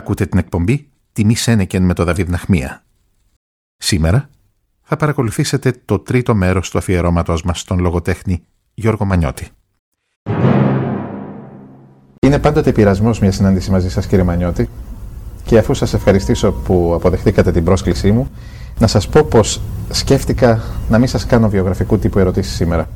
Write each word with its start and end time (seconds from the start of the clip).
Ακούτε 0.00 0.26
την 0.26 0.38
εκπομπή 0.38 0.88
«Τιμή 1.12 1.34
Σένεκεν» 1.34 1.82
με 1.82 1.94
το 1.94 2.04
Δαβίδ 2.04 2.28
Ναχμία. 2.28 2.84
Σήμερα 3.76 4.28
θα 4.82 4.96
παρακολουθήσετε 4.96 5.82
το 5.84 5.98
τρίτο 5.98 6.34
μέρος 6.34 6.70
του 6.70 6.78
αφιερώματος 6.78 7.42
μας 7.42 7.60
στον 7.60 7.78
λογοτέχνη 7.78 8.42
Γιώργο 8.74 9.04
Μανιώτη. 9.04 9.48
Είναι 12.20 12.38
πάντοτε 12.38 12.72
πειρασμός 12.72 13.20
μια 13.20 13.32
συνάντηση 13.32 13.70
μαζί 13.70 13.90
σας 13.90 14.06
κύριε 14.06 14.24
Μανιώτη 14.24 14.68
και 15.44 15.58
αφού 15.58 15.74
σας 15.74 15.94
ευχαριστήσω 15.94 16.52
που 16.52 16.92
αποδεχτήκατε 16.94 17.52
την 17.52 17.64
πρόσκλησή 17.64 18.12
μου 18.12 18.30
να 18.78 18.86
σας 18.86 19.08
πω 19.08 19.22
πως 19.22 19.60
σκέφτηκα 19.90 20.62
να 20.88 20.98
μην 20.98 21.08
σας 21.08 21.26
κάνω 21.26 21.48
βιογραφικού 21.48 21.98
τύπου 21.98 22.18
ερωτήσεις 22.18 22.54
σήμερα. 22.54 22.88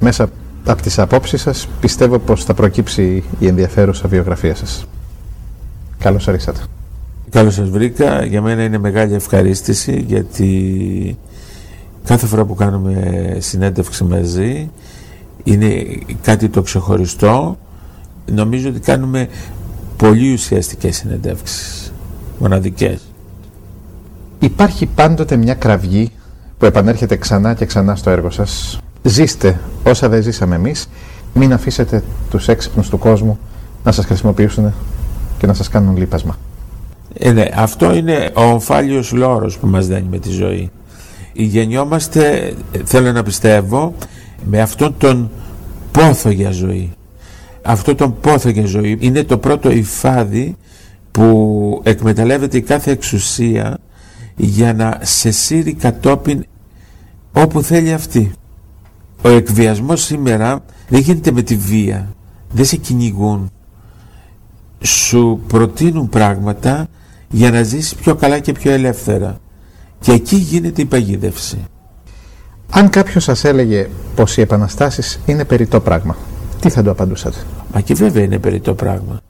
Μέσα 0.00 0.30
από 0.64 0.82
τις 0.82 0.98
απόψεις 0.98 1.40
σας 1.40 1.68
πιστεύω 1.80 2.18
πως 2.18 2.44
θα 2.44 2.54
προκύψει 2.54 3.24
η 3.38 3.46
ενδιαφέρουσα 3.46 4.08
βιογραφία 4.08 4.54
σας. 4.54 4.86
Καλώς 6.00 6.26
ορίσατε. 6.26 6.60
Καλώς 7.30 7.54
σας 7.54 7.68
βρήκα. 7.68 8.24
Για 8.24 8.42
μένα 8.42 8.62
είναι 8.62 8.78
μεγάλη 8.78 9.14
ευχαρίστηση 9.14 10.04
γιατί 10.06 11.18
κάθε 12.04 12.26
φορά 12.26 12.44
που 12.44 12.54
κάνουμε 12.54 13.36
συνέντευξη 13.38 14.04
μαζί 14.04 14.70
είναι 15.44 15.84
κάτι 16.22 16.48
το 16.48 16.62
ξεχωριστό. 16.62 17.58
Νομίζω 18.32 18.68
ότι 18.68 18.80
κάνουμε 18.80 19.28
πολύ 19.96 20.32
ουσιαστικές 20.32 20.96
συνεντεύξεις, 20.96 21.92
μοναδικές. 22.38 23.00
Υπάρχει 24.38 24.86
πάντοτε 24.86 25.36
μια 25.36 25.54
κραυγή 25.54 26.10
που 26.58 26.64
επανέρχεται 26.64 27.16
ξανά 27.16 27.54
και 27.54 27.64
ξανά 27.64 27.96
στο 27.96 28.10
έργο 28.10 28.30
σας. 28.30 28.80
Ζήστε 29.02 29.60
όσα 29.84 30.08
δεν 30.08 30.22
ζήσαμε 30.22 30.54
εμείς. 30.54 30.88
Μην 31.34 31.52
αφήσετε 31.52 32.02
τους 32.30 32.48
έξυπνους 32.48 32.88
του 32.88 32.98
κόσμου 32.98 33.38
να 33.84 33.92
σας 33.92 34.04
χρησιμοποιήσουν 34.04 34.72
και 35.40 35.46
να 35.46 35.54
σας 35.54 35.68
κάνουν 35.68 35.96
λείπασμα. 35.96 36.38
Ε, 37.14 37.32
ναι, 37.32 37.48
αυτό 37.54 37.94
είναι 37.94 38.30
ο 38.34 38.42
ομφάλιος 38.42 39.12
λόρος 39.12 39.58
που 39.58 39.66
μας 39.66 39.86
δένει 39.86 40.06
με 40.10 40.18
τη 40.18 40.30
ζωή. 40.30 40.70
Γεννιόμαστε, 41.32 42.54
θέλω 42.84 43.12
να 43.12 43.22
πιστεύω, 43.22 43.94
με 44.44 44.60
αυτόν 44.60 44.94
τον 44.98 45.30
πόθο 45.92 46.30
για 46.30 46.50
ζωή. 46.50 46.92
Αυτό 47.62 47.94
τον 47.94 48.20
πόθο 48.20 48.48
για 48.48 48.66
ζωή 48.66 48.96
είναι 49.00 49.24
το 49.24 49.38
πρώτο 49.38 49.70
υφάδι 49.70 50.56
που 51.10 51.80
εκμεταλλεύεται 51.84 52.56
η 52.56 52.62
κάθε 52.62 52.90
εξουσία 52.90 53.78
για 54.36 54.74
να 54.74 54.98
σε 55.02 55.30
σύρει 55.30 55.74
κατόπιν 55.74 56.44
όπου 57.32 57.62
θέλει 57.62 57.92
αυτή. 57.92 58.32
Ο 59.22 59.28
εκβιασμός 59.28 60.02
σήμερα 60.02 60.64
δεν 60.88 61.00
γίνεται 61.00 61.32
με 61.32 61.42
τη 61.42 61.56
βία, 61.56 62.14
δεν 62.52 62.64
σε 62.64 62.76
κυνηγούν, 62.76 63.50
σου 64.80 65.40
προτείνουν 65.46 66.08
πράγματα 66.08 66.88
για 67.28 67.50
να 67.50 67.62
ζήσεις 67.62 67.94
πιο 67.94 68.14
καλά 68.14 68.38
και 68.38 68.52
πιο 68.52 68.70
ελεύθερα. 68.70 69.40
Και 70.00 70.12
εκεί 70.12 70.36
γίνεται 70.36 70.82
η 70.82 70.84
παγίδευση. 70.84 71.64
Αν 72.70 72.88
κάποιος 72.88 73.24
σας 73.24 73.44
έλεγε 73.44 73.88
πως 74.14 74.36
οι 74.36 74.40
επαναστάσεις 74.40 75.20
είναι 75.26 75.44
περιττό 75.44 75.80
πράγμα, 75.80 76.16
τι 76.60 76.70
θα 76.70 76.82
του 76.82 76.90
απαντούσατε; 76.90 77.38
Μα 77.74 77.80
και 77.80 77.94
βέβαια 77.94 78.22
είναι 78.22 78.38
περιττό 78.38 78.74
πράγμα. 78.74 79.20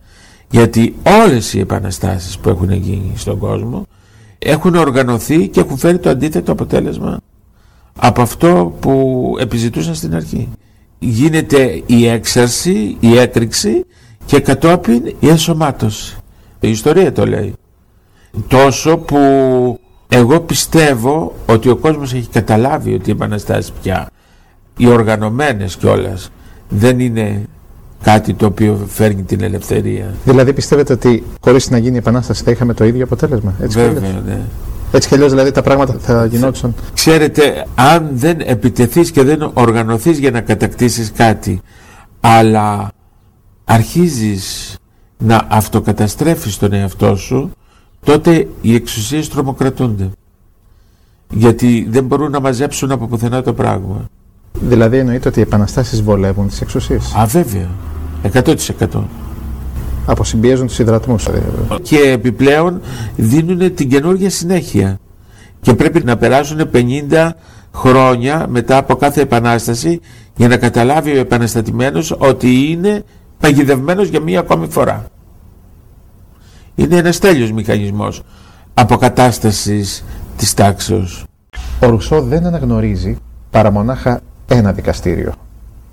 Γιατί 0.51 0.97
όλες 1.23 1.55
οι 1.55 1.61
επαναστάσεις 1.61 2.39
που 2.39 2.49
έχουν 2.49 2.73
γίνει 2.73 3.13
στον 3.17 3.39
κόσμο 3.39 3.87
έχουν 4.39 4.75
οργανωθεί 4.75 5.49
και 5.49 5.61
έχουν 5.61 5.77
φέρει 5.77 5.99
το 5.99 6.11
αντίθετο 6.11 6.53
αποτέλεσμα 6.53 7.21
από 7.99 8.23
αυτό 8.23 8.77
που 8.81 9.35
επιζητούσαν 9.41 9.95
στην 9.95 10.15
αρχή. 10.15 10.49
Γίνεται 10.99 11.83
η 11.87 12.07
έξαρση, 12.07 12.97
η 13.01 13.17
έκρηξη 13.19 13.85
και 14.25 14.41
κατόπιν 14.41 15.15
η 15.21 15.29
ενσωμάτωση. 15.29 16.17
Η 16.61 16.71
ιστορία 16.71 17.13
το 17.13 17.27
λέει. 17.27 17.55
Τόσο 18.49 18.97
που 18.97 19.19
εγώ 20.09 20.41
πιστεύω 20.41 21.35
ότι 21.47 21.69
ο 21.69 21.77
κόσμος 21.77 22.15
έχει 22.15 22.29
καταλάβει 22.29 22.95
ότι 22.95 23.11
οι 23.11 23.13
επαναστάσεις 23.13 23.73
πια, 23.83 24.09
οι 24.77 24.87
οργανωμένες 24.87 25.77
κιόλας, 25.77 26.31
δεν 26.69 27.01
είναι 27.01 27.43
κάτι 28.03 28.35
το 28.35 28.47
οποίο 28.47 28.87
φέρνει 28.89 29.23
την 29.23 29.43
ελευθερία. 29.43 30.15
Δηλαδή 30.25 30.53
πιστεύετε 30.53 30.93
ότι 30.93 31.25
χωρίς 31.41 31.71
να 31.71 31.79
γίνει 31.79 31.95
η 31.95 31.99
επανάσταση 31.99 32.45
θα 32.45 32.51
είχαμε 32.51 32.75
το 32.75 32.85
ίδιο 32.85 33.05
αποτέλεσμα; 33.05 33.55
Έτσι 33.61 33.79
Βέβαια, 33.79 34.23
ναι. 34.27 34.41
Έτσι 34.93 35.09
κι 35.09 35.15
αλλιώς 35.15 35.31
δηλαδή 35.31 35.51
τα 35.51 35.63
πράγματα 35.63 35.97
θα 36.01 36.27
γινόντουσαν; 36.27 36.75
Ξέρετε, 36.95 37.67
αν 37.75 38.09
δεν 38.13 38.41
επιτεθείς 38.41 39.11
και 39.11 39.23
δεν 39.23 39.51
οργανωθείς 39.55 40.19
για 40.19 40.31
να 40.31 40.41
κατακτήσεις 40.41 41.13
κάτι, 41.13 41.61
αλλά 42.21 42.91
αρχίζεις 43.71 44.77
να 45.19 45.47
αυτοκαταστρέφεις 45.49 46.59
τον 46.59 46.73
εαυτό 46.73 47.17
σου 47.17 47.51
τότε 48.05 48.49
οι 48.61 48.75
εξουσίες 48.75 49.29
τρομοκρατούνται. 49.29 50.11
Γιατί 51.31 51.87
δεν 51.91 52.05
μπορούν 52.05 52.31
να 52.31 52.41
μαζέψουν 52.41 52.91
από 52.91 53.07
πουθενά 53.07 53.43
το 53.43 53.53
πράγμα. 53.53 54.05
Δηλαδή 54.61 54.99
εννοείται 54.99 55.29
ότι 55.29 55.39
οι 55.39 55.43
επαναστάσεις 55.43 56.03
βολεύουν 56.03 56.49
τις 56.49 56.61
εξουσίες. 56.61 57.15
Α 57.15 57.27
βέβαια. 57.27 57.69
100% 58.33 58.55
Αποσυμπιέζουν 60.07 60.67
τους 60.67 60.79
υδρατμούς. 60.79 61.25
Δηλαδή. 61.25 61.83
Και 61.83 61.99
επιπλέον 61.99 62.81
δίνουν 63.17 63.75
την 63.75 63.89
καινούργια 63.89 64.31
συνέχεια. 64.31 64.99
Και 65.61 65.75
πρέπει 65.75 66.05
να 66.05 66.17
περάσουν 66.17 66.71
50 67.11 67.31
χρόνια 67.75 68.47
μετά 68.49 68.77
από 68.77 68.97
κάθε 68.97 69.21
επανάσταση 69.21 70.01
για 70.37 70.49
να 70.49 70.57
καταλάβει 70.57 71.11
ο 71.11 71.19
επαναστατημένος 71.19 72.17
ότι 72.19 72.71
είναι 72.71 73.05
παγιδευμένος 73.41 74.09
για 74.09 74.21
μία 74.21 74.41
ακόμη 74.41 74.69
φορά. 74.69 75.07
Είναι 76.75 76.97
ένας 76.97 77.19
τέλειος 77.19 77.53
μηχανισμός 77.53 78.23
αποκατάστασης 78.75 80.05
της 80.37 80.55
τάξεως. 80.55 81.25
Ο 81.81 81.87
Ρουσό 81.87 82.23
δεν 82.23 82.47
αναγνωρίζει 82.47 83.17
παρά 83.51 83.71
μονάχα 83.71 84.21
ένα 84.47 84.73
δικαστήριο. 84.73 85.33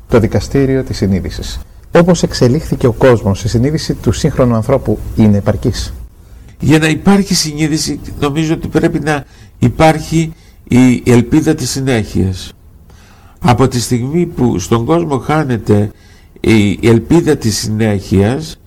Το 0.10 0.20
δικαστήριο 0.20 0.84
της 0.84 0.98
συνείδησης. 0.98 1.60
Όπως 1.96 2.24
εξελίχθηκε 2.24 2.88
ο 2.88 2.92
κόσμος, 2.92 3.44
η 3.44 3.48
συνείδηση 3.48 3.94
του 3.94 4.12
σύγχρονου 4.12 4.56
ανθρώπου 4.56 5.00
είναι 5.16 5.38
επαρκής. 5.38 5.94
Για 6.60 6.80
να 6.80 6.88
υπάρχει 6.88 7.34
συνείδηση 7.34 8.00
νομίζω 8.20 8.54
ότι 8.54 8.68
πρέπει 8.68 9.00
να 9.00 9.26
υπάρχει 9.60 10.34
η 10.64 11.04
ελπίδα 11.06 11.56
της 11.56 11.70
συνέχειας. 11.70 12.52
Από 13.40 13.68
τη 13.68 13.80
στιγμή 13.80 14.26
που 14.26 14.60
στον 14.60 14.86
κόσμο 14.86 15.18
χάνεται 15.18 15.92
η 16.40 16.80
ελπίδα 16.88 17.36
της 17.36 17.58
συνέχειας 17.58 18.58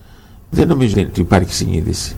δεν 0.49 0.67
νομίζω 0.67 1.01
ότι 1.01 1.19
υπάρχει 1.19 1.53
συνείδηση. 1.53 2.15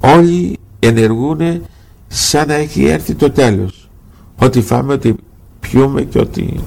Όλοι 0.00 0.58
ενεργούν 0.78 1.62
σαν 2.08 2.48
να 2.48 2.54
έχει 2.54 2.84
έρθει 2.84 3.14
το 3.14 3.30
τέλος. 3.30 3.90
Ότι 4.38 4.60
φάμε, 4.60 4.92
ότι 4.92 5.16
πιούμε 5.60 6.02
και 6.02 6.18
ότι... 6.18 6.60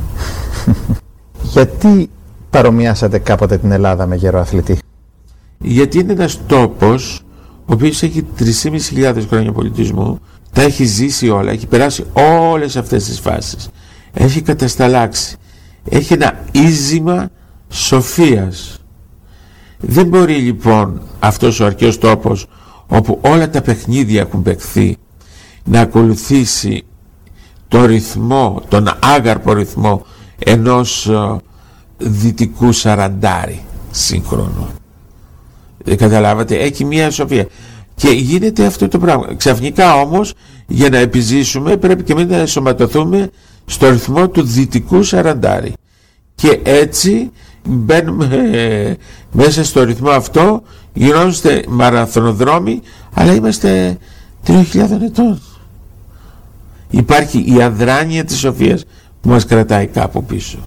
Γιατί 1.53 2.09
παρομοιάσατε 2.49 3.17
κάποτε 3.19 3.57
την 3.57 3.71
Ελλάδα 3.71 4.05
με 4.07 4.15
γέρο 4.15 4.39
αθλητή; 4.39 4.77
Γιατί 5.59 5.99
είναι 5.99 6.11
ένας 6.11 6.39
τόπος 6.47 7.25
ο 7.65 7.73
οποίος 7.73 8.03
έχει 8.03 8.25
3.500 8.39 9.23
χρόνια 9.29 9.51
πολιτισμού, 9.51 10.19
τα 10.51 10.61
έχει 10.61 10.83
ζήσει 10.83 11.29
όλα, 11.29 11.51
έχει 11.51 11.67
περάσει 11.67 12.03
όλες 12.13 12.75
αυτές 12.75 13.03
τις 13.03 13.19
φάσεις. 13.19 13.69
Έχει 14.13 14.41
κατασταλάξει. 14.41 15.35
Έχει 15.89 16.13
ένα 16.13 16.39
ίζημα 16.51 17.29
σοφίας. 17.69 18.79
Δεν 19.77 20.07
μπορεί 20.07 20.35
λοιπόν 20.35 21.01
αυτός 21.19 21.59
ο 21.59 21.65
αρχαίος 21.65 21.97
τόπος 21.97 22.45
όπου 22.87 23.19
όλα 23.21 23.49
τα 23.49 23.61
παιχνίδια 23.61 24.21
έχουν 24.21 24.41
παιχθεί 24.41 24.97
να 25.63 25.79
ακολουθήσει 25.79 26.83
το 27.67 27.85
ρυθμό, 27.85 28.61
τον 28.67 28.87
άγαρπο 28.99 29.53
ρυθμό 29.53 30.05
ενός 30.39 31.07
ε, 31.07 31.35
δυτικού 31.97 32.71
σαραντάρι 32.71 33.63
σύγχρονο. 33.91 34.69
Δεν 35.83 35.97
καταλάβατε, 35.97 36.55
έχει 36.57 36.85
μία 36.85 37.11
σοφία. 37.11 37.47
Και 37.95 38.09
γίνεται 38.09 38.65
αυτό 38.65 38.87
το 38.87 38.99
πράγμα. 38.99 39.35
Ξαφνικά 39.35 39.95
όμως 39.95 40.33
για 40.67 40.89
να 40.89 40.97
επιζήσουμε 40.97 41.77
πρέπει 41.77 42.03
και 42.03 42.11
εμείς 42.11 42.25
να 42.25 42.35
ενσωματωθούμε 42.35 43.29
στο 43.65 43.89
ρυθμό 43.89 44.29
του 44.29 44.43
δυτικού 44.43 45.03
σαραντάρι. 45.03 45.73
Και 46.35 46.59
έτσι 46.63 47.31
μπαίνουμε 47.65 48.25
ε, 48.51 48.93
μέσα 49.31 49.63
στο 49.63 49.83
ρυθμό 49.83 50.09
αυτό, 50.09 50.61
γινόμαστε 50.93 51.63
μαραθωνοδρόμοι, 51.67 52.81
αλλά 53.13 53.33
είμαστε 53.33 53.97
3.000 54.47 54.61
ετών. 55.03 55.39
Υπάρχει 56.89 57.53
η 57.55 57.61
αδράνεια 57.61 58.23
της 58.23 58.37
σοφίας 58.37 58.85
που 59.21 59.29
μας 59.29 59.45
κρατάει 59.45 59.87
κάπου 59.87 60.23
πίσω. 60.23 60.57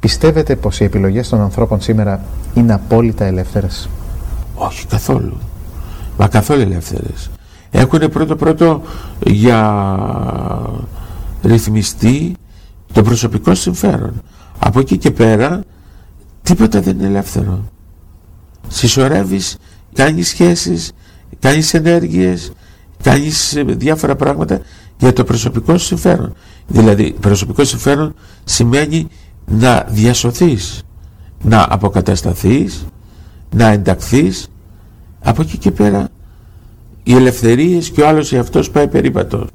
Πιστεύετε 0.00 0.56
πως 0.56 0.80
οι 0.80 0.84
επιλογές 0.84 1.28
των 1.28 1.40
ανθρώπων 1.40 1.80
σήμερα 1.80 2.24
είναι 2.54 2.74
απόλυτα 2.74 3.24
ελεύθερες; 3.24 3.88
Όχι 4.54 4.86
καθόλου. 4.86 5.38
Μα 6.18 6.28
καθόλου 6.28 6.60
ελεύθερες. 6.60 7.30
Έχουν 7.70 7.98
πρώτο 7.98 8.36
πρώτο 8.36 8.82
για 9.26 9.84
ρυθμιστεί 11.42 12.36
το 12.92 13.02
προσωπικό 13.02 13.54
συμφέρον. 13.54 14.22
Από 14.58 14.80
εκεί 14.80 14.96
και 14.96 15.10
πέρα 15.10 15.62
τίποτα 16.48 16.80
δεν 16.80 16.98
είναι 16.98 17.06
ελεύθερο. 17.06 17.64
Συσσωρεύεις, 18.68 19.56
κάνεις 19.92 20.28
σχέσεις, 20.28 20.92
κάνεις 21.38 21.74
ενέργειες, 21.74 22.52
κάνεις 23.02 23.56
ε, 23.56 23.62
διάφορα 23.62 24.16
πράγματα 24.16 24.60
για 24.98 25.12
το 25.12 25.24
προσωπικό 25.24 25.78
συμφέρον. 25.78 26.34
Δηλαδή 26.66 27.16
προσωπικό 27.20 27.64
συμφέρον 27.64 28.14
σημαίνει 28.44 29.08
να 29.46 29.86
διασωθείς, 29.88 30.82
να 31.42 31.66
αποκατασταθείς, 31.68 32.86
να 33.50 33.68
ενταχθείς. 33.68 34.48
Από 35.20 35.42
εκεί 35.42 35.58
και 35.58 35.70
πέρα 35.70 36.08
οι 37.02 37.14
ελευθερίες 37.14 37.90
και 37.90 38.00
ο 38.00 38.08
άλλος 38.08 38.32
εαυτός 38.32 38.70
πάει 38.70 38.88
περίπατο. 38.88 39.46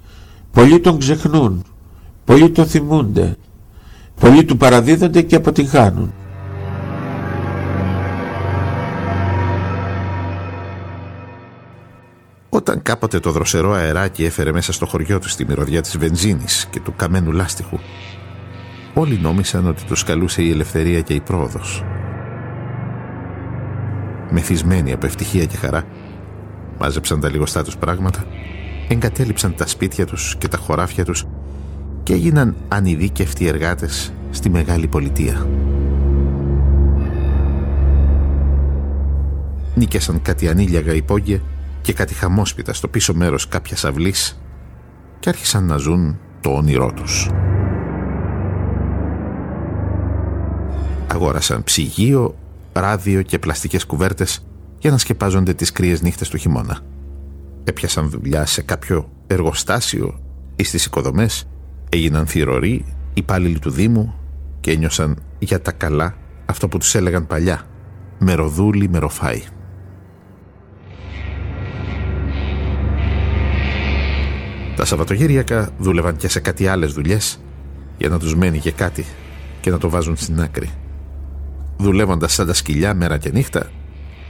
Πολλοί 0.51 0.79
τον 0.79 0.97
ξεχνούν, 0.99 1.63
πολλοί 2.25 2.49
τον 2.49 2.65
θυμούνται, 2.65 3.37
πολλοί 4.19 4.43
του 4.43 4.57
παραδίδονται 4.57 5.21
και 5.21 5.35
αποτυγχάνουν. 5.35 6.13
Όταν 12.55 12.81
κάποτε 12.81 13.19
το 13.19 13.31
δροσερό 13.31 13.71
αεράκι 13.71 14.25
έφερε 14.25 14.51
μέσα 14.51 14.73
στο 14.73 14.85
χωριό 14.85 15.19
του 15.19 15.27
τη 15.37 15.45
μυρωδιά 15.45 15.81
της 15.81 15.97
βενζίνης 15.97 16.67
και 16.69 16.79
του 16.79 16.93
καμένου 16.95 17.31
λάστιχου, 17.31 17.77
όλοι 18.93 19.19
νόμισαν 19.21 19.67
ότι 19.67 19.83
τους 19.83 20.03
καλούσε 20.03 20.41
η 20.41 20.51
ελευθερία 20.51 21.01
και 21.01 21.13
η 21.13 21.21
πρόοδος. 21.21 21.83
Μεθυσμένοι 24.29 24.93
από 24.93 25.05
ευτυχία 25.05 25.45
και 25.45 25.57
χαρά, 25.57 25.83
μάζεψαν 26.79 27.19
τα 27.19 27.29
λιγοστά 27.29 27.63
τους 27.63 27.77
πράγματα, 27.77 28.25
εγκατέλειψαν 28.87 29.55
τα 29.55 29.67
σπίτια 29.67 30.05
τους 30.05 30.35
και 30.37 30.47
τα 30.47 30.57
χωράφια 30.57 31.05
τους 31.05 31.25
και 32.03 32.13
έγιναν 32.13 32.55
ανειδίκευτοι 32.67 33.47
εργάτες 33.47 34.13
στη 34.31 34.49
μεγάλη 34.49 34.87
πολιτεία. 34.87 35.47
Νίκησαν 39.75 40.21
κάτι 40.21 40.47
ανήλιαγα 40.47 40.93
υπόγεια 40.93 41.41
και 41.83 41.93
κάτι 41.93 42.13
χαμόσπιτα 42.13 42.73
στο 42.73 42.87
πίσω 42.87 43.13
μέρος 43.13 43.47
κάποιας 43.47 43.85
αυλής 43.85 44.41
και 45.19 45.29
άρχισαν 45.29 45.65
να 45.65 45.77
ζουν 45.77 46.19
το 46.41 46.49
όνειρό 46.49 46.91
τους. 46.93 47.29
Αγόρασαν 51.07 51.63
ψυγείο, 51.63 52.35
ράδιο 52.73 53.21
και 53.21 53.39
πλαστικές 53.39 53.85
κουβέρτες 53.85 54.45
για 54.79 54.91
να 54.91 54.97
σκεπάζονται 54.97 55.53
τις 55.53 55.71
κρύες 55.71 56.01
νύχτες 56.01 56.29
του 56.29 56.37
χειμώνα. 56.37 56.79
Έπιασαν 57.63 58.09
δουλειά 58.09 58.45
σε 58.45 58.61
κάποιο 58.61 59.09
εργοστάσιο 59.27 60.19
ή 60.55 60.63
στις 60.63 60.85
οικοδομές, 60.85 61.47
έγιναν 61.89 62.27
θηροροί, 62.27 62.85
υπάλληλοι 63.13 63.59
του 63.59 63.69
Δήμου 63.69 64.13
και 64.59 64.71
ένιωσαν 64.71 65.17
για 65.39 65.61
τα 65.61 65.71
καλά 65.71 66.15
αυτό 66.45 66.67
που 66.67 66.77
τους 66.77 66.95
έλεγαν 66.95 67.27
παλιά 67.27 67.61
«μεροδούλη 68.19 68.89
μεροφάι». 68.89 69.43
Τα 74.75 74.85
Σαββατογύριακα 74.85 75.69
δούλευαν 75.77 76.15
και 76.15 76.27
σε 76.27 76.39
κάτι 76.39 76.67
άλλες 76.67 76.93
δουλειές 76.93 77.39
για 77.97 78.09
να 78.09 78.19
τους 78.19 78.35
μένει 78.35 78.59
και 78.59 78.71
κάτι 78.71 79.05
και 79.61 79.69
να 79.69 79.77
το 79.77 79.89
βάζουν 79.89 80.15
στην 80.15 80.41
άκρη. 80.41 80.69
Δουλεύοντας 81.77 82.33
σαν 82.33 82.47
τα 82.47 82.53
σκυλιά 82.53 82.93
μέρα 82.93 83.17
και 83.17 83.29
νύχτα, 83.29 83.69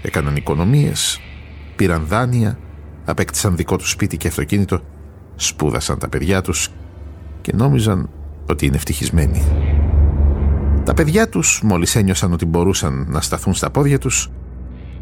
έκαναν 0.01 0.35
οικονομίες, 0.35 1.19
πήραν 1.75 2.05
δάνεια, 2.07 2.59
απέκτησαν 3.05 3.55
δικό 3.55 3.75
τους 3.75 3.89
σπίτι 3.89 4.17
και 4.17 4.27
αυτοκίνητο, 4.27 4.81
σπούδασαν 5.35 5.99
τα 5.99 6.09
παιδιά 6.09 6.41
τους 6.41 6.69
και 7.41 7.51
νόμιζαν 7.55 8.09
ότι 8.49 8.65
είναι 8.65 8.75
ευτυχισμένοι. 8.75 9.43
Τα 10.83 10.93
παιδιά 10.93 11.29
τους, 11.29 11.61
μόλις 11.63 11.95
ένιωσαν 11.95 12.33
ότι 12.33 12.45
μπορούσαν 12.45 13.05
να 13.09 13.21
σταθούν 13.21 13.53
στα 13.53 13.69
πόδια 13.69 13.99
τους, 13.99 14.29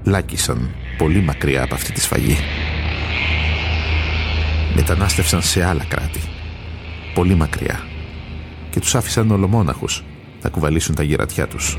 λάκησαν 0.03 0.69
πολύ 0.97 1.21
μακριά 1.21 1.63
από 1.63 1.73
αυτή 1.73 1.91
τη 1.91 2.01
σφαγή 2.01 2.37
μετανάστευσαν 4.75 5.41
σε 5.41 5.63
άλλα 5.63 5.83
κράτη, 5.83 6.19
πολύ 7.13 7.35
μακριά 7.35 7.79
και 8.69 8.79
τους 8.79 8.95
άφησαν 8.95 9.31
ολομόναχους 9.31 10.03
να 10.41 10.49
κουβαλήσουν 10.49 10.95
τα 10.95 11.03
γυρατιά 11.03 11.47
τους. 11.47 11.77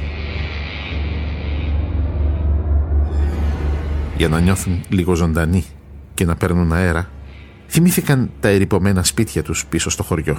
Για 4.17 4.29
να 4.29 4.41
νιώθουν 4.41 4.85
λίγο 4.89 5.15
ζωντανοί 5.15 5.65
και 6.15 6.25
να 6.25 6.37
παίρνουν 6.37 6.73
αέρα, 6.73 7.11
θυμήθηκαν 7.69 8.31
τα 8.41 8.49
ερυπωμένα 8.49 9.05
σπίτια 9.05 9.43
τους 9.43 9.67
πίσω 9.67 9.91
στο 9.91 10.03
χωριό. 10.03 10.39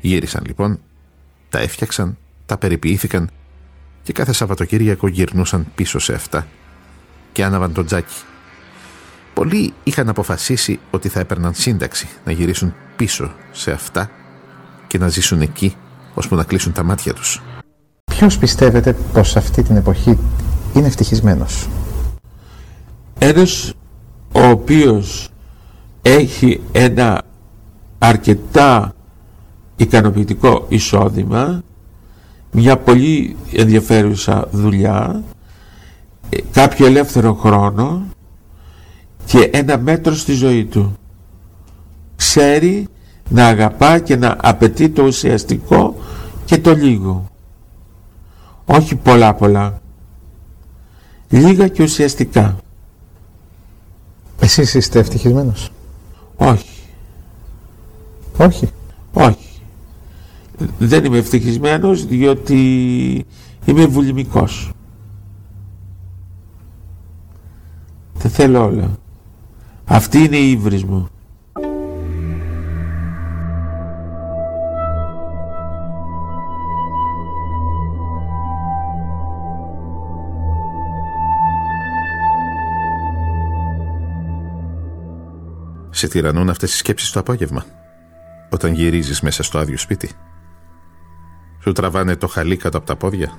Γύρισαν 0.00 0.42
λοιπόν, 0.46 0.78
τα 1.48 1.58
έφτιαξαν, 1.58 2.18
τα 2.46 2.58
περιποιήθηκαν 2.58 3.30
και 4.02 4.12
κάθε 4.12 4.32
Σαββατοκύριακο 4.32 5.08
γυρνούσαν 5.08 5.66
πίσω 5.74 5.98
σε 5.98 6.14
αυτά 6.14 6.46
και 7.32 7.44
άναβαν 7.44 7.72
το 7.72 7.84
τζάκι 7.84 8.14
Πολλοί 9.34 9.72
είχαν 9.84 10.08
αποφασίσει 10.08 10.80
ότι 10.90 11.08
θα 11.08 11.20
έπαιρναν 11.20 11.54
σύνταξη 11.54 12.08
να 12.24 12.32
γυρίσουν 12.32 12.74
πίσω 12.96 13.32
σε 13.52 13.72
αυτά 13.72 14.10
και 14.86 14.98
να 14.98 15.08
ζήσουν 15.08 15.40
εκεί 15.40 15.76
ώσπου 16.14 16.34
να 16.34 16.44
κλείσουν 16.44 16.72
τα 16.72 16.82
μάτια 16.82 17.14
τους. 17.14 17.42
Ποιος 18.04 18.38
πιστεύετε 18.38 18.96
πως 19.12 19.36
αυτή 19.36 19.62
την 19.62 19.76
εποχή 19.76 20.18
είναι 20.74 20.86
ευτυχισμένος; 20.86 21.68
Ένας 23.18 23.74
ο 24.32 24.42
οποίος 24.42 25.28
έχει 26.02 26.60
ένα 26.72 27.22
αρκετά 27.98 28.94
ικανοποιητικό 29.76 30.66
εισόδημα 30.68 31.62
μια 32.52 32.76
πολύ 32.76 33.36
ενδιαφέρουσα 33.52 34.48
δουλειά 34.50 35.22
ε, 36.30 36.36
κάποιο 36.52 36.86
ελεύθερο 36.86 37.34
χρόνο 37.34 38.02
και 39.24 39.50
ένα 39.52 39.78
μέτρο 39.78 40.14
στη 40.14 40.32
ζωή 40.32 40.64
του. 40.64 40.96
Ξέρει 42.16 42.88
να 43.28 43.46
αγαπά 43.46 43.98
και 43.98 44.16
να 44.16 44.36
απαιτεί 44.40 44.88
το 44.88 45.02
ουσιαστικό 45.02 45.94
και 46.44 46.58
το 46.58 46.74
λίγο. 46.74 47.28
Όχι 48.64 48.94
πολλά 48.96 49.34
πολλά. 49.34 49.80
Λίγα 51.28 51.68
και 51.68 51.82
ουσιαστικά. 51.82 52.56
Εσείς 54.40 54.74
είστε 54.74 54.98
ευτυχισμένος; 54.98 55.70
Όχι. 56.36 56.68
Όχι. 58.36 58.68
Όχι. 59.12 59.48
Δεν 60.78 61.04
είμαι 61.04 61.18
ευτυχισμένος 61.18 62.06
διότι 62.06 63.26
είμαι 63.64 63.86
βουλημικός. 63.86 64.70
Τα 68.22 68.28
θέλω 68.28 68.64
όλα. 68.64 68.98
Αυτή 69.86 70.18
είναι 70.18 70.36
η 70.36 70.50
ύβρις 70.50 70.84
μου. 70.84 71.08
Σε 85.90 86.08
τυραννούν 86.08 86.50
αυτές 86.50 86.74
οι 86.74 86.76
σκέψεις 86.76 87.10
το 87.10 87.20
απόγευμα, 87.20 87.64
όταν 88.50 88.72
γυρίζεις 88.72 89.20
μέσα 89.20 89.42
στο 89.42 89.58
άδειο 89.58 89.78
σπίτι. 89.78 90.10
Σου 91.62 91.72
τραβάνε 91.72 92.16
το 92.16 92.26
χαλί 92.26 92.56
κάτω 92.56 92.78
από 92.78 92.86
τα 92.86 92.96
πόδια 92.96 93.32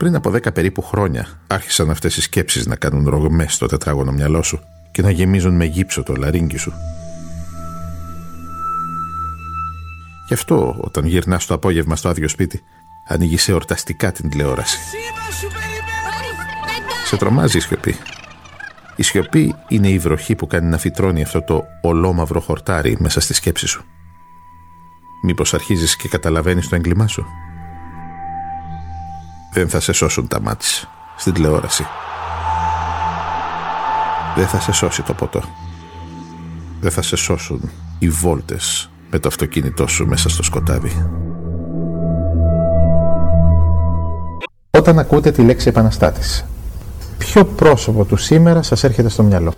πριν 0.00 0.14
από 0.14 0.30
δέκα 0.30 0.52
περίπου 0.52 0.82
χρόνια 0.82 1.26
άρχισαν 1.46 1.90
αυτές 1.90 2.16
οι 2.16 2.20
σκέψεις 2.20 2.66
να 2.66 2.76
κάνουν 2.76 3.08
ρογμές 3.08 3.54
στο 3.54 3.66
τετράγωνο 3.66 4.12
μυαλό 4.12 4.42
σου 4.42 4.60
και 4.90 5.02
να 5.02 5.10
γεμίζουν 5.10 5.54
με 5.54 5.64
γύψο 5.64 6.02
το 6.02 6.14
λαρίνκι 6.14 6.56
σου. 6.56 6.72
Γι' 10.28 10.34
αυτό 10.34 10.76
όταν 10.80 11.04
γυρνάς 11.04 11.46
το 11.46 11.54
απόγευμα 11.54 11.96
στο 11.96 12.08
άδειο 12.08 12.28
σπίτι 12.28 12.62
ανοίγεις 13.08 13.48
εορταστικά 13.48 14.12
την 14.12 14.30
τηλεόραση. 14.30 14.78
Σε 17.04 17.16
τρομάζει 17.16 17.56
η 17.56 17.60
σιωπή. 17.60 17.96
Η 18.96 19.02
σιωπή 19.02 19.54
είναι 19.68 19.88
η 19.88 19.98
βροχή 19.98 20.34
που 20.34 20.46
κάνει 20.46 20.66
να 20.66 20.78
φυτρώνει 20.78 21.22
αυτό 21.22 21.42
το 21.42 21.64
ολόμαυρο 21.82 22.40
χορτάρι 22.40 22.96
μέσα 23.00 23.20
στη 23.20 23.34
σκέψη 23.34 23.66
σου. 23.66 23.84
Μήπως 25.22 25.54
αρχίζεις 25.54 25.96
και 25.96 26.08
καταλαβαίνεις 26.08 26.68
το 26.68 26.74
έγκλημά 26.74 27.06
σου; 27.06 27.26
Δεν 29.52 29.68
θα 29.68 29.80
σε 29.80 29.92
σώσουν 29.92 30.28
τα 30.28 30.40
μάτια 30.40 30.68
στην 31.16 31.32
τηλεόραση. 31.32 31.86
Δεν 34.36 34.46
θα 34.46 34.60
σε 34.60 34.72
σώσει 34.72 35.02
το 35.02 35.14
ποτό. 35.14 35.42
Δεν 36.80 36.90
θα 36.90 37.02
σε 37.02 37.16
σώσουν 37.16 37.70
οι 37.98 38.08
βόλτες 38.08 38.90
με 39.10 39.18
το 39.18 39.28
αυτοκίνητό 39.28 39.86
σου 39.86 40.06
μέσα 40.06 40.28
στο 40.28 40.42
σκοτάδι. 40.42 41.06
Όταν 44.70 44.98
ακούτε 44.98 45.30
τη 45.30 45.42
λέξη 45.42 45.68
επαναστάτης, 45.68 46.44
ποιο 47.18 47.44
πρόσωπο 47.44 48.04
του 48.04 48.16
σήμερα 48.16 48.62
σας 48.62 48.84
έρχεται 48.84 49.08
στο 49.08 49.22
μυαλό; 49.22 49.52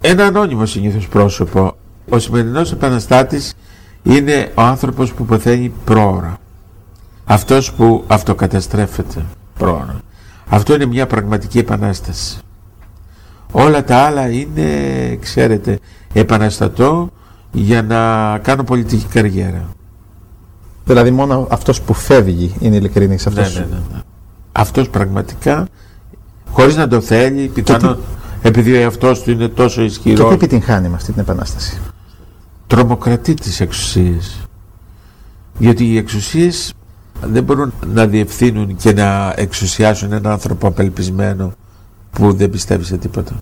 Ένα 0.00 0.24
ανώνυμο 0.24 0.66
συνήθως 0.66 1.08
πρόσωπο. 1.08 1.76
Ο 2.08 2.18
σημερινός 2.18 2.72
επαναστάτης 2.72 3.54
είναι 4.02 4.52
ο 4.54 4.62
άνθρωπος 4.62 5.12
που 5.12 5.24
πεθαίνει 5.24 5.72
πρόωρα 5.84 6.39
αυτός 7.32 7.72
που 7.72 8.04
αυτοκαταστρέφεται 8.06 9.24
πρόωρα 9.58 10.00
Αυτό 10.48 10.74
είναι 10.74 10.86
μια 10.86 11.06
πραγματική 11.06 11.58
επανάσταση. 11.58 12.38
Όλα 13.52 13.84
τα 13.84 13.96
άλλα 13.96 14.28
είναι, 14.30 14.64
ξέρετε, 15.20 15.78
επαναστατώ 16.12 17.10
για 17.52 17.82
να 17.82 18.38
κάνω 18.38 18.64
πολιτική 18.64 19.06
καριέρα. 19.06 19.68
Δηλαδή 20.84 21.10
μόνο 21.10 21.46
αυτός 21.50 21.80
που 21.80 21.94
φεύγει 21.94 22.54
είναι 22.60 22.76
ειλικρινής. 22.76 23.26
Αυτός... 23.26 23.54
Ναι, 23.54 23.60
ναι, 23.60 23.66
ναι, 23.66 23.80
ναι. 23.92 24.00
Αυτός 24.52 24.90
πραγματικά, 24.90 25.66
χωρίς 26.50 26.76
να 26.76 26.88
το 26.88 27.00
θέλει, 27.00 27.48
πιθανόν, 27.48 27.98
επειδή 28.42 28.72
ο 28.72 28.76
εαυτός 28.76 29.22
του 29.22 29.30
είναι 29.30 29.48
τόσο 29.48 29.82
ισχυρό. 29.82 30.22
Και 30.22 30.28
τι 30.28 30.34
επιτυγχάνει 30.34 30.88
με 30.88 30.94
αυτή 30.94 31.12
την 31.12 31.20
επανάσταση; 31.20 31.80
Τρομοκρατεί 32.66 33.34
τις 33.34 33.60
εξουσίες. 33.60 34.40
Γιατί 35.58 35.84
οι 35.84 35.96
εξουσίες 35.96 36.74
δεν 37.22 37.42
μπορούν 37.42 37.72
να 37.86 38.06
διευθύνουν 38.06 38.76
και 38.76 38.92
να 38.92 39.32
εξουσιάσουν 39.36 40.12
έναν 40.12 40.32
άνθρωπο 40.32 40.66
απελπισμένο 40.66 41.52
που 42.10 42.32
δεν 42.32 42.50
πιστεύει 42.50 42.84
σε 42.84 42.96
τίποτα. 42.96 43.32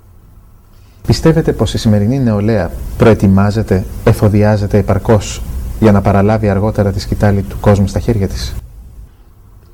Πιστεύετε 1.06 1.52
πως 1.52 1.74
η 1.74 1.78
σημερινή 1.78 2.18
νεολαία 2.18 2.70
προετοιμάζεται, 2.96 3.84
εφοδιάζεται 4.04 4.78
επαρκώς 4.78 5.42
για 5.80 5.92
να 5.92 6.00
παραλάβει 6.00 6.48
αργότερα 6.48 6.92
τη 6.92 7.00
σκητάλη 7.00 7.42
του 7.42 7.56
κόσμου 7.60 7.86
στα 7.86 7.98
χέρια 7.98 8.28
της; 8.28 8.54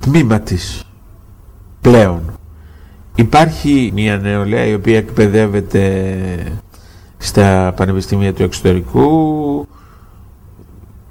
Τμήμα 0.01 0.41
της. 0.41 0.85
Πλέον. 1.81 2.23
Υπάρχει 3.15 3.91
μια 3.95 4.17
νεολαία 4.17 4.65
η 4.65 4.75
οποία 4.75 4.97
εκπαιδεύεται 4.97 6.15
στα 7.19 7.73
πανεπιστήμια 7.77 8.35
του 8.35 8.43
εξωτερικού, 8.43 9.69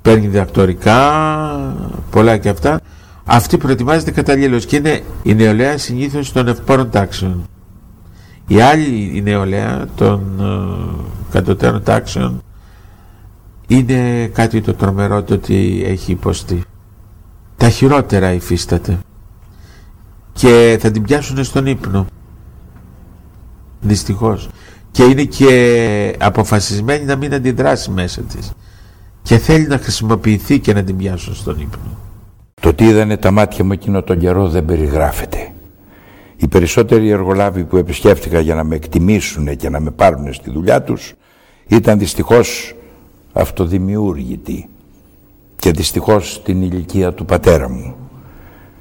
παίρνει 0.03 0.27
διδακτορικά, 0.27 0.99
πολλά 2.09 2.37
και 2.37 2.49
αυτά. 2.49 2.79
Αυτή 3.25 3.57
προετοιμάζεται 3.57 4.11
καταλήλως 4.11 4.65
και 4.65 4.75
είναι 4.75 5.01
η 5.23 5.35
νεολαία 5.35 5.77
συνήθως 5.77 6.31
των 6.31 6.47
ευπόρων 6.47 6.89
τάξεων. 6.89 7.45
Η 8.47 8.61
άλλη 8.61 9.11
η 9.13 9.21
νεολαία 9.21 9.87
των 9.95 10.21
ε, 10.39 11.31
κατωτέρων 11.31 11.83
τάξεων 11.83 12.41
είναι 13.67 14.27
κάτι 14.27 14.61
το 14.61 14.73
τρομερό 14.73 15.23
το 15.23 15.33
ότι 15.33 15.83
έχει 15.85 16.11
υποστεί. 16.11 16.63
Τα 17.57 17.69
χειρότερα 17.69 18.33
υφίσταται 18.33 18.99
και 20.33 20.77
θα 20.81 20.91
την 20.91 21.03
πιάσουν 21.03 21.43
στον 21.43 21.65
ύπνο. 21.65 22.05
Δυστυχώς. 23.81 24.49
Και 24.91 25.03
είναι 25.03 25.23
και 25.23 26.15
αποφασισμένη 26.19 27.05
να 27.05 27.15
μην 27.15 27.33
αντιδράσει 27.33 27.91
μέσα 27.91 28.21
της. 28.21 28.51
Και 29.23 29.37
θέλει 29.37 29.67
να 29.67 29.77
χρησιμοποιηθεί 29.77 30.59
και 30.59 30.73
να 30.73 30.83
την 30.83 30.97
πιάσουν 30.97 31.35
στον 31.35 31.59
ύπνο. 31.59 31.97
Το 32.61 32.73
τι 32.73 32.85
είδανε 32.85 33.17
τα 33.17 33.31
μάτια 33.31 33.63
μου 33.63 33.71
εκείνο 33.71 34.03
τον 34.03 34.19
καιρό 34.19 34.47
δεν 34.47 34.65
περιγράφεται. 34.65 35.51
Οι 36.35 36.47
περισσότεροι 36.47 37.09
εργολάβοι 37.09 37.63
που 37.63 37.77
επισκέφτηκα 37.77 38.39
για 38.39 38.55
να 38.55 38.63
με 38.63 38.75
εκτιμήσουν 38.75 39.55
και 39.55 39.69
να 39.69 39.79
με 39.79 39.91
πάρουν 39.91 40.33
στη 40.33 40.51
δουλειά 40.51 40.81
τους 40.81 41.13
ήταν 41.67 41.99
δυστυχώς 41.99 42.75
αυτοδημιούργητοι 43.33 44.69
και 45.55 45.71
δυστυχώς 45.71 46.33
στην 46.33 46.61
ηλικία 46.61 47.13
του 47.13 47.25
πατέρα 47.25 47.69
μου. 47.69 47.95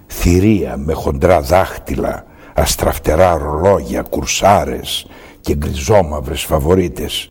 Θηρία 0.06 0.76
με 0.76 0.92
χοντρά 0.92 1.40
δάχτυλα, 1.40 2.26
αστραφτερά 2.54 3.38
ρολόγια, 3.38 4.02
κουρσάρες 4.02 5.06
και 5.40 5.54
γκριζόμαυρες 5.54 6.42
φαβορίτες. 6.42 7.30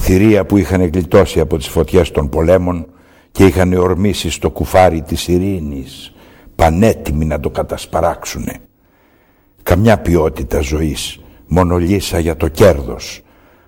Θηρία 0.00 0.44
που 0.44 0.56
είχαν 0.56 0.82
γλιτώσει 0.82 1.40
από 1.40 1.56
τις 1.56 1.68
φωτιές 1.68 2.10
των 2.10 2.28
πολέμων 2.28 2.86
και 3.30 3.44
είχαν 3.44 3.72
ορμήσει 3.72 4.30
στο 4.30 4.50
κουφάρι 4.50 5.02
της 5.02 5.28
ειρήνης, 5.28 6.14
πανέτοιμοι 6.54 7.24
να 7.24 7.40
το 7.40 7.50
κατασπαράξουνε 7.50 8.60
καμιά 9.68 9.98
ποιότητα 9.98 10.60
ζωής, 10.60 11.20
μονολύσα 11.46 12.18
για 12.18 12.36
το 12.36 12.48
κέρδος, 12.48 13.22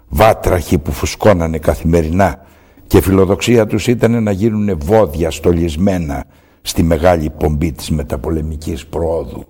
βάτραχοι 0.08 0.78
που 0.78 0.92
φουσκώνανε 0.92 1.58
καθημερινά 1.58 2.46
και 2.86 3.00
φιλοδοξία 3.00 3.66
τους 3.66 3.86
ήταν 3.86 4.22
να 4.22 4.30
γίνουν 4.30 4.78
βόδια 4.78 5.30
στολισμένα 5.30 6.24
στη 6.62 6.82
μεγάλη 6.82 7.30
πομπή 7.30 7.72
της 7.72 7.90
μεταπολεμικής 7.90 8.86
προόδου. 8.86 9.46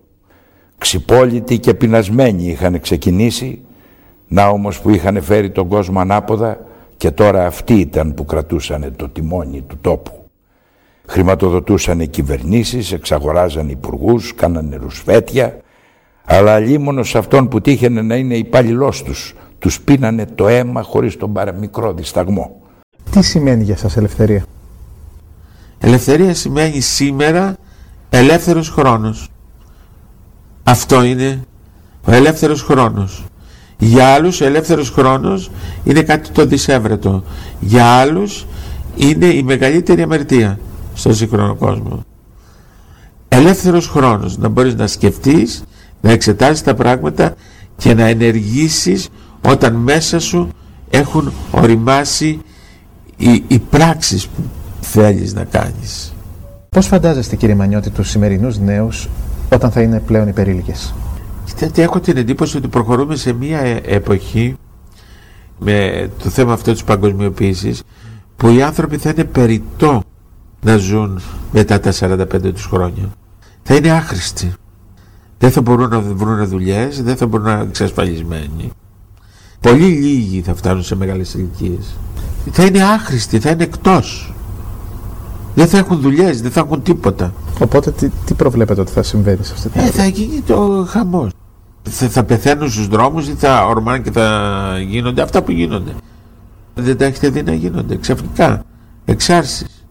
Ξυπόλυτοι 0.78 1.58
και 1.58 1.74
πεινασμένοι 1.74 2.46
είχαν 2.46 2.80
ξεκινήσει, 2.80 3.60
να 4.28 4.48
όμως 4.48 4.80
που 4.80 4.90
είχαν 4.90 5.22
φέρει 5.22 5.50
τον 5.50 5.68
κόσμο 5.68 6.00
ανάποδα 6.00 6.66
και 7.00 7.10
τώρα 7.10 7.46
αυτοί 7.46 7.74
ήταν 7.74 8.14
που 8.14 8.24
κρατούσαν 8.24 8.92
το 8.96 9.08
τιμόνι 9.08 9.62
του 9.62 9.78
τόπου. 9.80 10.24
Χρηματοδοτούσαν 11.06 12.10
κυβερνήσεις, 12.10 12.92
εξαγοράζαν 12.92 13.68
υπουργούς, 13.68 14.34
κάνανε 14.34 14.76
ρουσφέτια 14.76 15.60
αλλά 16.24 16.58
λίμωνο 16.58 17.02
σε 17.02 17.18
αυτόν 17.18 17.48
που 17.48 17.60
τύχαινε 17.60 18.02
να 18.02 18.16
είναι 18.16 18.36
υπάλληλό 18.36 18.92
τους. 19.04 19.34
Τους 19.58 19.80
πίνανε 19.80 20.26
το 20.26 20.48
αίμα 20.48 20.82
χωρίς 20.82 21.16
τον 21.16 21.32
παραμικρό 21.32 21.92
δισταγμό. 21.92 22.60
Τι 23.10 23.22
σημαίνει 23.22 23.64
για 23.64 23.76
σας 23.76 23.96
ελευθερία; 23.96 24.44
Ελευθερία 25.78 26.34
σημαίνει 26.34 26.80
σήμερα 26.80 27.56
ελεύθερος 28.10 28.70
χρόνος. 28.70 29.28
Αυτό 30.62 31.02
είναι 31.02 31.42
ο 32.04 32.12
ελεύθερος 32.12 32.62
χρόνος. 32.62 33.24
Για 33.80 34.06
άλλους 34.06 34.40
ο 34.40 34.44
ελεύθερος 34.44 34.90
χρόνος 34.90 35.50
είναι 35.84 36.02
κάτι 36.02 36.30
το 36.30 36.46
δυσέβρετο. 36.46 37.24
Για 37.60 37.84
άλλους 37.84 38.46
είναι 38.96 39.26
η 39.26 39.42
μεγαλύτερη 39.42 40.02
αμερτία 40.02 40.58
στον 40.94 41.14
σύγχρονο 41.14 41.54
κόσμο. 41.54 42.04
Ελεύθερος 43.28 43.88
χρόνος 43.88 44.38
να 44.38 44.48
μπορείς 44.48 44.74
να 44.74 44.86
σκεφτείς 44.86 45.64
να 46.00 46.10
εξετάσεις 46.10 46.62
τα 46.62 46.74
πράγματα 46.74 47.34
και 47.76 47.94
να 47.94 48.04
ενεργήσεις 48.06 49.08
όταν 49.48 49.74
μέσα 49.74 50.18
σου 50.18 50.48
έχουν 50.90 51.32
οριμάσει 51.50 52.40
οι, 53.16 53.44
οι 53.46 53.58
πράξεις 53.58 54.26
που 54.26 54.42
θέλεις 54.80 55.34
να 55.34 55.44
κάνεις. 55.44 56.12
Πώς 56.68 56.86
φαντάζεστε 56.86 57.36
κύριε 57.36 57.54
Μανιώτη 57.54 57.90
τους 57.90 58.08
σημερινούς 58.10 58.58
νέους 58.58 59.08
όταν 59.52 59.70
θα 59.70 59.80
είναι 59.80 60.00
πλέον 60.00 60.28
υπερήλικες; 60.28 60.94
Κοιτάτε, 61.54 61.82
έχω 61.82 62.00
την 62.00 62.16
εντύπωση 62.16 62.56
ότι 62.56 62.68
προχωρούμε 62.68 63.16
σε 63.16 63.32
μια 63.32 63.58
ε, 63.60 63.80
εποχή 63.84 64.56
με 65.58 66.10
το 66.22 66.28
θέμα 66.28 66.52
αυτό 66.52 66.72
της 66.72 66.84
παγκοσμιοποίησης 66.84 67.82
που 68.36 68.48
οι 68.48 68.62
άνθρωποι 68.62 68.96
θα 68.96 69.10
είναι 69.10 69.24
περιττό 69.24 70.02
να 70.62 70.76
ζουν 70.76 71.20
μετά 71.52 71.80
τα 71.80 71.92
45 71.98 72.26
τους 72.52 72.64
χρόνια. 72.64 73.10
Θα 73.62 73.74
είναι 73.74 73.90
άχρηστοι 73.90 74.54
δεν 75.40 75.50
θα 75.50 75.60
μπορούν 75.60 75.88
να 75.88 76.00
βρουν 76.00 76.46
δουλειές, 76.46 77.02
δεν 77.02 77.16
θα 77.16 77.26
μπορούν 77.26 77.46
να 77.46 77.52
είναι 77.52 77.62
εξασφαλισμένοι. 77.62 78.70
Πολύ 79.60 79.86
λίγοι 79.86 80.40
θα 80.40 80.54
φτάνουν 80.54 80.82
σε 80.82 80.96
μεγάλες 80.96 81.34
ηλικίες. 81.34 81.96
Θα 82.50 82.64
είναι 82.64 82.82
άχρηστοι, 82.82 83.40
θα 83.40 83.50
είναι 83.50 83.62
εκτός. 83.62 84.34
Δεν 85.54 85.66
θα 85.66 85.78
έχουν 85.78 86.00
δουλειές, 86.00 86.42
δεν 86.42 86.50
θα 86.50 86.60
έχουν 86.60 86.82
τίποτα. 86.82 87.32
Οπότε 87.60 87.90
τι, 87.90 88.08
τι 88.24 88.34
προβλέπετε 88.34 88.80
ότι 88.80 88.92
θα 88.92 89.02
συμβαίνει 89.02 89.44
σε 89.44 89.52
αυτή 89.52 89.68
την 89.68 89.80
ε, 89.80 89.84
Θα 89.84 90.06
γίνει 90.06 90.40
το 90.40 90.86
χαμός. 90.88 91.30
Θα, 91.82 92.08
θα 92.08 92.24
πεθαίνουν 92.24 92.70
στους 92.70 92.88
δρόμους 92.88 93.28
ή 93.28 93.34
θα 93.38 93.66
ορμάνε 93.66 93.98
και 93.98 94.10
θα 94.10 94.60
γίνονται 94.88 95.22
αυτά 95.22 95.42
που 95.42 95.50
γίνονται. 95.50 95.94
Δεν 96.74 96.96
τα 96.96 97.04
έχετε 97.04 97.28
δει 97.28 97.42
να 97.42 97.54
γίνονται 97.54 97.96
ξαφνικά. 97.96 98.64
Εξάρσεις. 99.04 99.86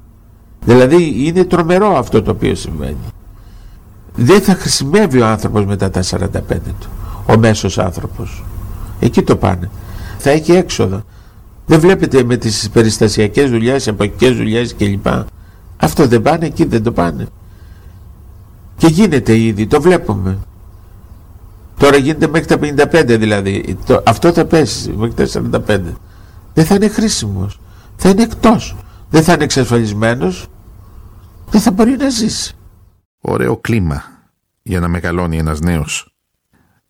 Δηλαδή 0.65 1.13
είναι 1.25 1.43
τρομερό 1.43 1.97
αυτό 1.97 2.21
το 2.21 2.31
οποίο 2.31 2.55
συμβαίνει 2.55 2.97
δεν 4.15 4.41
θα 4.41 4.53
χρησιμεύει 4.53 5.21
ο 5.21 5.25
άνθρωπος 5.25 5.65
μετά 5.65 5.89
τα 5.89 6.03
45 6.03 6.27
του 6.79 6.89
ο 7.25 7.37
μέσος 7.37 7.77
άνθρωπος 7.77 8.43
εκεί 8.99 9.21
το 9.21 9.35
πάνε 9.35 9.69
θα 10.17 10.29
έχει 10.29 10.51
έξοδο 10.51 11.03
δεν 11.65 11.79
βλέπετε 11.79 12.23
με 12.23 12.37
τις 12.37 12.69
περιστασιακές 12.69 13.49
δουλειές 13.49 13.87
εποχικές 13.87 14.35
δουλειές 14.35 14.75
κλπ 14.75 15.07
αυτό 15.79 16.07
δεν 16.07 16.21
πάνε 16.21 16.45
εκεί 16.45 16.65
δεν 16.65 16.83
το 16.83 16.91
πάνε. 16.91 17.27
Και 18.77 18.87
γίνεται 18.87 19.37
ήδη 19.37 19.67
το 19.67 19.81
βλέπουμε. 19.81 20.39
Τώρα 21.77 21.97
γίνεται 21.97 22.27
μέχρι 22.27 22.47
τα 22.47 22.87
55 22.91 23.15
δηλαδή. 23.19 23.77
Το, 23.85 24.03
αυτό 24.05 24.33
θα 24.33 24.45
πέσει 24.45 24.91
μέχρι 24.91 25.13
τα 25.13 25.61
45 25.67 25.81
δεν 26.53 26.65
θα 26.65 26.75
είναι 26.75 26.87
χρήσιμος. 26.87 27.59
Θα 27.95 28.09
είναι 28.09 28.23
εκτός. 28.23 28.75
Δεν 29.09 29.23
θα 29.23 29.33
είναι 29.33 29.43
εξασφαλισμένος. 29.43 30.47
Δεν 31.49 31.61
θα 31.61 31.71
μπορεί 31.71 31.95
να 31.97 32.09
ζήσει. 32.09 32.55
Ωραίο 33.21 33.57
κλίμα 33.57 34.03
για 34.61 34.79
να 34.79 34.87
μεγαλώνει 34.87 35.37
ένας 35.37 35.59
νέος. 35.59 36.15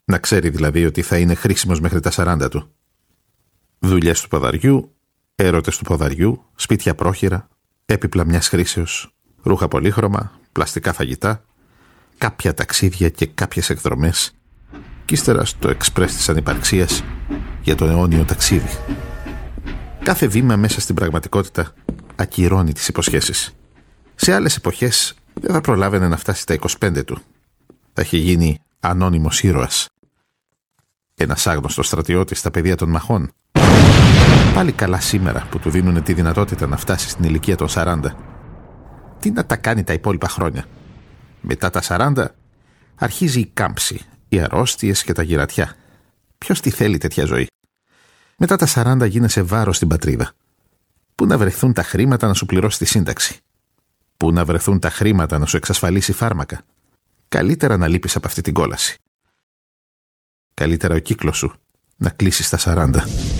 Να 0.04 0.18
ξέρει 0.18 0.48
δηλαδή 0.48 0.84
ότι 0.84 1.02
θα 1.02 1.18
είναι 1.18 1.34
χρήσιμος 1.34 1.80
μέχρι 1.80 2.00
τα 2.00 2.10
40 2.14 2.50
του. 2.50 2.70
Δουλειές 3.78 4.20
του 4.20 4.28
ποδαριού, 4.28 4.94
έρωτες 5.34 5.76
του 5.76 5.84
ποδαριού, 5.84 6.44
σπίτια 6.54 6.94
πρόχειρα, 6.94 7.48
έπιπλα 7.92 8.24
μιας 8.24 8.48
χρήσεως, 8.48 9.14
ρούχα 9.42 9.68
πολύχρωμα, 9.68 10.32
πλαστικά 10.52 10.92
φαγητά, 10.92 11.44
κάποια 12.18 12.54
ταξίδια 12.54 13.08
και 13.08 13.26
κάποιες 13.26 13.70
εκδρομές 13.70 14.32
και 15.04 15.14
ύστερα 15.14 15.44
στο 15.44 15.70
εξπρές 15.70 16.14
της 16.14 16.28
ανυπαρξίας 16.28 17.02
για 17.62 17.74
το 17.74 17.86
αιώνιο 17.86 18.24
ταξίδι. 18.24 18.78
Κάθε 20.02 20.26
βήμα 20.26 20.56
μέσα 20.56 20.80
στην 20.80 20.94
πραγματικότητα 20.94 21.74
ακυρώνει 22.16 22.72
τις 22.72 22.88
υποσχέσεις. 22.88 23.54
Σε 24.14 24.34
άλλες 24.34 24.56
εποχές 24.56 25.14
δεν 25.34 25.52
θα 25.52 25.60
προλάβαινε 25.60 26.08
να 26.08 26.16
φτάσει 26.16 26.40
στα 26.40 26.54
25 26.80 27.04
του. 27.04 27.18
Θα 27.92 28.02
είχε 28.02 28.16
γίνει 28.16 28.58
ανώνυμος 28.80 29.42
ήρωας. 29.42 29.88
Ένας 31.14 31.46
άγνωστος 31.46 31.86
στρατιώτης 31.86 32.38
στα 32.38 32.50
πεδία 32.50 32.76
των 32.76 32.88
μαχών. 32.90 33.32
Πάλι 34.54 34.72
καλά 34.72 35.00
σήμερα 35.00 35.46
που 35.50 35.58
του 35.58 35.70
δίνουν 35.70 36.02
τη 36.02 36.12
δυνατότητα 36.12 36.66
να 36.66 36.76
φτάσει 36.76 37.08
στην 37.08 37.24
ηλικία 37.24 37.56
των 37.56 37.68
40. 37.70 38.00
Τι 39.20 39.30
να 39.30 39.46
τα 39.46 39.56
κάνει 39.56 39.84
τα 39.84 39.92
υπόλοιπα 39.92 40.28
χρόνια. 40.28 40.64
Μετά 41.40 41.70
τα 41.70 41.82
40 41.84 42.24
αρχίζει 42.94 43.40
η 43.40 43.46
κάμψη, 43.46 44.00
οι 44.28 44.40
αρρώστιες 44.40 45.02
και 45.02 45.12
τα 45.12 45.22
γυρατιά. 45.22 45.76
Ποιος 46.38 46.60
τη 46.60 46.70
θέλει 46.70 46.98
τέτοια 46.98 47.24
ζωή; 47.24 47.46
Μετά 48.36 48.56
τα 48.56 48.66
40 48.74 49.08
γίνεσαι 49.08 49.42
βάρος 49.42 49.76
στην 49.76 49.88
πατρίδα. 49.88 50.32
Πού 51.14 51.26
να 51.26 51.38
βρεθούν 51.38 51.72
τα 51.72 51.82
χρήματα 51.82 52.26
να 52.26 52.34
σου 52.34 52.46
πληρώσει 52.46 52.78
τη 52.78 52.84
σύνταξη; 52.84 53.38
Πού 54.16 54.32
να 54.32 54.44
βρεθούν 54.44 54.78
τα 54.78 54.90
χρήματα 54.90 55.38
να 55.38 55.46
σου 55.46 55.56
εξασφαλίσει 55.56 56.12
φάρμακα; 56.12 56.62
Καλύτερα 57.28 57.76
να 57.76 57.88
λείπεις 57.88 58.16
από 58.16 58.26
αυτή 58.26 58.40
την 58.40 58.54
κόλαση. 58.54 58.98
Καλύτερα 60.54 60.94
ο 60.94 60.98
κύκλος 60.98 61.36
σου 61.36 61.52
να 61.96 62.10
κλείσεις 62.10 62.46
στα 62.46 62.58
40. 62.58 63.39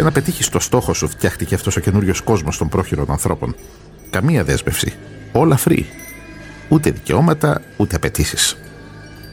Για 0.00 0.08
να 0.08 0.14
πετύχεις 0.14 0.48
το 0.48 0.58
στόχο 0.58 0.94
σου, 0.94 1.08
φτιάχτηκε 1.08 1.54
αυτός 1.54 1.76
ο 1.76 1.80
καινούριος 1.80 2.20
κόσμος 2.20 2.58
των 2.58 2.68
πρόχειρων 2.68 3.10
ανθρώπων. 3.10 3.54
Καμία 4.10 4.44
δέσμευση. 4.44 4.94
Όλα 5.32 5.58
free. 5.64 5.82
Ούτε 6.68 6.90
δικαιώματα, 6.90 7.62
ούτε 7.76 7.96
απαιτήσεις. 7.96 8.56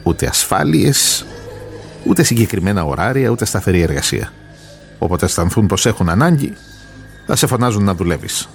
Ούτε 0.02 0.26
ασφάλειες, 0.26 1.26
ούτε 2.04 2.22
συγκεκριμένα 2.22 2.84
ωράρια, 2.84 3.28
ούτε 3.28 3.44
σταθερή 3.44 3.80
εργασία. 3.80 4.32
Όποτε 4.98 5.24
αισθανθούν 5.24 5.66
πως 5.66 5.86
έχουν 5.86 6.08
ανάγκη, 6.08 6.52
θα 7.26 7.36
σε 7.36 7.46
φωνάζουν 7.46 7.84
να 7.84 7.94
δουλεύεις. 7.94 8.48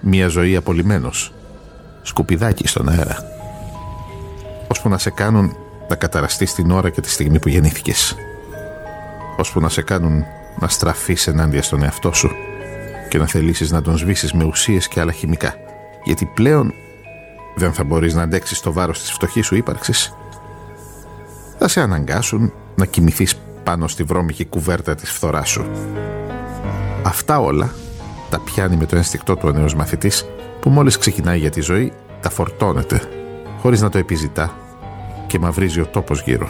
Μια 0.00 0.28
ζωή 0.28 0.56
απολυμμένος. 0.56 1.32
Σκουπιδάκι 2.02 2.68
στον 2.68 2.88
αέρα. 2.88 3.18
Ώσπου 4.68 4.88
να 4.88 4.98
σε 4.98 5.10
κάνουν 5.10 5.56
να 5.88 5.96
καταραστείς 5.96 6.54
την 6.54 6.70
ώρα 6.70 6.90
και 6.90 7.00
τη 7.00 7.10
στιγμή 7.10 7.38
που 7.38 7.48
γεννήθηκες. 7.48 8.16
Ώσπου 9.36 9.60
να 9.60 9.68
σε 9.68 9.82
κάνουν 9.82 10.24
να 10.60 10.68
στραφείς 10.68 11.26
ενάντια 11.26 11.62
στον 11.62 11.82
εαυτό 11.82 12.12
σου 12.12 12.30
και 13.08 13.18
να 13.18 13.26
θελήσεις 13.26 13.70
να 13.70 13.82
τον 13.82 13.96
σβήσεις 13.96 14.32
με 14.32 14.44
ουσίες 14.44 14.88
και 14.88 15.00
άλλα 15.00 15.12
χημικά. 15.12 15.54
Γιατί 16.04 16.30
πλέον 16.34 16.72
δεν 17.56 17.72
θα 17.72 17.84
μπορείς 17.84 18.14
να 18.14 18.22
αντέξεις 18.22 18.60
το 18.60 18.72
βάρος 18.72 19.00
της 19.00 19.12
φτωχής 19.12 19.46
σου 19.46 19.56
ύπαρξης. 19.56 20.14
Θα 21.58 21.68
σε 21.68 21.80
αναγκάσουν 21.80 22.52
να 22.74 22.86
κοιμηθείς 22.86 23.34
πάνω 23.64 23.88
στη 23.88 24.02
βρώμικη 24.02 24.44
κουβέρτα 24.44 24.94
της 24.94 25.10
φθοράς 25.10 25.48
σου. 25.48 25.66
Αυτά 27.02 27.40
όλα 27.40 27.70
τα 28.30 28.40
πιάνει 28.40 28.76
με 28.76 28.86
το 28.86 28.96
ένστικτό 28.96 29.36
του 29.36 29.48
ο 29.48 29.52
νέος 29.52 29.74
μαθητής 29.74 30.26
που 30.60 30.70
μόλις 30.70 30.98
ξεκινάει 30.98 31.38
για 31.38 31.50
τη 31.50 31.60
ζωή 31.60 31.92
τα 32.20 32.30
φορτώνεται 32.30 33.00
χωρίς 33.60 33.80
να 33.80 33.88
το 33.88 33.98
επιζητά 33.98 34.56
και 35.26 35.38
μαυρίζει 35.38 35.80
ο 35.80 35.86
τόπος 35.86 36.22
γύρω. 36.22 36.48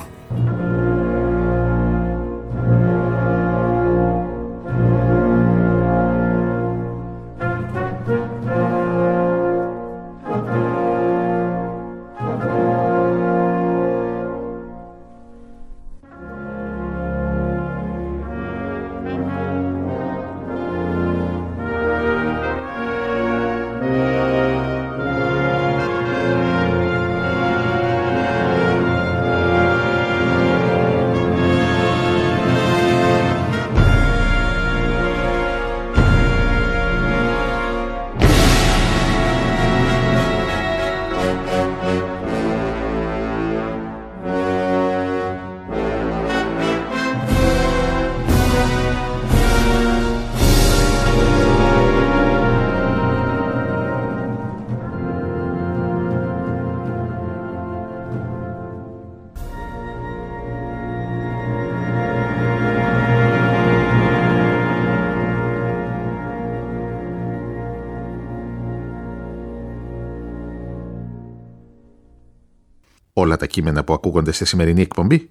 Όλα 73.37 73.45
τα 73.45 73.53
κείμενα 73.53 73.85
που 73.85 73.93
ακούγονται 73.93 74.33
σε 74.33 74.45
σημερινή 74.45 74.81
εκπομπή 74.81 75.31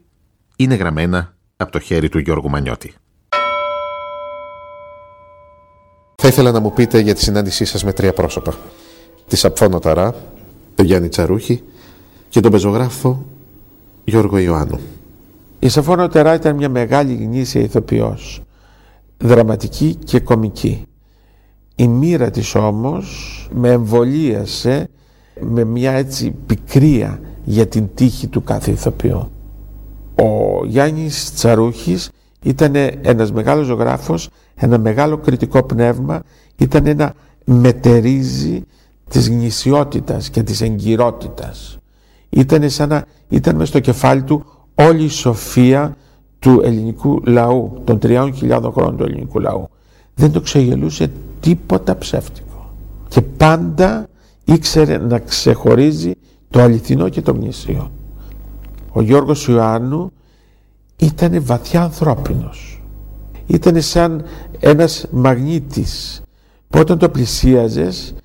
είναι 0.56 0.76
γραμμένα 0.76 1.36
από 1.58 1.72
το 1.72 1.80
χέρι 1.80 2.10
του 2.10 2.20
Γιώργου 2.20 2.50
Μανιώτη. 2.50 2.94
Θα 6.16 6.28
ήθελα 6.28 6.52
να 6.52 6.60
μου 6.60 6.74
πείτε 6.74 7.00
για 7.00 7.14
τη 7.14 7.22
συνάντησή 7.22 7.66
σας 7.66 7.84
με 7.84 7.94
τρία 7.94 8.14
πρόσωπα. 8.14 8.54
Τη 9.28 9.36
Σαπφόνο 9.36 9.80
Ταρά, 9.80 10.16
τον 10.76 10.86
Γιάννη 10.86 11.08
Τσαρούχη 11.08 11.64
και 12.30 12.40
τον 12.40 12.52
πεζογράφο 12.52 13.26
Γιώργο 14.04 14.38
Ιωάννου. 14.38 14.80
Η 15.60 15.70
Σαφόνο 15.70 16.08
Τερά 16.08 16.34
ήταν 16.34 16.56
μια 16.56 16.70
μεγάλη 16.70 17.16
γνήσια 17.16 17.62
ηθοποιός, 17.62 18.42
δραματική 19.18 19.96
και 19.96 20.20
κομική. 20.20 20.86
Η 21.76 21.88
μοίρα 21.88 22.32
της 22.32 22.56
όμως 22.56 23.48
με 23.54 23.70
εμβολίασε 23.70 24.90
με 25.40 25.64
μια 25.64 25.92
έτσι 25.92 26.36
πικρία 26.46 27.20
για 27.46 27.68
την 27.68 27.88
τύχη 27.94 28.28
του 28.28 28.44
κάθε 28.44 28.72
ηθοποιού. 28.72 29.30
Ο 30.16 30.66
Γιάννης 30.66 31.34
Τσαρούχης 31.34 32.10
ήταν 32.44 32.74
ένας 33.02 33.32
μεγάλος 33.32 33.66
ζωγράφος, 33.66 34.30
ένα 34.56 34.78
μεγάλο 34.78 35.18
κριτικό 35.18 35.64
πνεύμα, 35.64 36.22
ήταν 36.58 36.86
ένα 36.86 37.14
μετερίζει 37.46 38.64
της 39.10 39.30
γνησιότητας 39.30 40.30
και 40.30 40.44
της 40.44 40.62
εγκυρότητας. 40.62 41.78
Ήταν 42.30 42.70
σαν 42.70 42.90
να 42.90 43.06
ήταν 43.30 43.56
μες 43.56 43.68
στο 43.68 43.80
κεφάλι 43.80 44.24
του 44.24 44.46
όλη 44.76 45.04
η 45.04 45.10
σοφία 45.10 45.96
του 46.40 46.62
ελληνικού 46.64 47.22
λαού, 47.26 47.82
των 47.84 48.00
τριών 48.00 48.34
χιλιάδων 48.34 48.72
χρόνων 48.72 48.98
του 48.98 49.04
ελληνικού 49.04 49.40
λαού. 49.40 49.70
Δεν 50.16 50.32
το 50.32 50.42
ξεγελούσε 50.42 51.12
τίποτα 51.40 51.98
ψεύτικο. 51.98 52.70
Και 53.08 53.22
πάντα 53.22 54.08
ήξερε 54.46 54.98
να 54.98 55.20
ξεχωρίζει 55.20 56.12
το 56.50 56.62
αληθινό 56.62 57.10
και 57.10 57.22
το 57.22 57.32
γνήσιο. 57.32 57.92
Ο 58.92 59.02
Γιώργος 59.02 59.48
Ιωάννου 59.48 60.12
ήταν 60.98 61.46
βαθιά 61.46 61.82
ανθρώπινος. 61.82 62.84
Ήταν 63.48 63.82
σαν 63.82 64.24
ένας 64.60 65.08
μαγνήτης 65.12 66.22
που 66.70 66.80
όταν 66.80 66.98
το 66.98 67.10
πλησίαζες 67.10 68.16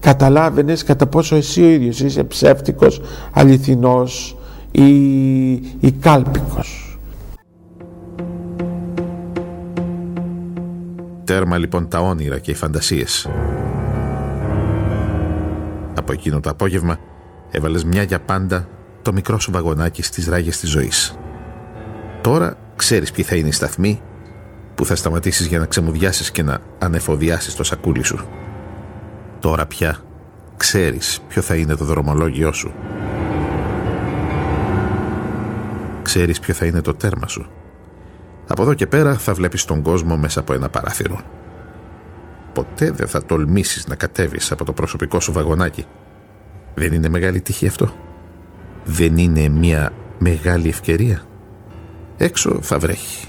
καταλάβαινες 0.00 0.84
κατά 0.84 1.06
πόσο 1.06 1.36
εσύ 1.36 1.62
ο 1.62 1.68
ίδιος 1.68 2.00
είσαι 2.00 2.24
ψεύτικος, 2.24 3.00
αληθινός 3.32 4.36
ή, 4.70 5.52
ή 5.54 5.92
κάλπικος. 6.00 6.98
Τέρμα 11.24 11.58
λοιπόν 11.58 11.88
τα 11.88 12.00
όνειρα 12.00 12.38
και 12.38 12.50
οι 12.50 12.54
φαντασίες. 12.54 13.28
Από 15.96 16.12
εκείνο 16.12 16.40
το 16.40 16.50
απόγευμα 16.50 16.98
έβαλες 17.50 17.84
μια 17.84 18.02
για 18.02 18.20
πάντα 18.20 18.68
το 19.02 19.12
μικρό 19.12 19.38
σου 19.38 19.50
βαγονάκι 19.50 20.02
στις 20.02 20.28
ράγες 20.28 20.58
της 20.58 20.70
ζωής. 20.70 21.18
Τώρα 22.20 22.56
ξέρεις 22.76 23.12
ποιοι 23.12 23.24
θα 23.24 23.36
είναι 23.36 23.48
οι 23.48 23.52
σταθμοί 23.52 24.00
που 24.74 24.84
θα 24.84 24.96
σταματήσεις 24.96 25.46
για 25.46 25.58
να 25.58 25.66
ξεμουδιάσεις 25.66 26.30
και 26.30 26.42
να 26.42 26.58
ανεφοδιάσεις 26.78 27.54
το 27.54 27.64
σακούλι 27.64 28.02
σου. 28.02 28.26
Τώρα 29.40 29.66
πια 29.66 29.98
ξέρεις 30.56 31.20
ποιο 31.28 31.42
θα 31.42 31.54
είναι 31.54 31.74
το 31.74 31.84
δρομολόγιό 31.84 32.52
σου. 32.52 32.72
Ξέρεις 36.02 36.40
ποιο 36.40 36.54
θα 36.54 36.66
είναι 36.66 36.80
το 36.80 36.94
τέρμα 36.94 37.26
σου. 37.26 37.46
Από 38.46 38.62
εδώ 38.62 38.74
και 38.74 38.86
πέρα 38.86 39.14
θα 39.14 39.34
βλέπεις 39.34 39.64
τον 39.64 39.82
κόσμο 39.82 40.16
μέσα 40.16 40.40
από 40.40 40.52
ένα 40.52 40.68
παράθυρο. 40.68 41.20
Ποτέ 42.54 42.90
δεν 42.90 43.08
θα 43.08 43.24
τολμήσεις 43.24 43.86
να 43.86 43.94
κατέβεις 43.94 44.52
από 44.52 44.64
το 44.64 44.72
προσωπικό 44.72 45.20
σου 45.20 45.32
βαγονάκι. 45.32 45.86
Δεν 46.74 46.92
είναι 46.92 47.08
μεγάλη 47.08 47.40
τύχη 47.40 47.66
αυτό. 47.66 47.92
Δεν 48.84 49.16
είναι 49.16 49.48
μια 49.48 49.92
μεγάλη 50.18 50.68
ευκαιρία. 50.68 51.22
Έξω 52.16 52.58
θα 52.62 52.78
βρέχει. 52.78 53.28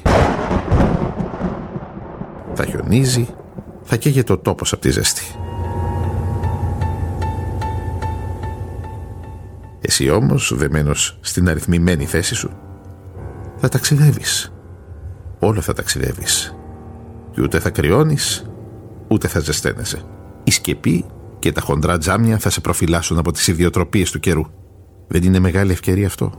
Θα 2.54 2.66
χιονίζει 2.66 3.28
θα 3.86 3.96
καίγεται 3.98 4.34
ο 4.34 4.38
τόπος 4.38 4.74
από 4.74 4.82
τη 4.82 4.90
ζέστη. 4.92 5.24
Εσύ 9.82 10.10
όμως, 10.10 10.54
δεμένος 10.56 11.18
στην 11.22 11.50
αριθμημένη 11.50 12.06
θέση 12.06 12.36
σου, 12.36 12.52
θα 13.58 13.70
ταξιδεύεις. 13.70 14.54
Όλο 15.40 15.62
θα 15.62 15.74
ταξιδεύεις. 15.74 16.56
Και 17.32 17.42
ούτε 17.42 17.60
θα 17.60 17.70
κρυώνεις, 17.70 18.50
ούτε 19.08 19.28
θα 19.28 19.40
ζεσταίνεσαι. 19.40 20.02
Η 20.44 20.52
σκεπή 20.52 21.06
και 21.40 21.52
τα 21.52 21.62
χοντρά 21.62 21.98
τζάμια 21.98 22.38
θα 22.38 22.50
σε 22.50 22.62
προφυλάσσουν 22.62 23.18
από 23.18 23.32
τις 23.32 23.48
ιδιοτροπίες 23.48 24.12
του 24.12 24.20
καιρού. 24.20 24.46
Δεν 25.08 25.24
είναι 25.24 25.40
μεγάλη 25.40 25.72
ευκαιρία 25.72 26.08
αυτό. 26.08 26.32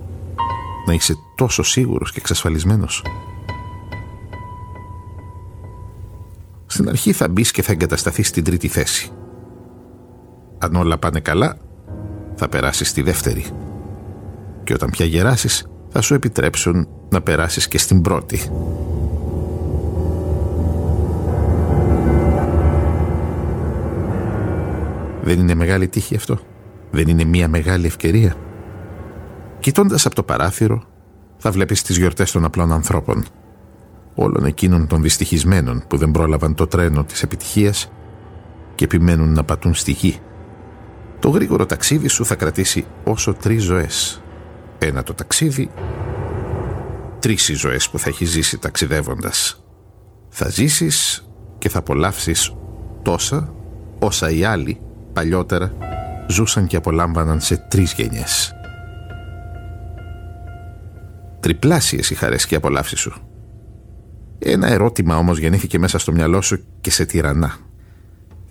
Να 0.87 0.93
είσαι 0.93 1.15
τόσο 1.37 1.63
σίγουρος 1.63 2.13
και 2.13 2.19
εξασφαλισμένος. 2.19 3.03
Στην 6.67 6.89
αρχή 6.89 7.13
θα 7.13 7.29
μπεις 7.29 7.51
και 7.51 7.63
θα 7.63 7.73
εγκατασταθείς 7.73 8.29
στην 8.29 8.45
τρίτη 8.45 8.69
θέση. 8.69 9.11
Αν 10.59 10.75
όλα 10.75 10.99
πάνε 10.99 11.21
καλά, 11.21 11.57
θα 12.35 12.49
περάσεις 12.49 12.89
στη 12.89 13.03
δεύτερη. 13.03 13.45
Και 14.65 14.73
όταν 14.73 14.91
πια 14.91 15.07
γεράσεις, 15.07 15.67
θα 15.89 16.01
σου 16.01 16.15
επιτρέψουν 16.15 16.89
να 17.09 17.21
περάσεις 17.21 17.69
και 17.69 17.79
στην 17.79 18.01
πρώτη. 18.01 18.51
Δεν 25.27 25.39
είναι 25.39 25.55
μεγάλη 25.55 25.89
τύχη 25.89 26.17
αυτό. 26.17 26.39
Δεν 26.91 27.09
είναι 27.09 27.25
μια 27.25 27.49
μεγάλη 27.49 27.87
ευκαιρία. 27.87 28.35
Κοιτώντας 29.59 30.07
από 30.07 30.15
το 30.15 30.23
παράθυρο, 30.23 30.83
θα 31.37 31.51
βλέπεις 31.51 31.83
τις 31.83 31.97
γιορτές 31.97 32.31
των 32.31 32.45
απλών 32.45 32.73
ανθρώπων. 32.73 33.25
Όλων 34.15 34.45
εκείνων 34.45 34.87
των 34.87 35.03
δυστυχισμένων 35.03 35.85
που 35.89 35.97
δεν 35.97 36.11
πρόλαβαν 36.11 36.55
το 36.55 36.67
τρένο 36.67 37.05
της 37.05 37.23
επιτυχίας 37.23 37.93
και 38.75 38.85
επιμένουν 38.85 39.33
να 39.33 39.45
πατούν 39.45 39.75
στη 39.75 39.93
γη. 39.93 40.19
Το 41.19 41.29
γρήγορο 41.29 41.67
ταξίδι 41.67 42.09
σου 42.09 42.25
θα 42.25 42.35
κρατήσει 42.35 42.87
όσο 43.05 43.35
τρεις 43.35 43.63
ζωές. 43.63 44.23
Ένα 44.79 45.03
το 45.03 45.15
ταξίδι, 45.15 45.71
τρεις 47.19 47.49
οι 47.49 47.55
ζωές 47.55 47.91
που 47.91 47.99
θα 47.99 48.09
έχεις 48.09 48.31
ζήσει 48.31 48.59
ταξιδεύοντας. 48.59 49.65
Θα 50.29 50.49
ζήσεις 50.49 51.29
και 51.59 51.69
θα 51.69 51.79
απολαύσεις 51.79 52.55
τόσα 53.03 53.55
όσα 53.99 54.31
οι 54.31 54.45
άλλοι 54.45 54.81
παλιότερα 55.17 55.73
ζούσαν 56.27 56.67
και 56.67 56.77
απολάμβαναν 56.77 57.41
σε 57.41 57.57
τρεις 57.57 57.93
γενιές. 57.93 58.55
Τριπλάσιες 61.41 62.11
οι 62.11 62.15
χαρές 62.15 62.47
και 62.47 62.55
οι 62.55 62.57
απολαύσεις 62.57 63.01
σου. 63.01 63.13
Ένα 64.39 64.69
ερώτημα 64.69 65.17
όμως 65.17 65.39
γεννήθηκε 65.39 65.79
μέσα 65.79 65.99
στο 65.99 66.13
μυαλό 66.13 66.41
σου 66.41 66.65
και 66.81 66.91
σε 66.91 67.05
τυραννά. 67.05 67.57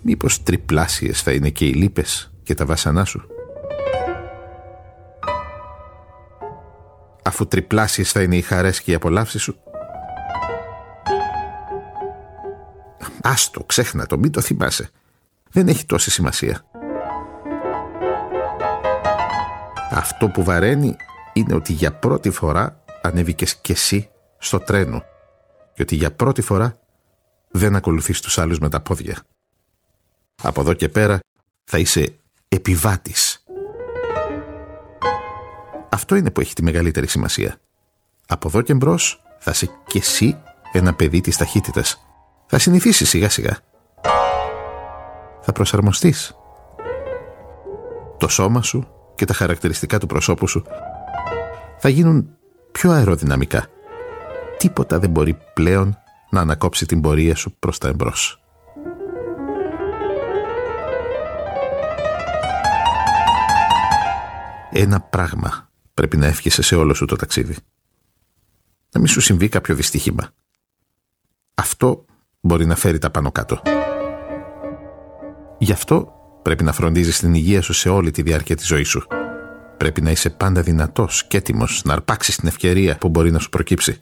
Μήπως 0.02 0.44
τριπλάσιες 0.44 1.22
θα 1.22 1.32
είναι 1.32 1.50
και 1.50 1.66
οι 1.66 1.74
λύπες 1.74 2.34
και 2.44 2.54
τα 2.54 2.66
βάσανά 2.66 3.06
σου; 3.06 3.28
Αφού 7.24 7.48
τριπλάσιες 7.48 8.12
θα 8.12 8.22
είναι 8.22 8.36
οι 8.36 8.42
χαρές 8.42 8.82
και 8.82 8.92
οι 8.92 8.94
απολαύσεις 8.94 9.42
σου; 9.42 9.56
Άστο, 13.22 13.64
ξέχνα 13.64 14.06
το, 14.06 14.18
μην 14.18 14.32
το 14.32 14.42
θυμάσαι 14.42 14.90
δεν 15.56 15.68
έχει 15.68 15.86
τόση 15.86 16.12
σημασία. 16.12 16.66
Αυτό 19.92 20.30
που 20.30 20.44
βαραίνει 20.44 20.96
είναι 21.34 21.56
ότι 21.56 21.74
για 21.74 21.94
πρώτη 21.94 22.30
φορά 22.30 22.84
ανέβηκες 23.02 23.56
κι 23.56 23.72
εσύ 23.72 24.10
στο 24.38 24.60
τρένο 24.60 25.04
και 25.74 25.82
ότι 25.82 25.96
για 25.96 26.12
πρώτη 26.12 26.42
φορά 26.42 26.80
δεν 27.52 27.76
ακολουθείς 27.76 28.22
τους 28.22 28.38
άλλους 28.38 28.60
με 28.60 28.70
τα 28.70 28.82
πόδια. 28.82 29.24
Από 30.44 30.62
εδώ 30.62 30.74
και 30.74 30.90
πέρα 30.90 31.20
θα 31.64 31.78
είσαι 31.78 32.20
επιβάτης. 32.48 33.44
Αυτό 35.90 36.16
είναι 36.16 36.32
που 36.32 36.42
έχει 36.42 36.54
τη 36.54 36.64
μεγαλύτερη 36.64 37.08
σημασία. 37.08 37.58
Από 38.28 38.48
εδώ 38.48 38.62
και 38.62 38.74
μπρος 38.74 39.24
θα 39.40 39.52
είσαι 39.52 39.70
κι 39.88 39.98
εσύ 39.98 40.38
ένα 40.72 40.94
παιδί 40.94 41.22
της 41.22 41.38
ταχύτητας. 41.38 42.06
Θα 42.46 42.60
συνηθίσεις 42.60 43.10
σιγά 43.10 43.30
σιγά 43.30 43.60
θα 45.46 45.52
προσαρμοστείς. 45.52 46.36
Το 48.18 48.28
σώμα 48.28 48.62
σου 48.62 48.88
και 49.16 49.26
τα 49.26 49.34
χαρακτηριστικά 49.34 50.00
του 50.00 50.08
προσώπου 50.08 50.48
σου 50.48 50.64
θα 51.78 51.90
γίνουν 51.90 52.30
πιο 52.72 52.92
αεροδυναμικά. 52.92 53.68
Τίποτα 54.58 55.00
δεν 55.00 55.10
μπορεί 55.10 55.38
πλέον 55.54 55.98
να 56.30 56.42
ανακόψει 56.42 56.86
την 56.86 57.02
πορεία 57.02 57.36
σου 57.36 57.56
προς 57.60 57.78
τα 57.78 57.88
εμπρός. 57.88 58.40
Ένα 64.72 65.02
πράγμα 65.02 65.70
πρέπει 65.94 66.18
να 66.18 66.26
εύχεσαι 66.26 66.62
σε 66.62 66.76
όλο 66.76 66.94
σου 66.94 67.06
το 67.06 67.16
ταξίδι. 67.16 67.56
Να 68.92 69.00
μην 69.00 69.10
σου 69.10 69.22
συμβεί 69.22 69.50
κάποιο 69.50 69.76
δυστύχημα. 69.76 70.30
Αυτό 71.54 72.06
μπορεί 72.40 72.66
να 72.66 72.76
φέρει 72.76 72.98
τα 72.98 73.12
πάνω 73.12 73.32
κάτω. 73.32 73.62
Γι' 75.66 75.72
αυτό 75.72 76.14
πρέπει 76.42 76.64
να 76.64 76.72
φροντίζεις 76.72 77.20
την 77.20 77.34
υγεία 77.34 77.62
σου 77.62 77.74
σε 77.74 77.90
όλη 77.90 78.12
τη 78.12 78.22
διάρκεια 78.22 78.56
της 78.56 78.68
ζωής 78.68 78.88
σου. 78.88 79.08
Πρέπει 79.78 80.02
να 80.02 80.12
είσαι 80.12 80.30
πάντα 80.30 80.62
δυνατός 80.62 81.26
και 81.28 81.38
έτοιμος 81.38 81.82
να 81.86 81.94
αρπάξεις 81.94 82.36
την 82.36 82.48
ευκαιρία 82.48 82.98
που 82.98 83.10
μπορεί 83.10 83.32
να 83.32 83.40
σου 83.40 83.50
προκύψει. 83.50 84.02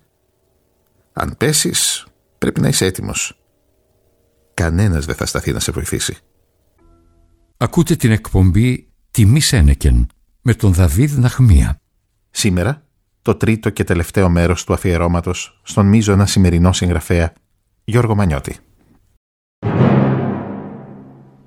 Αν 1.14 1.36
πέσεις, 1.38 2.06
πρέπει 2.38 2.62
να 2.62 2.68
είσαι 2.68 2.86
έτοιμος. 2.86 3.40
Κανένας 4.54 5.06
δεν 5.06 5.16
θα 5.16 5.26
σταθεί 5.26 5.52
να 5.52 5.60
σε 5.60 5.72
βοηθήσει. 5.72 6.18
Ακούτε 7.58 7.96
την 7.96 8.12
εκπομπή 8.12 8.88
«Τιμή 9.12 9.40
Σένεκεν» 9.40 10.08
με 10.42 10.54
τον 10.54 10.74
Δαβίδ 10.74 11.18
Ναχμία. 11.18 11.82
Σήμερα, 12.32 12.86
το 13.22 13.36
τρίτο 13.36 13.70
και 13.70 13.84
τελευταίο 13.84 14.30
μέρος 14.30 14.64
του 14.64 14.74
αφιερώματος 14.74 15.62
στον 15.64 15.86
μείζωνα 15.86 16.26
σημερινό 16.26 16.74
συγγραφέα 16.74 17.34
Γιώργο 17.84 18.16
Μανιώτη. 18.16 18.58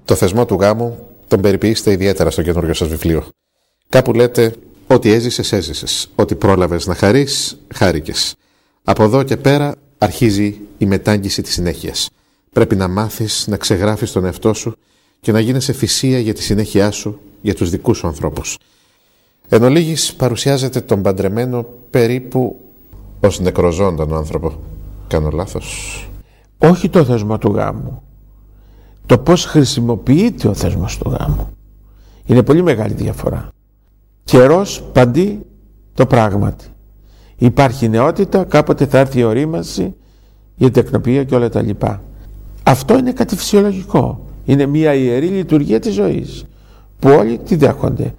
Το 0.06 0.14
θεσμό 0.14 0.44
του 0.44 0.54
γάμου 0.54 1.08
τον 1.28 1.40
περιποιήσετε 1.40 1.92
ιδιαίτερα 1.92 2.30
στο 2.30 2.42
καινούριο 2.42 2.74
σας 2.74 2.88
βιβλίο. 2.88 3.24
Κάπου 3.88 4.12
λέτε 4.12 4.54
ότι 4.86 5.10
έζησες, 5.10 5.52
έζησες. 5.52 6.08
Ότι 6.14 6.34
πρόλαβες 6.34 6.86
να 6.86 6.94
χαρείς, 6.94 7.58
χάρηκες. 7.74 8.34
Από 8.84 9.02
εδώ 9.02 9.22
και 9.22 9.36
πέρα 9.36 9.74
αρχίζει 9.98 10.60
η 10.78 10.86
μετάγγιση 10.86 11.42
της 11.42 11.52
συνέχειας. 11.52 12.10
Πρέπει 12.52 12.76
να 12.76 12.88
μάθεις 12.88 13.46
να 13.46 13.56
ξεγράφεις 13.56 14.12
τον 14.12 14.24
εαυτό 14.24 14.54
σου 14.54 14.76
και 15.20 15.32
να 15.32 15.40
γίνεσαι 15.40 15.72
θυσία 15.72 16.18
για 16.18 16.34
τη 16.34 16.42
συνέχειά 16.42 16.90
σου, 16.90 17.20
για 17.42 17.54
τους 17.54 17.70
δικούς 17.70 17.98
σου 17.98 18.06
ανθρώπους. 18.06 18.58
Εν 19.48 19.62
ολίγης 19.62 20.14
παρουσιάζεται 20.14 20.80
τον 20.80 21.02
παντρεμένο 21.02 21.66
περίπου 21.90 22.56
ως 23.20 23.40
νεκροζώντανο 23.40 24.16
άνθρωπο. 24.16 24.60
Κάνω 25.08 25.30
λάθος; 25.30 26.08
Όχι 26.58 26.88
το 26.88 27.04
θεσμό 27.04 27.38
του 27.38 27.52
γάμου 27.52 28.05
το 29.06 29.18
πώς 29.18 29.44
χρησιμοποιείται 29.44 30.48
ο 30.48 30.54
θεσμός 30.54 30.98
του 30.98 31.10
γάμου. 31.10 31.48
Είναι 32.24 32.42
πολύ 32.42 32.62
μεγάλη 32.62 32.94
διαφορά. 32.94 33.48
Καιρός 34.24 34.82
παντί 34.92 35.46
το 35.94 36.06
πράγματι. 36.06 36.66
Υπάρχει 37.36 37.88
νεότητα, 37.88 38.44
κάποτε 38.44 38.86
θα 38.86 38.98
έρθει 38.98 39.18
η 39.18 39.24
ορίμαση, 39.24 39.94
η 40.56 40.70
τεκνοποιία 40.70 41.24
και 41.24 41.34
όλα 41.34 41.48
τα 41.48 41.62
λοιπά. 41.62 42.02
Αυτό 42.62 42.98
είναι 42.98 43.12
κάτι 43.12 43.36
φυσιολογικό. 43.36 44.26
Είναι 44.44 44.66
μια 44.66 44.94
ιερή 44.94 45.26
λειτουργία 45.26 45.80
της 45.80 45.94
ζωής 45.94 46.44
που 46.98 47.08
όλοι 47.08 47.38
τη 47.38 47.56
δέχονται. 47.56 48.14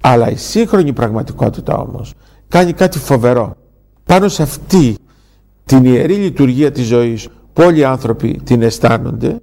Αλλά 0.00 0.30
η 0.30 0.36
σύγχρονη 0.36 0.92
πραγματικότητα 0.92 1.76
όμως 1.76 2.14
κάνει 2.48 2.72
κάτι 2.72 2.98
φοβερό. 2.98 3.56
Πάνω 4.04 4.28
σε 4.28 4.42
αυτή 4.42 4.94
την 5.64 5.84
ιερή 5.84 6.14
λειτουργία 6.14 6.72
της 6.72 6.86
ζωής 6.86 7.28
που 7.52 7.62
όλοι 7.62 7.78
οι 7.78 7.84
άνθρωποι 7.84 8.40
την 8.44 8.62
αισθάνονται 8.62 9.40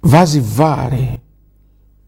βάζει 0.00 0.40
βάρη, 0.40 1.18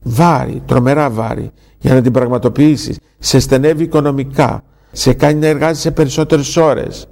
βάρη, 0.02 0.62
τρομερά 0.66 1.10
βάρη 1.10 1.50
για 1.78 1.94
να 1.94 2.00
την 2.02 2.12
πραγματοποιήσεις. 2.12 2.98
Σε 3.18 3.38
στενεύει 3.38 3.82
οικονομικά, 3.82 4.62
σε 4.92 5.12
κάνει 5.12 5.40
να 5.40 5.46
εργάζεσαι 5.46 5.90
περισσότερες 5.90 6.56
ώρες. 6.56 7.08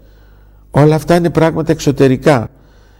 Όλα 0.70 0.94
αυτά 0.94 1.16
είναι 1.16 1.30
πράγματα 1.30 1.72
εξωτερικά. 1.72 2.48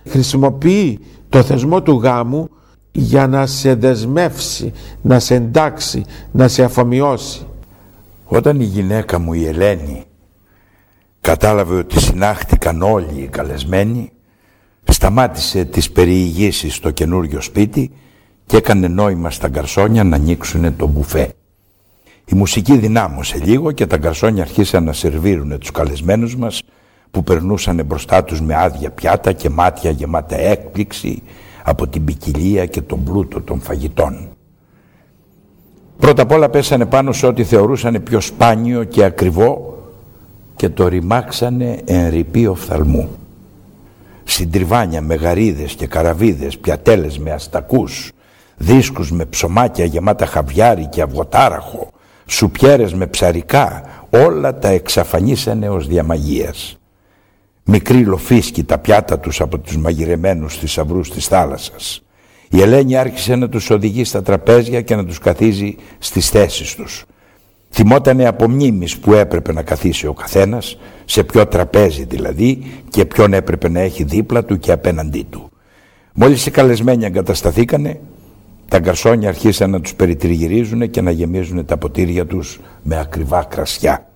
Χρησιμοποιεί 0.08 0.98
το 1.28 1.42
θεσμό 1.42 1.82
του 1.82 2.00
γάμου 2.02 2.50
για 2.92 3.26
να 3.26 3.46
σε 3.46 3.74
δεσμεύσει, 3.74 4.72
να 5.02 5.18
σε 5.18 5.34
εντάξει, 5.34 6.04
να 6.32 6.48
σε 6.48 6.64
αφομοιώσει. 6.64 7.46
Όταν 8.24 8.60
η 8.60 8.64
γυναίκα 8.64 9.18
μου 9.18 9.32
η 9.32 9.46
Ελένη 9.46 10.04
κατάλαβε 11.20 11.74
ότι 11.74 12.00
συνάχτηκαν 12.00 12.82
όλοι 12.82 13.22
οι 13.22 13.26
καλεσμένοι 13.26 14.10
σταμάτησε 14.98 15.64
τις 15.64 15.90
περιηγήσεις 15.90 16.74
στο 16.74 16.90
καινούριο 16.90 17.40
σπίτι 17.40 17.90
και 18.46 18.56
έκανε 18.56 18.88
νόημα 18.88 19.30
στα 19.30 19.48
γκαρσόνια 19.48 20.04
να 20.04 20.16
ανοίξουν 20.16 20.76
το 20.76 20.86
μπουφέ. 20.86 21.32
Η 22.24 22.34
μουσική 22.34 22.76
δυνάμωσε 22.76 23.38
λίγο 23.44 23.72
και 23.72 23.86
τα 23.86 23.96
γκαρσόνια 23.96 24.42
αρχίσαν 24.42 24.84
να 24.84 24.92
σερβίρουν 24.92 25.58
τους 25.58 25.70
καλεσμένους 25.70 26.36
μας 26.36 26.62
που 27.10 27.24
περνούσαν 27.24 27.84
μπροστά 27.86 28.24
τους 28.24 28.40
με 28.40 28.54
άδεια 28.54 28.90
πιάτα 28.90 29.32
και 29.32 29.48
μάτια 29.48 29.90
γεμάτα 29.90 30.36
έκπληξη 30.36 31.22
από 31.64 31.88
την 31.88 32.04
ποικιλία 32.04 32.66
και 32.66 32.80
τον 32.80 33.04
πλούτο 33.04 33.40
των 33.40 33.60
φαγητών. 33.60 34.28
Πρώτα 35.98 36.22
απ' 36.22 36.32
όλα 36.32 36.48
πέσανε 36.48 36.86
πάνω 36.86 37.12
σε 37.12 37.26
ό,τι 37.26 37.44
θεωρούσαν 37.44 38.02
πιο 38.02 38.20
σπάνιο 38.20 38.84
και 38.84 39.04
ακριβό 39.04 39.78
και 40.56 40.68
το 40.68 40.88
ρημάξανε 40.88 41.80
εν 41.84 42.08
ρηπή 42.08 42.46
οφθαλμού. 42.46 43.17
Συντριβάνια 44.30 45.00
με 45.00 45.14
γαρίδες 45.14 45.74
και 45.74 45.86
καραβίδες, 45.86 46.58
πιατέλες 46.58 47.18
με 47.18 47.30
αστακούς, 47.32 48.12
δίσκους 48.56 49.12
με 49.12 49.24
ψωμάκια 49.24 49.84
γεμάτα 49.84 50.26
χαβιάρι 50.26 50.86
και 50.86 51.02
αυγοτάραχο, 51.02 51.90
σουπιέρες 52.26 52.94
με 52.94 53.06
ψαρικά, 53.06 53.82
όλα 54.10 54.58
τα 54.58 54.68
εξαφανίσανε 54.68 55.68
ως 55.68 55.86
διαμαγείας. 55.86 56.78
Μικροί 57.64 58.04
λοφίσκοι 58.04 58.64
τα 58.64 58.78
πιάτα 58.78 59.18
τους 59.18 59.40
από 59.40 59.58
τους 59.58 59.76
μαγειρεμένους 59.76 60.56
θησαυρούς 60.56 61.10
της 61.10 61.26
θάλασσας. 61.26 62.02
Η 62.50 62.60
Ελένη 62.60 62.96
άρχισε 62.96 63.34
να 63.34 63.48
τους 63.48 63.70
οδηγεί 63.70 64.04
στα 64.04 64.22
τραπέζια 64.22 64.80
και 64.80 64.96
να 64.96 65.04
τους 65.04 65.18
καθίζει 65.18 65.76
στις 65.98 66.28
θέσεις 66.30 66.74
τους. 66.74 67.04
Θυμότανε 67.70 68.26
από 68.26 68.48
μνήμης 68.48 68.98
που 68.98 69.14
έπρεπε 69.14 69.52
να 69.52 69.62
καθίσει 69.62 70.06
ο 70.06 70.12
καθένας, 70.12 70.78
σε 71.04 71.24
ποιο 71.24 71.46
τραπέζι 71.46 72.04
δηλαδή 72.04 72.62
και 72.90 73.04
ποιον 73.04 73.32
έπρεπε 73.32 73.68
να 73.68 73.80
έχει 73.80 74.04
δίπλα 74.04 74.44
του 74.44 74.58
και 74.58 74.72
απέναντί 74.72 75.26
του. 75.30 75.50
Μόλις 76.12 76.46
οι 76.46 76.50
καλεσμένοι 76.50 77.04
εγκατασταθήκανε, 77.04 78.00
τα 78.68 78.78
γκαρσόνια 78.78 79.28
αρχίσαν 79.28 79.70
να 79.70 79.80
τους 79.80 79.94
περιτριγυρίζουν 79.94 80.90
και 80.90 81.00
να 81.00 81.10
γεμίζουν 81.10 81.64
τα 81.64 81.76
ποτήρια 81.76 82.26
τους 82.26 82.60
με 82.82 82.98
ακριβά 82.98 83.44
κρασιά. 83.44 84.06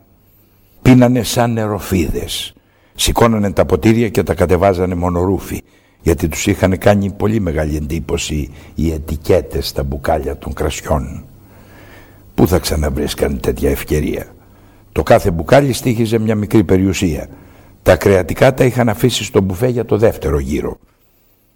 Πίνανε 0.82 1.22
σαν 1.22 1.52
νεροφίδες. 1.52 2.54
Σηκώνανε 2.94 3.52
τα 3.52 3.64
ποτήρια 3.64 4.08
και 4.08 4.22
τα 4.22 4.34
κατεβάζανε 4.34 4.94
μονορούφι 4.94 5.62
γιατί 6.02 6.28
τους 6.28 6.46
είχαν 6.46 6.78
κάνει 6.78 7.12
πολύ 7.12 7.40
μεγάλη 7.40 7.76
εντύπωση 7.76 8.50
οι 8.74 8.92
ετικέτες 8.92 9.68
στα 9.68 9.82
μπουκάλια 9.82 10.36
των 10.36 10.52
κρασιών. 10.52 11.24
Πού 12.42 12.48
θα 12.48 12.58
ξαναβρίσκαν 12.58 13.40
τέτοια 13.40 13.70
ευκαιρία; 13.70 14.26
Το 14.92 15.02
κάθε 15.02 15.30
μπουκάλι 15.30 15.72
στήχιζε 15.72 16.18
μια 16.18 16.34
μικρή 16.34 16.64
περιουσία. 16.64 17.28
Τα 17.82 17.96
κρεατικά 17.96 18.54
τα 18.54 18.64
είχαν 18.64 18.88
αφήσει 18.88 19.24
στο 19.24 19.40
μπουφέ 19.40 19.68
για 19.68 19.84
το 19.84 19.96
δεύτερο 19.96 20.38
γύρο. 20.38 20.78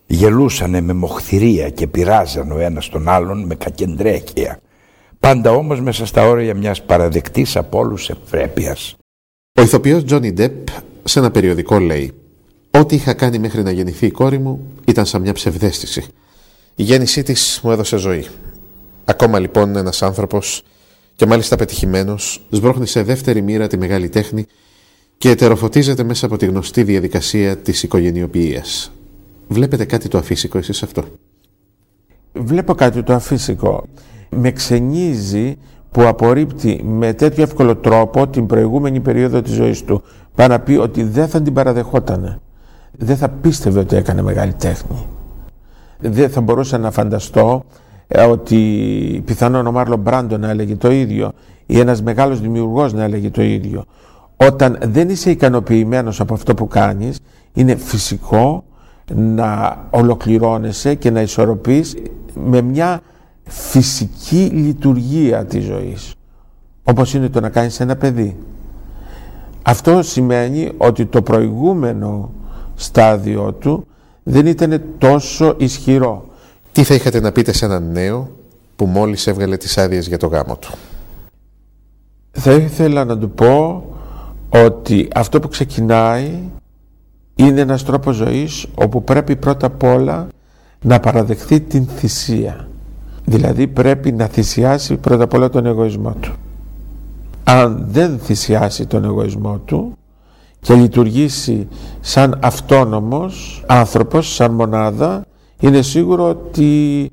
Γελούσανε 0.07 0.81
με 0.81 0.93
μοχθηρία 0.93 1.71
και 1.71 1.87
πειράζαν 1.87 2.51
ο 2.51 2.59
ένας 2.59 2.89
τον 2.89 3.09
άλλον 3.09 3.45
με 3.45 3.55
κακεντρέκεια. 3.55 4.61
Πάντα 5.21 5.51
όμως 5.51 5.81
μέσα 5.81 6.07
στα 6.07 6.27
όρια 6.29 6.55
μιας 6.55 6.83
παραδεκτής 6.83 7.57
από 7.57 7.79
όλους 7.79 8.11
ευπρέπειας. 8.11 8.97
Ο 9.55 9.63
ηθοποιός 9.63 10.05
Τζόνι 10.05 10.33
Ντεπ 10.33 10.69
σε 11.05 11.19
ένα 11.19 11.31
περιοδικό 11.31 11.79
λέει 11.79 12.13
Ό,τι 12.71 12.95
είχα 12.95 13.15
κάνει 13.15 13.39
μέχρι 13.39 13.63
να 13.63 13.71
γεννηθεί 13.71 14.07
η 14.07 14.11
κόρη 14.11 14.39
μου 14.39 14.73
ήταν 14.85 15.07
σαν 15.07 15.21
μια 15.21 15.33
ψευδέστηση. 15.33 16.05
Η 16.75 16.83
γέννησή 16.83 17.23
της 17.23 17.61
μου 17.63 17.71
έδωσε 17.71 17.97
ζωή. 17.97 18.27
Ακόμα 19.05 19.39
λοιπόν 19.39 19.77
ένας 19.77 20.03
άνθρωπος 20.03 20.63
και 21.17 21.27
μάλιστα 21.27 21.57
πετυχημένος 21.57 22.47
σμπρώχνει 22.51 22.87
σε 22.87 23.03
δεύτερη 23.03 23.43
μοίρα 23.43 23.67
τη 23.67 23.79
μεγάλη 23.79 24.09
τέχνη 24.09 24.47
και 25.19 25.31
ετεροφωτίζεται 25.31 26.03
μέσα 26.03 26.27
από 26.27 26.37
τη 26.37 26.47
γνωστή 26.47 26.83
διαδικασία 26.83 27.57
της 27.57 27.83
οικογενειοποιίας. 27.83 28.93
Βλέπετε 29.49 29.85
κάτι 29.85 30.09
το 30.09 30.19
αφύσικο 30.19 30.59
εσείς 30.59 30.83
αυτό; 30.83 31.05
Βλέπω 32.33 32.75
κάτι 32.75 33.03
το 33.03 33.13
αφύσικο. 33.13 33.87
Με 34.31 34.51
ξενίζει 34.51 35.57
που 35.91 36.03
απορρίπτει 36.03 36.83
με 36.85 37.13
τέτοιο 37.13 37.43
εύκολο 37.43 37.77
τρόπο 37.77 38.29
την 38.29 38.47
προηγούμενη 38.47 39.01
περίοδο 39.01 39.43
της 39.43 39.53
ζωής 39.53 39.85
του. 39.85 40.03
Πάει 40.35 40.49
να 40.49 40.61
πει 40.61 40.73
ότι 40.73 41.03
δεν 41.03 41.29
θα 41.29 41.43
την 41.43 41.53
παραδεχότανε. 41.53 42.39
Δεν 42.93 43.17
θα 43.17 43.29
πίστευε 43.29 43.79
ότι 43.79 43.97
έκανε 43.97 44.23
μεγάλη 44.23 44.53
τέχνη. 44.53 45.07
Δεν 45.99 46.31
θα 46.31 46.41
μπορούσα 46.41 46.79
να 46.79 46.91
φανταστώ 46.91 47.65
ε, 47.65 47.86
ότι 48.29 49.23
πιθανόν 49.25 49.67
ο 49.67 49.73
Μάρλο 49.73 49.97
Μπράντο 49.97 50.39
να 50.39 50.51
έλεγε 50.51 50.77
το 50.77 50.91
ίδιο 50.91 51.33
ή 51.67 51.79
ένας 51.79 52.03
μεγάλος 52.03 52.41
δημιουργός 52.41 52.93
να 52.93 53.05
έλεγε 53.05 53.31
το 53.31 53.43
ίδιο. 53.43 53.85
Όταν 54.37 54.79
δεν 54.83 55.09
είσαι 55.09 55.31
ικανοποιημένος 55.31 56.21
από 56.21 56.35
αυτό 56.35 56.55
που 56.55 56.69
κάνεις, 56.69 57.19
είναι 57.53 57.77
φυσικό 57.77 58.65
να 59.15 59.79
ολοκληρώνεσαι 59.91 60.95
και 60.95 61.11
να 61.11 61.21
ισορροπείς 61.21 61.97
με 62.35 62.61
μια 62.61 63.01
φυσική 63.45 64.51
λειτουργία 64.53 65.45
της 65.45 65.65
ζωής 65.65 66.15
όπως 66.85 67.15
είναι 67.15 67.29
το 67.29 67.41
να 67.41 67.49
κάνεις 67.49 67.81
ένα 67.81 67.97
παιδί 67.97 68.37
αυτό 69.69 70.03
σημαίνει 70.03 70.71
ότι 70.77 71.07
το 71.07 71.23
προηγούμενο 71.23 72.31
στάδιο 72.75 73.53
του 73.53 73.87
δεν 74.23 74.47
ήταν 74.47 74.83
τόσο 74.99 75.55
ισχυρό 75.57 76.26
Τι 76.77 76.85
θα 76.85 76.95
είχατε 76.95 77.21
να 77.21 77.33
πείτε 77.33 77.53
σε 77.53 77.65
έναν 77.65 77.91
νέο 77.93 78.31
που 78.77 78.87
μόλις 78.87 79.27
έβγαλε 79.27 79.57
τις 79.57 79.79
άδειες 79.79 80.07
για 80.07 80.19
το 80.19 80.27
γάμο 80.27 80.57
του; 80.57 80.75
Θα 82.31 82.53
ήθελα 82.53 83.05
να 83.05 83.19
του 83.19 83.31
πω 83.31 83.85
ότι 84.49 85.09
αυτό 85.15 85.41
που 85.41 85.49
ξεκινάει 85.49 86.39
είναι 87.35 87.61
ένας 87.61 87.85
τρόπος 87.85 88.17
ζωής 88.17 88.67
όπου 88.75 89.05
πρέπει 89.05 89.37
πρώτα 89.37 89.67
απ' 89.67 89.83
όλα 89.83 90.29
να 90.83 91.01
παραδεχθεί 91.01 91.61
την 91.61 91.87
θυσία. 91.87 92.69
Δηλαδή 93.25 93.67
πρέπει 93.67 94.13
να 94.13 94.27
θυσιάσει 94.27 94.97
πρώτα 94.97 95.25
απ' 95.25 95.35
όλα 95.35 95.49
τον 95.49 95.67
εγωισμό 95.67 96.15
του. 96.21 96.33
Αν 97.45 97.87
δεν 97.91 98.19
θυσιάσει 98.19 98.87
τον 98.87 99.05
εγωισμό 99.05 99.59
του 99.65 99.97
και 100.61 100.75
λειτουργήσει 100.75 101.69
σαν 102.01 102.39
αυτόνομος 102.43 103.65
άνθρωπος, 103.67 104.35
σαν 104.35 104.53
μονάδα, 104.53 105.27
είναι 105.61 105.83
σίγουρο 105.83 106.29
ότι 106.29 107.11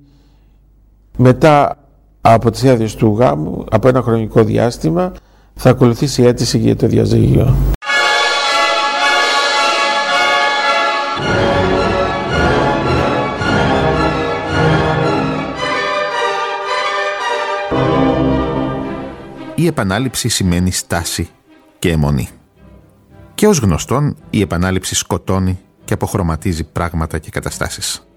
μετά 1.18 1.78
από 2.22 2.52
τις 2.52 2.64
άδειες 2.64 2.96
του 2.96 3.16
γάμου, 3.20 3.66
από 3.72 3.88
ένα 3.88 4.02
χρονικό 4.02 4.44
διάστημα, 4.44 5.12
θα 5.54 5.70
ακολουθήσει 5.70 6.22
η 6.22 6.26
αίτηση 6.26 6.58
για 6.58 6.76
το 6.76 6.88
διαζύγιο. 6.88 7.56
η 19.64 19.68
επανάληψη 19.68 20.30
σημαίνει 20.30 20.72
στάση 20.72 21.30
και 21.80 21.92
αιμονή. 21.92 22.30
Και 23.36 23.48
ως 23.48 23.58
γνωστόν, 23.58 24.18
η 24.30 24.42
επανάληψη 24.42 24.96
σκοτώνει 24.96 25.60
και 25.86 25.94
αποχρωματίζει 25.94 26.64
πράγματα 26.64 27.18
και 27.18 27.30
καταστάσεις. 27.30 28.08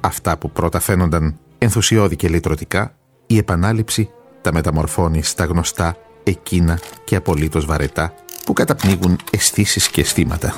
Αυτά 0.00 0.36
που 0.36 0.50
πρώτα 0.50 0.80
φαίνονταν 0.80 1.38
ενθουσιώδη 1.58 2.16
και 2.16 2.28
λυτρωτικά, 2.28 2.94
η 3.26 3.36
επανάληψη 3.36 4.10
τα 4.40 4.52
μεταμορφώνει 4.52 5.22
στα 5.22 5.44
γνωστά 5.44 5.96
εκείνα 6.22 6.78
και 7.04 7.16
απολύτως 7.16 7.66
βαρετά 7.66 8.14
που 8.44 8.52
καταπνίγουν 8.52 9.18
αισθήσεις 9.30 9.88
και 9.88 10.00
αισθήματα. 10.00 10.54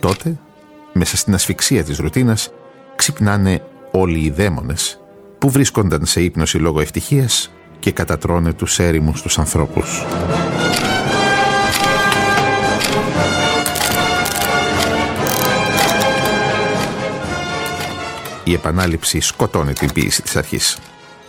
Τότε, 0.00 0.38
μέσα 0.92 1.16
στην 1.16 1.34
ασφυξία 1.34 1.84
της 1.84 1.98
ρουτίνας, 1.98 2.52
ξυπνάνε 2.96 3.62
όλοι 3.90 4.18
οι 4.18 4.30
δαίμονες 4.30 5.00
που 5.38 5.50
βρίσκονταν 5.50 6.06
σε 6.06 6.22
ύπνοση 6.22 6.58
λόγω 6.58 6.80
ευτυχίας 6.80 7.52
και 7.78 7.92
κατατρώνε 7.92 8.52
τους 8.52 8.78
έρημους 8.78 9.22
τους 9.22 9.38
ανθρώπους. 9.38 10.04
Η 18.44 18.52
επανάληψη 18.52 19.20
σκοτώνει 19.20 19.72
την 19.72 19.92
ποίηση 19.92 20.22
της 20.22 20.36
αρχής. 20.36 20.78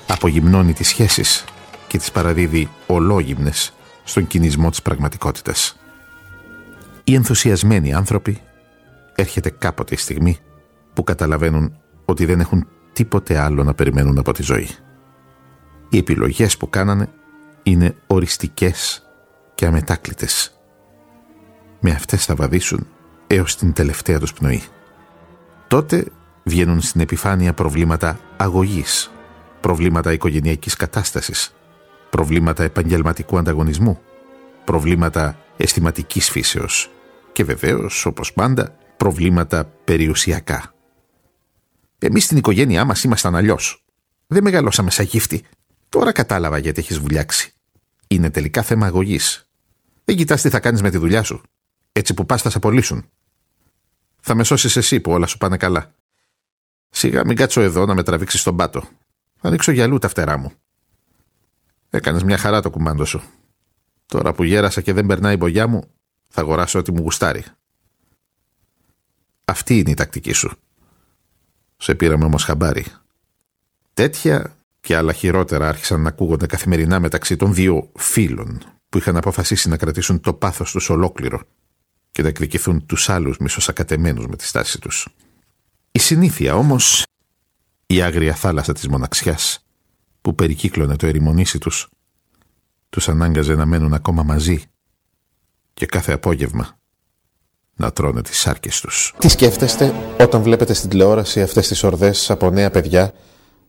Απογυμνώνει 0.08 0.74
τις 0.74 0.88
σχέσεις 0.88 1.44
και 1.88 1.98
τις 1.98 2.12
παραδίδει 2.12 2.70
ολόγυμνες 2.88 3.74
στον 4.04 4.28
κινησμό 4.28 4.70
της 4.70 4.82
πραγματικότητας. 4.82 5.80
Οι 7.04 7.16
ενθουσιασμένοι 7.16 7.94
άνθρωποι 7.94 8.42
έρχεται 9.16 9.50
κάποτε 9.50 9.94
η 9.94 9.98
στιγμή 9.98 10.38
που 10.94 11.04
καταλαβαίνουν 11.04 11.78
ότι 12.06 12.26
δεν 12.26 12.40
έχουν 12.40 12.68
τίποτε 12.94 13.38
άλλο 13.38 13.64
να 13.64 13.74
περιμένουν 13.74 14.18
από 14.18 14.34
τη 14.34 14.44
ζωή. 14.44 14.70
Οι 15.90 15.98
επιλογές 15.98 16.58
που 16.58 16.70
κάνανε 16.70 17.10
είναι 17.64 17.96
οριστικές 18.08 19.04
και 19.56 19.66
αμετάκλητες. 19.66 20.60
Με 21.80 21.92
αυτές 21.92 22.26
θα 22.26 22.36
βαδίσουν 22.36 22.88
έως 23.28 23.56
την 23.56 23.74
τελευταία 23.74 24.20
τους 24.20 24.34
πνοή. 24.34 24.64
Τότε 25.68 26.06
βγαίνουν 26.46 26.82
στην 26.82 27.02
επιφάνεια 27.02 27.54
προβλήματα 27.54 28.20
αγωγής, 28.38 29.12
προβλήματα 29.62 30.14
οικογενειακής 30.14 30.76
κατάστασης, 30.76 31.56
προβλήματα 32.10 32.64
επαγγελματικού 32.64 33.38
ανταγωνισμού, 33.38 34.00
προβλήματα 34.66 35.38
αισθηματικής 35.58 36.30
φύσεως 36.30 36.90
και 37.32 37.44
βεβαίως, 37.44 38.06
όπως 38.06 38.34
πάντα, 38.34 38.78
προβλήματα 38.98 39.66
περιουσιακά. 39.84 40.74
Εμείς 42.00 42.24
στην 42.24 42.38
οικογένειά 42.38 42.86
μας 42.86 43.04
ήμασταν 43.04 43.36
αλλιώς. 43.36 43.84
Δεν 44.28 44.44
μεγαλώσαμε 44.44 44.92
σαν 44.92 45.06
γύφτη. 45.06 45.44
Τώρα 45.90 46.12
κατάλαβα 46.12 46.58
γιατί 46.58 46.80
έχεις 46.80 47.00
βουλιάξει. 47.00 47.54
Είναι 48.08 48.30
τελικά 48.30 48.62
θέμα 48.62 48.86
αγωγής. 48.86 49.50
Δεν 50.06 50.16
κοιτάς 50.16 50.42
τι 50.42 50.50
θα 50.50 50.60
κάνεις 50.60 50.82
με 50.82 50.90
τη 50.90 50.98
δουλειά 50.98 51.24
σου. 51.24 51.42
Έτσι 51.92 52.14
που 52.14 52.26
πας 52.26 52.42
θα 52.42 52.50
σε 52.50 52.58
απολύσουν. 52.58 53.10
Θα 54.22 54.36
με 54.36 54.44
σώσεις 54.44 54.76
εσύ 54.76 55.00
που 55.00 55.12
όλα 55.12 55.28
σου 55.28 55.38
πάνε 55.38 55.58
καλά. 55.58 55.94
Σιγά 56.98 57.26
μην 57.26 57.36
κάτσω 57.36 57.62
εδώ 57.62 57.86
να 57.86 57.94
με 57.94 58.04
τραβήξεις 58.04 58.40
στον 58.40 58.56
πάτο. 58.56 58.82
Θα 59.36 59.48
ανοίξω 59.48 59.72
γυαλού 59.72 59.98
τα 59.98 60.08
φτερά 60.08 60.38
μου. 60.38 60.52
Έκανες 61.90 62.24
μια 62.24 62.38
χαρά 62.38 62.62
το 62.62 62.70
κουμάντο 62.70 63.06
σου. 63.06 63.22
Τώρα 64.06 64.34
που 64.34 64.44
γέρασα 64.44 64.82
και 64.82 64.94
δεν 64.94 65.06
περνάει 65.06 65.34
η 65.34 65.38
μπογιά 65.40 65.68
μου, 65.68 65.84
θα 66.28 66.42
αγοράσω 66.42 66.80
ό,τι 66.80 66.92
μου 66.92 67.02
γουστάρει. 67.02 67.44
Αυτή 69.46 69.80
είναι 69.80 69.92
η 69.92 69.94
τακτική 69.94 70.34
σου. 70.34 70.52
Σε 71.78 71.96
πήραμε 71.96 72.26
όμως 72.26 72.44
χαμπάρι. 72.44 72.86
Τέτοια 73.94 74.56
και 74.82 74.96
άλλα 74.96 75.14
χειρότερα 75.14 75.68
άρχισαν 75.68 76.02
να 76.02 76.10
ακούγονται 76.10 76.46
καθημερινά 76.46 77.00
μεταξύ 77.00 77.36
των 77.36 77.54
δύο 77.54 77.92
φίλων 77.96 78.62
που 78.90 78.98
είχαν 78.98 79.18
αποφασίσει 79.18 79.70
να 79.70 79.78
κρατήσουν 79.78 80.20
το 80.20 80.34
πάθος 80.34 80.72
τους 80.72 80.90
ολόκληρο 80.90 81.42
και 82.12 82.22
να 82.22 82.28
εκδικηθούν 82.28 82.86
τους 82.86 83.10
άλλους 83.10 83.38
μισοσακατεμένους 83.38 84.28
με 84.28 84.36
τη 84.36 84.46
στάση 84.46 84.80
τους. 84.80 85.08
Η 85.96 86.00
συνήθεια 86.00 86.56
όμως, 86.56 87.04
η 87.86 88.02
άγρια 88.02 88.34
θάλασσα 88.34 88.74
της 88.74 88.88
μοναξιάς 88.88 89.60
που 90.22 90.36
περικύκλωνε 90.36 90.96
το 90.96 91.08
ερημονήσι 91.08 91.58
τους, 91.58 91.90
τους 92.90 93.10
ανάγκαζε 93.10 93.56
να 93.56 93.66
μένουν 93.66 93.94
ακόμα 93.94 94.24
μαζί 94.24 94.62
και 95.74 95.86
κάθε 95.86 96.14
απόγευμα 96.14 96.78
να 97.76 97.92
τρώνε 97.92 98.22
τις 98.22 98.38
σάρκες 98.38 98.82
τους. 98.82 99.14
Τι 99.18 99.28
σκέφτεστε 99.28 99.94
όταν 100.20 100.42
βλέπετε 100.42 100.74
στην 100.74 100.90
τηλεόραση 100.90 101.42
αυτές 101.42 101.68
τις 101.68 101.84
ορδές 101.84 102.32
από 102.32 102.50
νέα 102.50 102.72
παιδιά 102.72 103.14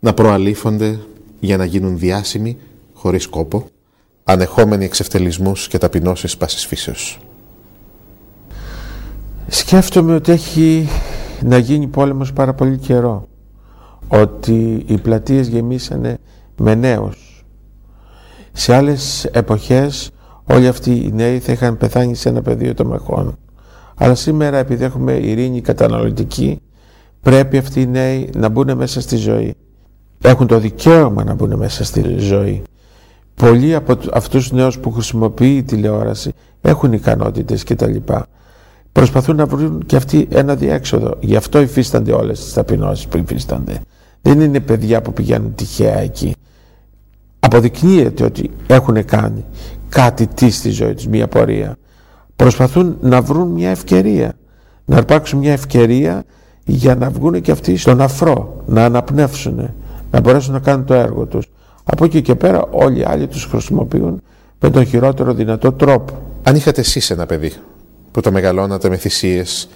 να 0.01 0.15
προαλήφονται 0.15 1.01
για 1.41 1.57
να 1.57 1.65
γίνουν 1.65 1.99
διάσημοι 1.99 2.59
χωρίς 2.93 3.27
κόπο, 3.27 3.71
ανεχόμενοι 4.25 4.85
εξευτελισμούς 4.85 5.69
και 5.69 5.79
ταπεινώσεις 5.79 6.37
πάσης 6.37 6.67
φύσεως; 6.67 7.19
Σκέφτομαι 9.49 10.15
ότι 10.15 10.33
έχει 10.33 10.89
να 11.42 11.59
γίνει 11.59 11.87
πόλεμος 11.87 12.33
πάρα 12.33 12.55
πολύ 12.55 12.77
καιρό. 12.77 13.29
Ότι 14.09 14.85
οι 14.87 14.99
πλατείες 14.99 15.49
γεμίσανε 15.49 16.18
με 16.57 16.75
νέους. 16.75 17.44
Σε 18.53 18.75
άλλες 18.75 19.25
εποχές 19.25 20.11
όλοι 20.44 20.66
αυτοί 20.66 20.90
οι 20.90 21.12
νέοι 21.14 21.38
θα 21.38 21.53
είχαν 21.53 21.77
πεθάνει 21.77 22.14
σε 22.14 22.29
ένα 22.29 22.42
πεδίο 22.42 22.75
των 22.75 22.87
μεχών. 22.87 23.37
Αλλά 23.96 24.14
σήμερα 24.14 24.57
επειδή 24.57 24.85
έχουμε 24.85 25.12
ειρήνη 25.12 25.61
καταναλωτική 25.61 26.61
πρέπει 27.22 27.57
αυτοί 27.59 27.81
οι 27.81 27.87
νέοι 27.87 28.31
να 28.37 28.49
μπουν 28.49 28.77
μέσα 28.77 29.01
στη 29.01 29.16
ζωή. 29.16 29.55
Έχουν 30.22 30.46
το 30.46 30.59
δικαίωμα 30.59 31.25
να 31.25 31.35
μπουν 31.35 31.57
μέσα 31.57 31.85
στη 31.85 32.18
ζωή. 32.18 32.62
Πολλοί 33.35 33.75
από 33.75 33.99
αυτούς 34.12 34.42
τους 34.49 34.53
νέους 34.59 34.79
που 34.79 34.92
χρησιμοποιεί 34.92 35.57
η 35.57 35.62
τηλεόραση 35.62 36.33
έχουν 36.61 36.92
ικανότητες 36.92 37.64
κτλ. 37.64 37.96
Προσπαθούν 38.96 39.37
να 39.37 39.46
βρουν 39.46 39.82
και 39.87 39.96
αυτοί 39.96 40.28
ένα 40.30 40.54
διέξοδο. 40.54 41.16
Γι' 41.20 41.37
αυτό 41.37 41.61
υφίστανται 41.61 42.12
όλες 42.12 42.40
τις 42.40 42.52
ταπεινώσεις 42.52 43.06
που 43.06 43.16
υφίστανται. 43.16 43.80
Δεν 44.22 44.40
είναι 44.40 44.61
παιδιά 44.61 45.02
που 45.02 45.12
πηγαίνουν 45.12 45.54
τυχαία 45.54 45.98
εκεί. 45.98 46.35
Αποδεικνύεται 47.40 48.24
ότι 48.24 48.50
έχουν 48.66 49.04
κάνει 49.04 49.44
κάτι 49.88 50.26
τι 50.26 50.50
στη 50.50 50.70
ζωή 50.70 50.94
τους, 50.94 51.06
μια 51.06 51.28
πορεία. 51.28 51.76
Προσπαθούν 52.37 52.96
να 53.00 53.20
βρουν 53.20 53.48
μια 53.48 53.70
ευκαιρία. 53.70 54.32
Να 54.85 54.96
υπάρξουν 54.96 55.38
μια 55.38 55.52
ευκαιρία 55.52 56.24
για 56.64 56.94
να 56.94 57.11
βγουν 57.11 57.40
και 57.40 57.50
αυτοί 57.50 57.76
στον 57.76 58.00
αφρό, 58.00 58.62
να 58.66 58.85
αναπνεύσουν, 58.85 59.70
να 60.11 60.20
μπορέσουν 60.20 60.52
να 60.52 60.59
κάνουν 60.59 60.85
το 60.85 60.94
έργο 60.94 61.26
τους. 61.26 61.46
Από 61.85 62.04
εκεί 62.04 62.22
και 62.22 62.35
πέρα 62.35 62.68
όλοι 62.70 62.98
οι 62.98 63.04
άλλοι 63.04 63.26
τους 63.26 63.44
χρησιμοποιούν 63.44 64.22
με 64.61 64.70
τον 64.70 64.85
χειρότερο 64.85 65.32
δυνατό 65.32 65.72
τρόπο. 65.72 66.12
Αν 66.42 66.56
είχατε 66.56 66.80
εσείς 66.80 67.11
ένα 67.11 67.26
παιδί 67.26 67.52
που 68.16 68.22
το 68.22 68.33
μεγαλώνατε 68.33 68.88
με 68.88 68.96
θυσίες 68.96 69.68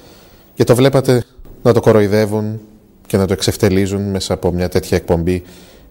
και 0.54 0.64
το 0.64 0.74
βλέπατε 0.74 1.24
να 1.62 1.72
το 1.72 1.80
κοροϊδεύουν 1.80 2.60
και 3.06 3.16
να 3.16 3.26
το 3.26 3.32
εξευτελίζουν 3.32 4.10
μέσα 4.10 4.34
από 4.34 4.52
μια 4.52 4.68
τέτοια 4.68 4.96
εκπομπή 4.96 5.42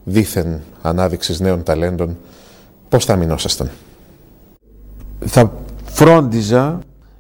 δίθεν 0.04 0.62
ανάδειξης 0.82 1.40
νέων 1.40 1.64
ταλέντων, 1.64 2.18
πώς 2.90 3.06
θα 3.06 3.16
μείνωσασταν. 3.16 3.70
Θα 5.26 5.52
φρόντιζα 5.84 6.80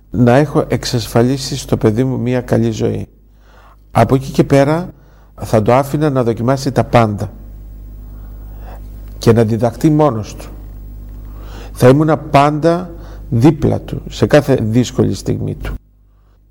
να 0.09 0.35
έχω 0.35 0.65
εξασφαλίσει 0.67 1.57
στο 1.57 1.77
παιδί 1.77 2.03
μου 2.03 2.19
μια 2.19 2.41
καλή 2.41 2.71
ζωή. 2.71 3.07
Από 3.91 4.15
εκεί 4.15 4.31
και 4.31 4.43
πέρα 4.43 4.89
θα 5.41 5.61
το 5.61 5.73
άφηνα 5.73 6.09
να 6.09 6.23
δοκιμάσει 6.23 6.71
τα 6.71 6.83
πάντα 6.83 7.31
και 9.17 9.33
να 9.33 9.43
διδαχτεί 9.43 9.89
μόνος 9.89 10.35
του. 10.35 10.45
Θα 11.73 11.87
ήμουν 11.87 12.19
πάντα 12.31 12.89
δίπλα 13.29 13.79
του 13.79 14.01
σε 14.09 14.25
κάθε 14.25 14.57
δύσκολη 14.61 15.13
στιγμή 15.13 15.55
του. 15.55 15.73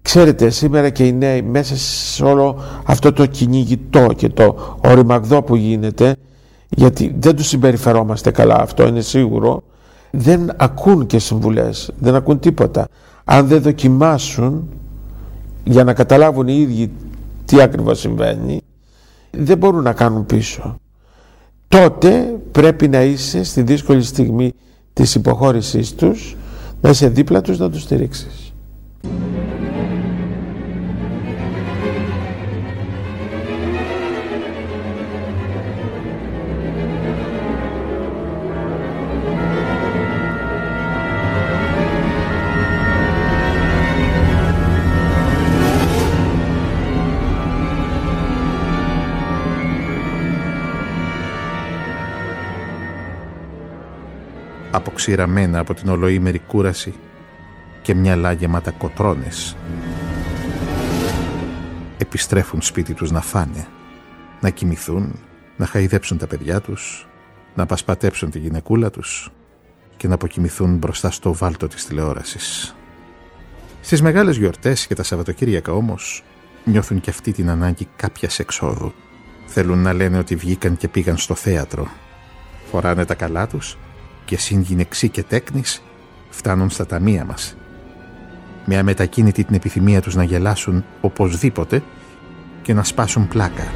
Ξέρετε 0.03 0.51
σήμερα 0.51 0.91
και 0.91 1.07
οι 1.07 1.13
νέοι 1.13 1.43
μέσα 1.43 1.77
σε 1.77 2.25
όλο 2.25 2.63
αυτό 2.85 3.13
το 3.13 3.27
κυνηγητό 3.27 4.07
και 4.17 4.29
το 4.29 4.77
οριμαγδό 4.85 5.43
που 5.43 5.57
γίνεται 5.57 6.17
γιατί 6.69 7.15
δεν 7.19 7.37
τους 7.37 7.47
συμπεριφερόμαστε 7.47 8.31
καλά 8.31 8.61
αυτό 8.61 8.87
είναι 8.87 9.01
σίγουρο 9.01 9.63
δεν 10.11 10.51
ακούν 10.57 11.07
και 11.07 11.19
συμβουλές 11.19 11.91
δεν 11.99 12.15
ακούν 12.15 12.39
τίποτα 12.39 12.89
αν 13.25 13.47
δεν 13.47 13.63
δοκιμάσουν 13.63 14.69
για 15.65 15.85
να 15.85 15.95
καταλάβουν 15.95 16.49
οι 16.49 16.57
ίδιοι 16.59 16.91
τι 17.45 17.61
ακριβώς 17.61 17.99
συμβαίνει 17.99 18.61
δεν 19.31 19.59
μπορούν 19.59 19.83
να 19.83 19.93
κάνουν 19.93 20.27
πίσω 20.27 20.77
τότε 21.69 22.41
πρέπει 22.53 22.89
να 22.89 23.03
είσαι 23.03 23.45
στη 23.45 23.63
δύσκολη 23.63 24.03
στιγμή 24.03 24.53
της 24.93 25.15
υποχώρησής 25.15 25.95
τους 25.95 26.37
να 26.81 26.89
είσαι 26.91 27.09
δίπλα 27.09 27.41
τους 27.41 27.59
να 27.59 27.71
τους 27.71 27.83
στηρίξεις. 27.83 28.53
Αποξηραμένα 54.99 55.59
από 55.59 55.75
την 55.75 55.89
ολοήμερη 55.89 56.39
κούραση 56.39 56.95
και 57.83 57.95
μυαλά 57.95 58.33
γεμάτα 58.33 58.71
κοτρώνες. 58.71 59.57
Επιστρέφουν 61.99 62.63
σπίτι 62.63 62.95
τους 62.95 63.11
να 63.11 63.21
φάνε, 63.21 63.67
να 64.41 64.51
κοιμηθούν, 64.51 65.19
να 65.57 65.67
χαϊδέψουν 65.67 66.19
τα 66.19 66.27
παιδιά 66.27 66.61
τους, 66.61 67.09
να 67.55 67.67
πασπατέψουν 67.67 68.31
τη 68.31 68.39
γυναικούλα 68.39 68.91
τους 68.91 69.31
και 69.97 70.09
να 70.09 70.15
αποκοιμηθούν 70.15 70.77
μπροστά 70.77 71.11
στο 71.11 71.35
βάλτο 71.35 71.69
της 71.69 71.87
τηλεόρασης. 71.87 72.75
Στις 73.81 74.03
μεγάλες 74.03 74.37
γιορτές 74.37 74.87
και 74.87 74.95
τα 74.95 75.03
Σαββατοκύριακα 75.03 75.73
όμως 75.73 76.25
νιώθουν 76.65 77.01
και 77.01 77.11
αυτή 77.11 77.33
την 77.33 77.51
ανάγκη 77.51 77.89
κάποιας 77.97 78.39
εξόδου. 78.39 78.93
Θέλουν 79.47 79.79
να 79.79 79.93
λένε 79.93 80.19
ότι 80.19 80.37
βγήκαν 80.37 80.77
και 80.77 80.89
πήγαν 80.89 81.17
στο 81.17 81.35
θέατρο. 81.35 81.89
Φοράνε 82.71 83.05
τα 83.05 83.15
καλά 83.15 83.47
τους 83.47 83.77
και 84.29 84.37
συγκινεξή 84.37 85.09
και 85.09 85.23
τέκνης 85.23 85.83
φτάνουν 86.29 86.71
στα 86.71 86.87
ταμεία 86.87 87.25
μας. 87.25 87.57
Με 88.65 88.77
αμετακίνητη 88.77 89.45
την 89.45 89.55
επιθυμία 89.55 90.01
τους 90.01 90.15
να 90.15 90.23
γελάσουν 90.23 90.85
οπωσδήποτε 91.01 91.83
και 92.63 92.75
να 92.75 92.85
σπάσουν 92.85 93.29
πλάκα. 93.29 93.73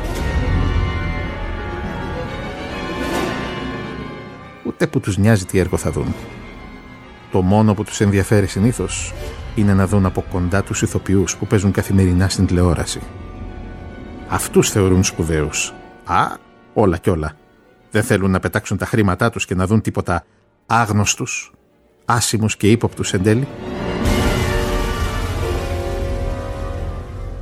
Ούτε 4.66 4.86
που 4.86 5.00
τους 5.00 5.18
νοιάζει 5.18 5.44
τι 5.44 5.58
έργο 5.58 5.76
θα 5.76 5.90
δουν. 5.90 6.14
Το 7.30 7.42
μόνο 7.42 7.74
που 7.74 7.84
τους 7.84 8.00
ενδιαφέρει 8.00 8.46
συνήθως 8.46 9.14
είναι 9.54 9.74
να 9.74 9.86
δουν 9.86 10.06
από 10.06 10.24
κοντά 10.30 10.62
τους 10.62 10.82
ηθοποιούς 10.82 11.36
που 11.36 11.46
παίζουν 11.46 11.72
καθημερινά 11.72 12.28
στην 12.28 12.46
τηλεόραση. 12.46 13.00
Αυτούς 14.28 14.70
θεωρούν 14.70 15.04
σπουδαίους. 15.04 15.74
Α, 16.04 16.24
όλα 16.74 16.96
κι 16.96 17.10
όλα. 17.10 17.36
Δεν 17.90 18.02
θέλουν 18.02 18.30
να 18.30 18.40
πετάξουν 18.40 18.76
τα 18.76 18.86
χρήματά 18.86 19.30
τους 19.30 19.44
και 19.44 19.54
να 19.54 19.66
δουν 19.66 19.80
τίποτα 19.80 20.24
άγνωστους, 20.66 21.52
άσημους 22.04 22.56
και 22.56 22.70
ύποπτους 22.70 23.12
εν 23.12 23.22
τέλει. 23.22 23.46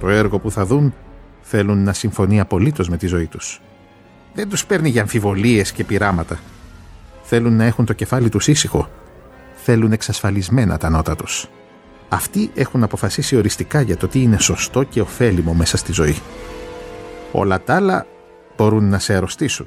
Το 0.01 0.09
έργο 0.09 0.39
που 0.39 0.51
θα 0.51 0.67
δουν 0.67 0.95
θέλουν 1.41 1.83
να 1.85 1.93
συμφωνεί 1.93 2.41
απολύτως 2.41 2.89
με 2.89 2.97
τη 2.97 3.07
ζωή 3.07 3.27
τους. 3.27 3.61
Δεν 4.35 4.49
τους 4.49 4.67
παίρνει 4.67 4.89
για 4.89 5.03
αμφιβολίες 5.03 5.73
και 5.73 5.85
πειράματα. 5.85 6.39
Θέλουν 7.23 7.57
να 7.57 7.65
έχουν 7.65 7.85
το 7.85 7.93
κεφάλι 7.93 8.29
τους 8.29 8.49
ήσυχο. 8.49 8.91
Θέλουν 9.55 9.93
εξασφαλισμένα 9.93 10.79
τα 10.79 10.91
νότα 10.91 11.17
τους. 11.17 11.49
Αυτοί 12.09 12.51
έχουν 12.55 12.83
αποφασίσει 12.83 13.37
οριστικά 13.37 13.81
για 13.81 13.97
το 13.97 14.09
τι 14.09 14.23
είναι 14.23 14.39
σωστό 14.39 14.83
και 14.83 15.01
ωφέλιμο 15.01 15.55
μέσα 15.55 15.77
στη 15.77 15.93
ζωή. 15.93 16.17
Όλα 17.33 17.61
τα 17.61 17.75
άλλα 17.75 18.07
μπορούν 18.57 18.89
να 18.89 18.99
σε 18.99 19.15
αρρωστήσουν 19.15 19.67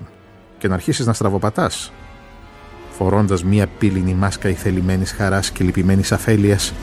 και 0.58 0.68
να 0.68 0.74
αρχίσεις 0.74 1.06
να 1.06 1.14
στραβοπατάς 1.14 1.91
φορώντας 2.98 3.44
μία 3.44 3.68
πύληνη 3.68 4.14
μάσκα 4.14 4.50
ηθελημένης 4.50 5.12
χαράς 5.12 5.52
και 5.52 5.64
λυπημένης 5.64 6.12
αφέλειας 6.12 6.74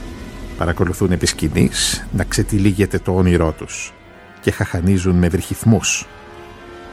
Παρακολουθούν 0.60 1.12
επί 1.12 1.26
σκηνής 1.26 2.06
να 2.12 2.24
ξετυλίγεται 2.24 2.98
το 2.98 3.14
όνειρό 3.14 3.52
τους 3.52 3.92
και 4.40 4.50
χαχανίζουν 4.50 5.16
με 5.16 5.28
βρυχυθμούς, 5.28 6.06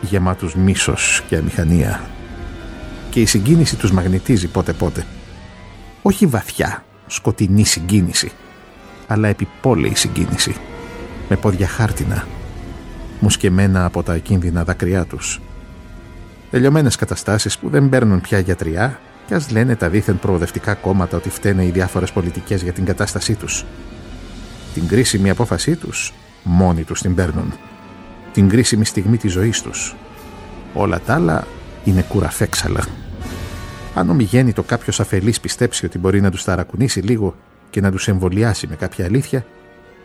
γεμάτους 0.01 0.55
μίσος 0.55 1.24
και 1.28 1.36
αμηχανία. 1.36 2.01
Και 3.09 3.22
η 3.22 3.26
συγκίνηση 3.26 3.76
τους 3.76 3.91
μαγνητίζει 3.91 4.47
πότε-πότε. 4.47 5.05
Όχι 6.01 6.26
βαθιά, 6.26 6.84
σκοτεινή 7.07 7.63
συγκίνηση, 7.63 8.32
αλλά 9.07 9.28
επιπόλαιη 9.28 9.95
συγκίνηση, 9.95 10.55
με 11.30 11.36
πόδια 11.36 11.68
χάρτινα, 11.68 12.28
μουσκεμένα 13.20 13.86
από 13.86 14.03
τα 14.03 14.13
ακίνδυνα 14.13 14.63
δάκρυά 14.63 15.05
τους. 15.05 15.41
Τελειωμένες 16.51 16.95
καταστάσεις 16.95 17.57
που 17.57 17.70
δεν 17.70 17.89
παίρνουν 17.89 18.22
πια 18.22 18.39
γιατριά 18.39 18.99
και 19.28 19.36
ας 19.36 19.51
λένε 19.51 19.75
τα 19.75 19.89
δίθεν 19.89 20.19
προοδευτικά 20.19 20.73
κόμματα 20.73 21.17
ότι 21.17 21.30
φταίνε 21.30 21.65
οι 21.65 21.69
διάφορες 21.69 22.11
πολιτικές 22.11 22.61
για 22.61 22.73
την 22.73 22.86
κατάστασή 22.86 23.36
τους. 23.36 23.65
Την 24.73 24.88
κρίσιμη 24.88 25.30
απόφασή 25.30 25.75
τους 25.75 26.13
μόνοι 26.43 26.84
τους 26.84 27.01
την 27.01 27.15
παίρνουν. 27.15 27.53
Την 28.34 28.49
κρίσιμη 28.49 28.86
στιγμή 28.86 29.17
της 29.17 29.32
ζωής 29.32 29.61
τους. 29.61 29.95
Όλα 30.73 30.99
τα 30.99 31.13
άλλα 31.13 31.47
είναι 31.84 32.01
κουραφέξαλα. 32.01 32.86
Αν 33.93 34.09
ο 34.09 34.51
το 34.53 34.63
κάποιος 34.63 34.99
αφελής 34.99 35.39
πιστέψει 35.39 35.86
ότι 35.86 35.97
μπορεί 35.97 36.21
να 36.21 36.32
τους 36.32 36.43
ταρακουνήσει 36.43 36.99
λίγο 36.99 37.36
και 37.69 37.82
να 37.82 37.91
τους 37.91 38.07
εμβολιάσει 38.07 38.67
με 38.67 38.75
κάποια 38.75 39.05
αλήθεια, 39.05 39.45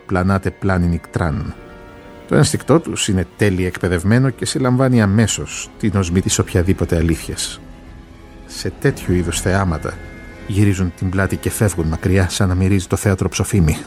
πλανάτε 0.05 0.49
πλάνη 0.51 0.87
νικτράν. 0.87 1.53
Το 2.27 2.35
ένστικτό 2.35 2.79
τους 2.79 3.07
είναι 3.07 3.27
τέλεια 3.37 3.67
εκπαιδευμένο 3.67 4.29
και 4.29 4.45
συλλαμβάνει 4.45 5.01
αμέσως 5.01 5.69
την 5.79 5.95
οσμή 5.95 6.21
της 6.21 6.39
οποιαδήποτε 6.39 6.95
αλήθειας. 6.95 7.59
Σε 8.57 8.71
τέτοιου 8.79 9.13
είδου 9.13 9.33
θεάματα 9.33 9.93
γυρίζουν 10.47 10.93
την 10.97 11.09
πλάτη 11.09 11.35
και 11.35 11.49
φεύγουν 11.49 11.87
μακριά 11.87 12.29
σαν 12.29 12.47
να 12.47 12.55
μυρίζει 12.55 12.87
το 12.87 12.95
θέατρο 12.95 13.29
ψοφίμι. 13.29 13.77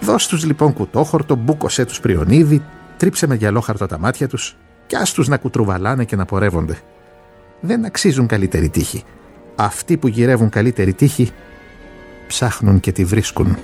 Δώσ' 0.00 0.26
τους 0.26 0.44
λοιπόν 0.44 0.72
κουτόχορτο, 0.72 1.34
μπούκοσέ 1.34 1.84
τους 1.84 2.00
πριονίδι, 2.00 2.62
τρίψε 2.96 3.26
με 3.26 3.34
γυαλόχαρτο 3.34 3.86
τα 3.86 3.98
μάτια 3.98 4.28
τους 4.28 4.56
κι 4.86 4.96
ας 4.96 5.12
τους 5.12 5.28
να 5.28 5.36
κουτρουβαλάνε 5.36 6.04
και 6.04 6.16
να 6.16 6.24
πορεύονται. 6.24 6.78
Δεν 7.60 7.84
αξίζουν 7.84 8.26
καλύτερη 8.26 8.68
τύχη. 8.68 9.02
Αυτοί 9.56 9.96
που 9.96 10.08
γυρεύουν 10.08 10.48
καλύτερη 10.48 10.94
τύχη 10.94 11.30
ψάχνουν 12.26 12.80
και 12.80 12.92
τη 12.92 13.04
βρίσκουν. 13.04 13.56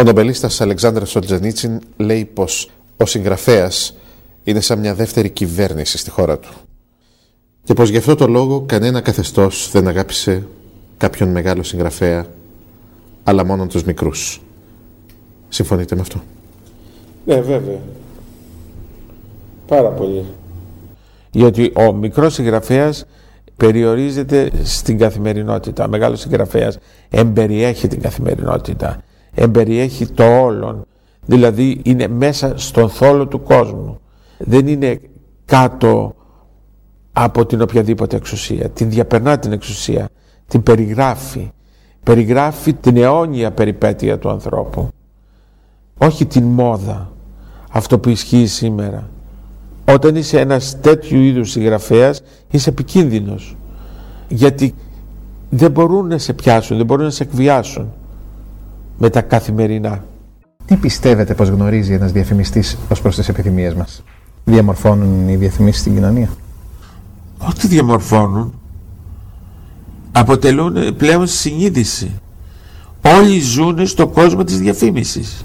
Ο 0.00 0.02
νομπελίστας 0.02 0.60
Αλεξάνδρας 0.60 1.10
Σολτζενίτσιν 1.10 1.80
λέει 1.96 2.24
πως 2.24 2.70
ο 2.96 3.06
συγγραφέας 3.06 3.96
είναι 4.44 4.60
σαν 4.60 4.78
μια 4.78 4.94
δεύτερη 4.94 5.30
κυβέρνηση 5.30 5.98
στη 5.98 6.10
χώρα 6.10 6.38
του. 6.38 6.48
Και 7.64 7.74
πως 7.74 7.88
γι' 7.88 7.96
αυτό 7.96 8.14
το 8.14 8.26
λόγο 8.26 8.60
κανένα 8.66 9.00
καθεστώς 9.00 9.70
δεν 9.70 9.88
αγάπησε 9.88 10.46
κάποιον 10.96 11.28
μεγάλο 11.28 11.62
συγγραφέα, 11.62 12.26
αλλά 13.24 13.44
μόνο 13.44 13.66
τους 13.66 13.84
μικρούς. 13.84 14.42
Συμφωνείτε 15.48 15.94
με 15.94 16.00
αυτό; 16.00 16.22
Ναι, 17.24 17.40
βέβαια. 17.40 17.78
Πάρα 19.66 19.88
πολύ. 19.88 20.24
Γιατί 21.30 21.72
ο 21.74 21.92
μικρός 21.92 22.34
συγγραφέας 22.34 23.04
περιορίζεται 23.56 24.50
στην 24.62 24.98
καθημερινότητα. 24.98 25.84
Ο 25.84 25.88
μεγάλος 25.88 26.20
συγγραφέας 26.20 26.78
εμπεριέχει 27.10 27.88
την 27.88 28.00
καθημερινότητα 28.00 29.02
εμπεριέχει 29.38 30.06
το 30.06 30.40
όλον. 30.40 30.86
Δηλαδή 31.26 31.80
είναι 31.84 32.08
μέσα 32.08 32.52
στον 32.56 32.88
θόλο 32.90 33.26
του 33.26 33.42
κόσμου. 33.42 34.00
Δεν 34.38 34.66
είναι 34.66 35.00
κάτω 35.44 36.14
από 37.12 37.46
την 37.46 37.62
οποιαδήποτε 37.62 38.16
εξουσία. 38.16 38.68
Την 38.68 38.90
διαπερνά 38.90 39.38
την 39.38 39.52
εξουσία. 39.52 40.08
Την 40.46 40.62
περιγράφει. 40.62 41.50
Περιγράφει 42.02 42.72
την 42.72 42.96
αιώνια 42.96 43.50
περιπέτεια 43.50 44.18
του 44.18 44.30
ανθρώπου. 44.30 44.88
Όχι 45.98 46.26
την 46.26 46.44
μόδα. 46.44 47.12
Αυτό 47.70 47.98
που 47.98 48.08
ισχύει 48.08 48.46
σήμερα. 48.46 49.08
Όταν 49.84 50.16
είσαι 50.16 50.40
ένας 50.40 50.80
τέτοιου 50.80 51.20
είδους 51.20 51.50
συγγραφέας 51.50 52.22
είσαι 52.50 52.70
επικίνδυνος. 52.70 53.56
Γιατί 54.28 54.74
δεν 55.50 55.70
μπορούν 55.70 56.06
να 56.06 56.18
σε 56.18 56.32
πιάσουν, 56.32 56.76
δεν 56.76 56.86
μπορούν 56.86 57.04
να 57.04 57.10
σε 57.10 57.22
εκβιάσουν 57.22 57.92
με 58.98 59.10
τα 59.10 59.20
καθημερινά. 59.20 60.04
Τι 60.64 60.76
πιστεύετε 60.76 61.34
πως 61.34 61.48
γνωρίζει 61.48 61.92
ένας 61.92 62.12
διαφημιστής 62.12 62.78
ως 62.90 63.00
προς 63.00 63.16
τις 63.16 63.28
επιθυμίες 63.28 63.74
μας; 63.74 64.02
Διαμορφώνουν 64.44 65.28
οι 65.28 65.36
διαφημίσεις 65.36 65.80
στην 65.80 65.94
κοινωνία; 65.94 66.28
Ό,τι 67.38 67.66
διαμορφώνουν 67.66 68.60
αποτελούν 70.12 70.96
πλέον 70.96 71.26
συνείδηση. 71.26 72.20
Όλοι 73.02 73.40
ζουν 73.40 73.86
στον 73.86 74.12
κόσμο 74.12 74.44
της 74.44 74.58
διαφήμισης. 74.58 75.44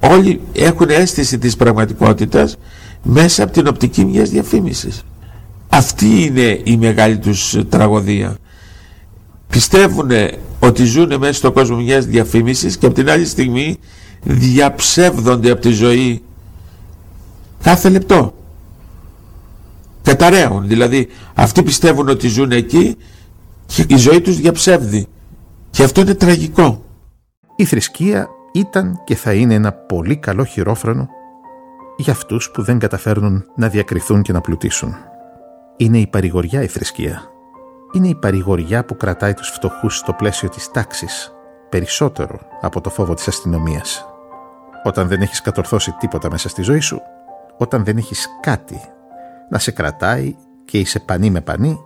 Όλοι 0.00 0.40
έχουν 0.52 0.88
αίσθηση 0.90 1.38
της 1.38 1.56
πραγματικότητας 1.56 2.56
μέσα 3.02 3.42
από 3.42 3.52
την 3.52 3.66
οπτική 3.66 4.04
μιας 4.04 4.30
διαφήμισης. 4.30 5.02
Αυτή 5.68 6.24
είναι 6.24 6.60
η 6.64 6.76
μεγάλη 6.76 7.18
τους 7.18 7.56
τραγωδία. 7.68 8.36
Πιστεύουν 9.48 10.10
ότι 10.64 10.84
ζουν 10.84 11.18
μέσα 11.18 11.32
στον 11.32 11.52
κόσμο 11.52 11.76
μιας 11.76 12.06
διαφήμισης 12.06 12.76
και 12.76 12.86
από 12.86 12.94
την 12.94 13.10
άλλη 13.10 13.26
στιγμή 13.26 13.78
διαψεύδονται 14.22 15.50
από 15.50 15.60
τη 15.60 15.70
ζωή 15.70 16.22
κάθε 17.62 17.88
λεπτό. 17.88 18.34
Καταραίουν. 20.02 20.68
Δηλαδή 20.68 21.08
αυτοί 21.34 21.62
πιστεύουν 21.62 22.08
ότι 22.08 22.28
ζουν 22.28 22.50
εκεί 22.50 22.96
και 23.66 23.84
η 23.88 23.96
ζωή 23.96 24.20
τους 24.20 24.36
διαψεύδει. 24.36 25.06
Και 25.70 25.82
αυτό 25.82 26.00
είναι 26.00 26.14
τραγικό. 26.14 26.84
Η 27.56 27.64
θρησκεία 27.64 28.28
ήταν 28.52 29.00
και 29.04 29.16
θα 29.16 29.32
είναι 29.32 29.54
ένα 29.54 29.72
πολύ 29.72 30.16
καλό 30.16 30.44
χειρόφρονο 30.44 31.08
για 31.96 32.12
αυτούς 32.12 32.50
που 32.50 32.62
δεν 32.62 32.78
καταφέρνουν 32.78 33.44
να 33.56 33.68
διακριθούν 33.68 34.22
και 34.22 34.32
να 34.32 34.40
πλουτίσουν. 34.40 34.94
Είναι 35.76 35.98
η 35.98 36.06
παρηγοριά 36.06 36.62
η 36.62 36.66
θρησκεία 36.66 37.32
είναι 37.92 38.08
η 38.08 38.14
παρηγοριά 38.14 38.84
που 38.84 38.96
κρατάει 38.96 39.34
τους 39.34 39.48
φτωχούς 39.48 39.96
στο 39.96 40.12
πλαίσιο 40.12 40.48
της 40.48 40.70
τάξης, 40.70 41.32
περισσότερο 41.68 42.38
από 42.60 42.80
το 42.80 42.90
φόβο 42.90 43.14
της 43.14 43.28
αστυνομίας. 43.28 44.06
Όταν 44.82 45.08
δεν 45.08 45.20
έχεις 45.20 45.40
κατορθώσει 45.40 45.92
τίποτα 45.98 46.30
μέσα 46.30 46.48
στη 46.48 46.62
ζωή 46.62 46.80
σου, 46.80 47.00
όταν 47.58 47.84
δεν 47.84 47.96
έχεις 47.96 48.28
κάτι 48.40 48.80
να 49.50 49.58
σε 49.58 49.70
κρατάει 49.70 50.36
και 50.64 50.78
είσαι 50.78 51.00
πανί 51.00 51.30
με 51.30 51.40
πανί, 51.40 51.78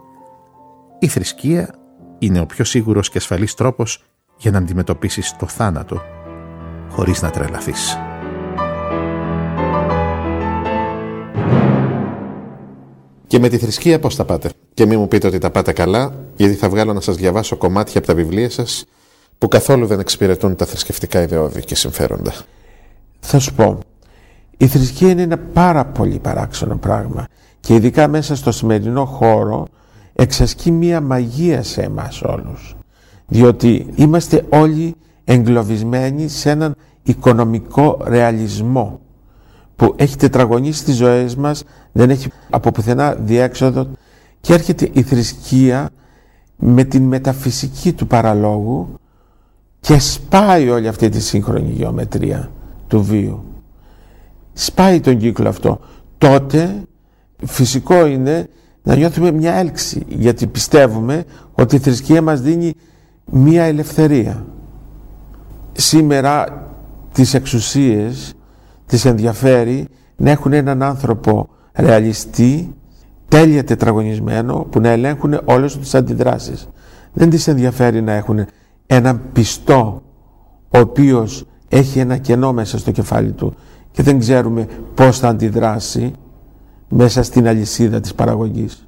η 0.98 1.08
θρησκεία 1.08 1.74
είναι 2.18 2.40
ο 2.40 2.46
πιο 2.46 2.64
σίγουρος 2.64 3.08
και 3.08 3.18
ασφαλής 3.18 3.54
τρόπος 3.54 4.04
για 4.36 4.50
να 4.50 4.58
αντιμετωπίσεις 4.58 5.36
το 5.36 5.46
θάνατο 5.46 6.02
χωρίς 6.90 7.22
να 7.22 7.30
τρελαθείς. 7.30 7.98
Και 13.26 13.38
με 13.38 13.48
τη 13.48 13.58
θρησκεία 13.58 13.98
πώς 13.98 14.16
τα 14.16 14.24
πάτε; 14.24 14.50
Και 14.74 14.86
μην 14.86 14.98
μου 14.98 15.08
πείτε 15.08 15.26
ότι 15.26 15.38
τα 15.38 15.50
πάτε 15.50 15.72
καλά, 15.72 16.14
γιατί 16.36 16.54
θα 16.54 16.68
βγάλω 16.68 16.92
να 16.92 17.00
σας 17.00 17.16
διαβάσω 17.16 17.56
κομμάτια 17.56 17.98
από 17.98 18.06
τα 18.06 18.14
βιβλία 18.14 18.50
σας 18.50 18.84
που 19.38 19.48
καθόλου 19.48 19.86
δεν 19.86 20.00
εξυπηρετούν 20.00 20.56
τα 20.56 20.66
θρησκευτικά 20.66 21.22
ιδεώδη 21.22 21.64
και 21.64 21.74
συμφέροντα. 21.74 22.32
Θα 23.20 23.38
σου 23.38 23.54
πω, 23.54 23.78
η 24.56 24.66
θρησκεία 24.66 25.10
είναι 25.10 25.22
ένα 25.22 25.38
πάρα 25.38 25.84
πολύ 25.84 26.18
παράξενο 26.18 26.76
πράγμα 26.76 27.26
και 27.60 27.74
ειδικά 27.74 28.08
μέσα 28.08 28.36
στο 28.36 28.52
σημερινό 28.52 29.04
χώρο 29.04 29.66
εξασκεί 30.12 30.70
μία 30.70 31.00
μαγεία 31.00 31.62
σε 31.62 31.82
εμάς 31.82 32.22
όλους. 32.22 32.76
Διότι 33.26 33.86
είμαστε 33.94 34.44
όλοι 34.48 34.94
εγκλωβισμένοι 35.24 36.28
σε 36.28 36.50
έναν 36.50 36.74
οικονομικό 37.02 37.98
ρεαλισμό 38.04 39.00
που 39.76 39.94
έχει 39.96 40.16
τετραγωνίσει 40.16 40.84
τις 40.84 40.96
ζωές 40.96 41.36
μας, 41.36 41.64
δεν 41.96 42.10
έχει 42.10 42.28
από 42.50 42.70
πουθενά 42.70 43.14
διέξοδο 43.14 43.86
Και 44.40 44.52
έρχεται 44.52 44.90
η 44.92 45.02
θρησκεία 45.02 45.90
με 46.56 46.84
την 46.84 47.02
μεταφυσική 47.02 47.92
του 47.92 48.06
παραλόγου 48.06 48.94
και 49.80 49.98
σπάει 49.98 50.68
όλη 50.68 50.88
αυτή 50.88 51.08
τη 51.08 51.20
σύγχρονη 51.20 51.70
γεωμετρία 51.70 52.50
του 52.88 53.02
βίου. 53.02 53.44
Σπάει 54.52 55.00
τον 55.00 55.18
κύκλο 55.18 55.48
αυτό. 55.48 55.80
Τότε 56.18 56.82
φυσικό 57.44 58.06
είναι 58.06 58.48
να 58.82 58.96
νιώθουμε 58.96 59.30
μια 59.30 59.52
έλξη 59.54 60.02
γιατί 60.08 60.46
πιστεύουμε 60.46 61.24
ότι 61.52 61.76
η 61.76 61.78
θρησκεία 61.78 62.22
μας 62.22 62.40
δίνει 62.40 62.72
μια 63.24 63.62
ελευθερία. 63.62 64.46
Σήμερα 65.72 66.66
τις 67.12 67.34
εξουσίες 67.34 68.34
τις 68.86 69.04
ενδιαφέρει 69.04 69.88
να 70.16 70.30
έχουν 70.30 70.52
έναν 70.52 70.82
άνθρωπο 70.82 71.48
ρεαλιστή, 71.76 72.74
τέλεια 73.28 73.64
τετραγωνισμένο 73.64 74.66
που 74.70 74.80
να 74.80 74.88
ελέγχουν 74.88 75.40
όλες 75.44 75.78
τις 75.78 75.94
αντιδράσεις. 75.94 76.68
Δεν 77.12 77.30
τις 77.30 77.48
ενδιαφέρει 77.48 78.02
να 78.02 78.12
έχουν 78.12 78.46
έναν 78.86 79.20
πιστό 79.32 80.02
ο 80.70 80.78
οποίος 80.78 81.46
έχει 81.68 81.98
ένα 81.98 82.16
κενό 82.16 82.52
μέσα 82.52 82.78
στο 82.78 82.90
κεφάλι 82.90 83.32
του 83.32 83.54
και 83.92 84.02
δεν 84.02 84.18
ξέρουμε 84.18 84.66
πώς 84.94 85.18
θα 85.18 85.28
αντιδράσει 85.28 86.12
μέσα 86.88 87.22
στην 87.22 87.48
αλυσίδα 87.48 88.00
της 88.00 88.14
παραγωγής. 88.14 88.86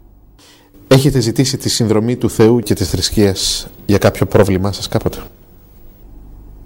Έχετε 0.88 1.20
ζητήσει 1.20 1.56
τη 1.56 1.68
συνδρομή 1.68 2.16
του 2.16 2.30
Θεού 2.30 2.58
και 2.58 2.74
της 2.74 2.88
θρησκείας 2.88 3.68
για 3.86 3.98
κάποιο 3.98 4.26
πρόβλημά 4.26 4.72
σας 4.72 4.88
κάποτε; 4.88 5.18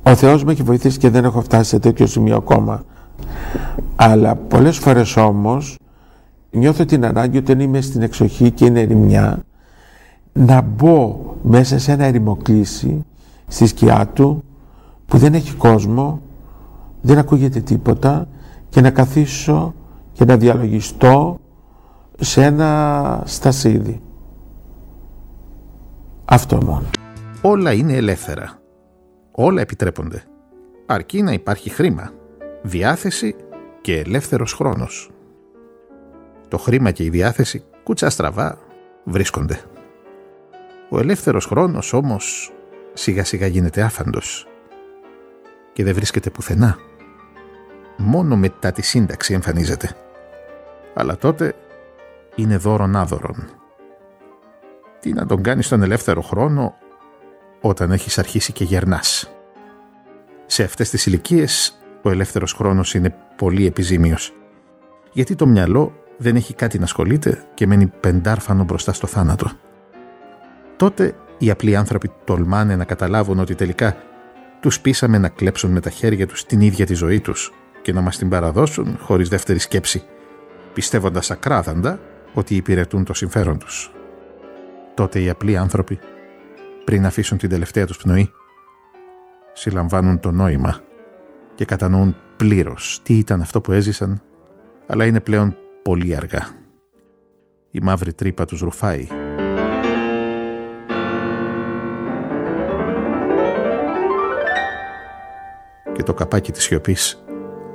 Ο 0.03 0.15
Θεός 0.15 0.45
με 0.45 0.53
έχει 0.53 0.63
βοηθήσει 0.63 0.99
και 0.99 1.11
δεν 1.11 1.25
έχω 1.25 1.41
φτάσει 1.41 1.69
σε 1.69 1.79
τέτοιο 1.79 2.07
σημείο 2.07 2.37
ακόμα. 2.37 2.85
Αλλά 3.97 4.35
πολλές 4.35 4.79
φορές 4.79 5.17
όμως 5.17 5.79
νιώθω 6.53 6.85
την 6.85 7.05
ανάγκη 7.05 7.39
όταν 7.39 7.61
είμαι 7.61 7.81
στην 7.81 8.03
εξοχή 8.03 8.51
και 8.51 8.65
είναι 8.65 8.81
ερημιά 8.81 9.45
να 10.33 10.61
μπω 10.61 11.21
μέσα 11.43 11.79
σε 11.79 11.93
ένα 11.93 12.05
ερημοκλήσι 12.05 13.05
στη 13.47 13.67
σκιά 13.67 14.07
του 14.07 14.45
που 15.07 15.19
δεν 15.19 15.35
έχει 15.35 15.55
κόσμο, 15.55 16.21
δεν 17.01 17.19
ακούγεται 17.19 17.61
τίποτα 17.61 18.29
και 18.69 18.81
να 18.81 18.91
καθίσω 18.91 19.75
και 20.13 20.25
να 20.25 20.37
διαλογιστώ 20.37 21.41
σε 22.19 22.45
ένα 22.45 23.23
στασίδι. 23.25 24.01
Αυτό 26.25 26.59
μόνο. 26.65 26.87
Όλα 27.43 27.73
είναι 27.73 27.93
ελεύθερα. 27.93 28.59
Όλα 29.33 29.61
επιτρέπονται. 29.61 30.23
Αρκεί 30.87 31.23
να 31.23 31.33
υπάρχει 31.33 31.71
χρήμα, 31.71 32.11
διάθεση 32.63 33.35
και 33.81 33.99
ελεύθερος 33.99 34.53
χρόνος. 34.53 35.12
Το 36.53 36.59
χρήμα 36.59 36.91
και 36.91 37.05
η 37.05 37.09
διάθεση 37.09 37.65
κούτσα 37.83 38.11
στραβά 38.11 38.59
βρίσκονται. 39.05 39.61
Ο 40.89 40.99
ελεύθερος 40.99 41.47
χρόνος 41.47 41.93
όμως 41.93 42.53
σιγά 42.93 43.25
σιγά 43.25 43.47
γίνεται 43.47 43.83
άφαντος 43.83 44.47
και 45.73 45.85
δεν 45.85 45.95
βρίσκεται 45.95 46.31
πουθενά. 46.31 46.79
Μόνο 47.97 48.37
μετά 48.37 48.73
τη 48.73 48.83
σύνταξη 48.83 49.35
εμφανίζεται. 49.35 49.97
Αλλά 50.95 51.17
τότε 51.17 51.55
είναι 52.35 52.57
δώρον 52.57 52.97
άδωρον. 52.97 53.51
Τι 55.01 55.13
να 55.13 55.27
τον 55.27 55.43
κάνεις 55.43 55.69
τον 55.69 55.83
ελεύθερο 55.83 56.21
χρόνο 56.21 56.75
όταν 57.61 57.93
έχεις 57.93 58.19
αρχίσει 58.19 58.53
και 58.53 58.65
γερνάς. 58.65 59.33
Σε 60.47 60.63
αυτές 60.63 60.91
τις 60.91 61.07
ηλικίες 61.07 61.83
ο 62.03 62.11
ελεύθερος 62.11 62.53
χρόνος 62.53 62.95
είναι 62.95 63.17
πολύ 63.37 63.67
επιζήμιος. 63.67 64.33
Γιατί 65.13 65.35
το 65.35 65.47
μυαλό 65.47 66.02
δεν 66.17 66.37
έχει 66.37 66.55
κάτι 66.55 66.79
να 66.79 66.85
ασχολείται 66.85 67.45
και 67.55 67.67
μένει 67.67 67.87
πεντάρφανο 67.87 68.65
μπροστά 68.65 68.93
στο 68.93 69.07
θάνατο. 69.07 69.51
Τότε 70.77 71.15
οι 71.39 71.51
απλοί 71.51 71.77
άνθρωποι 71.77 72.11
τολμάνε 72.25 72.77
να 72.77 72.85
καταλάβουν 72.85 73.39
ότι 73.39 73.55
τελικά 73.55 73.97
τους 74.61 74.81
πείσαμε 74.81 75.19
να 75.19 75.29
κλέψουν 75.29 75.71
με 75.71 75.81
τα 75.81 75.91
χέρια 75.91 76.27
τους 76.27 76.45
την 76.45 76.61
ίδια 76.61 76.87
τη 76.87 76.95
ζωή 76.95 77.21
τους 77.21 77.53
και 77.83 77.93
να 77.93 78.01
μας 78.01 78.19
την 78.19 78.29
παραδώσουν 78.29 78.97
χωρίς 79.01 79.29
δεύτερη 79.29 79.59
σκέψη, 79.59 80.03
πιστεύοντας 80.73 81.31
ακράδαντα 81.31 82.01
ότι 82.35 82.57
υπηρετούν 82.57 83.05
το 83.05 83.15
συμφέρον 83.15 83.59
τους. 83.59 83.93
Τότε 84.95 85.21
οι 85.21 85.29
απλοί 85.29 85.57
άνθρωποι, 85.57 85.99
πριν 86.85 87.07
αφήσουν 87.07 87.39
την 87.39 87.49
τελευταία 87.49 87.87
τους 87.87 87.97
πνοή, 87.97 88.33
συλλαμβάνουν 89.53 90.21
το 90.21 90.31
νόημα 90.31 90.81
και 91.55 91.65
κατανοούν 91.65 92.17
πλήρως 92.37 93.01
τι 93.03 93.19
ήταν 93.19 93.41
αυτό 93.41 93.61
που 93.61 93.73
έζησαν, 93.73 94.23
αλλά 94.87 95.05
είναι 95.05 95.21
πλέον 95.21 95.57
πολύ 95.83 96.17
αργά. 96.17 96.49
Η 97.71 97.81
μαύρη 97.83 98.13
τρύπα 98.13 98.45
τους 98.45 98.61
ρουφάει 98.61 99.07
και 105.93 106.03
το 106.03 106.15
καπάκι 106.15 106.53
της 106.53 106.63
σιωπής 106.63 107.25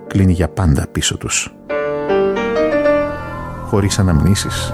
κλείνει 0.08 0.32
για 0.32 0.49
πάντα 0.49 0.88
πίσω 0.91 1.18
τους. 1.18 1.55
Χωρίς 3.66 3.99
αναμνήσεις, 3.99 4.74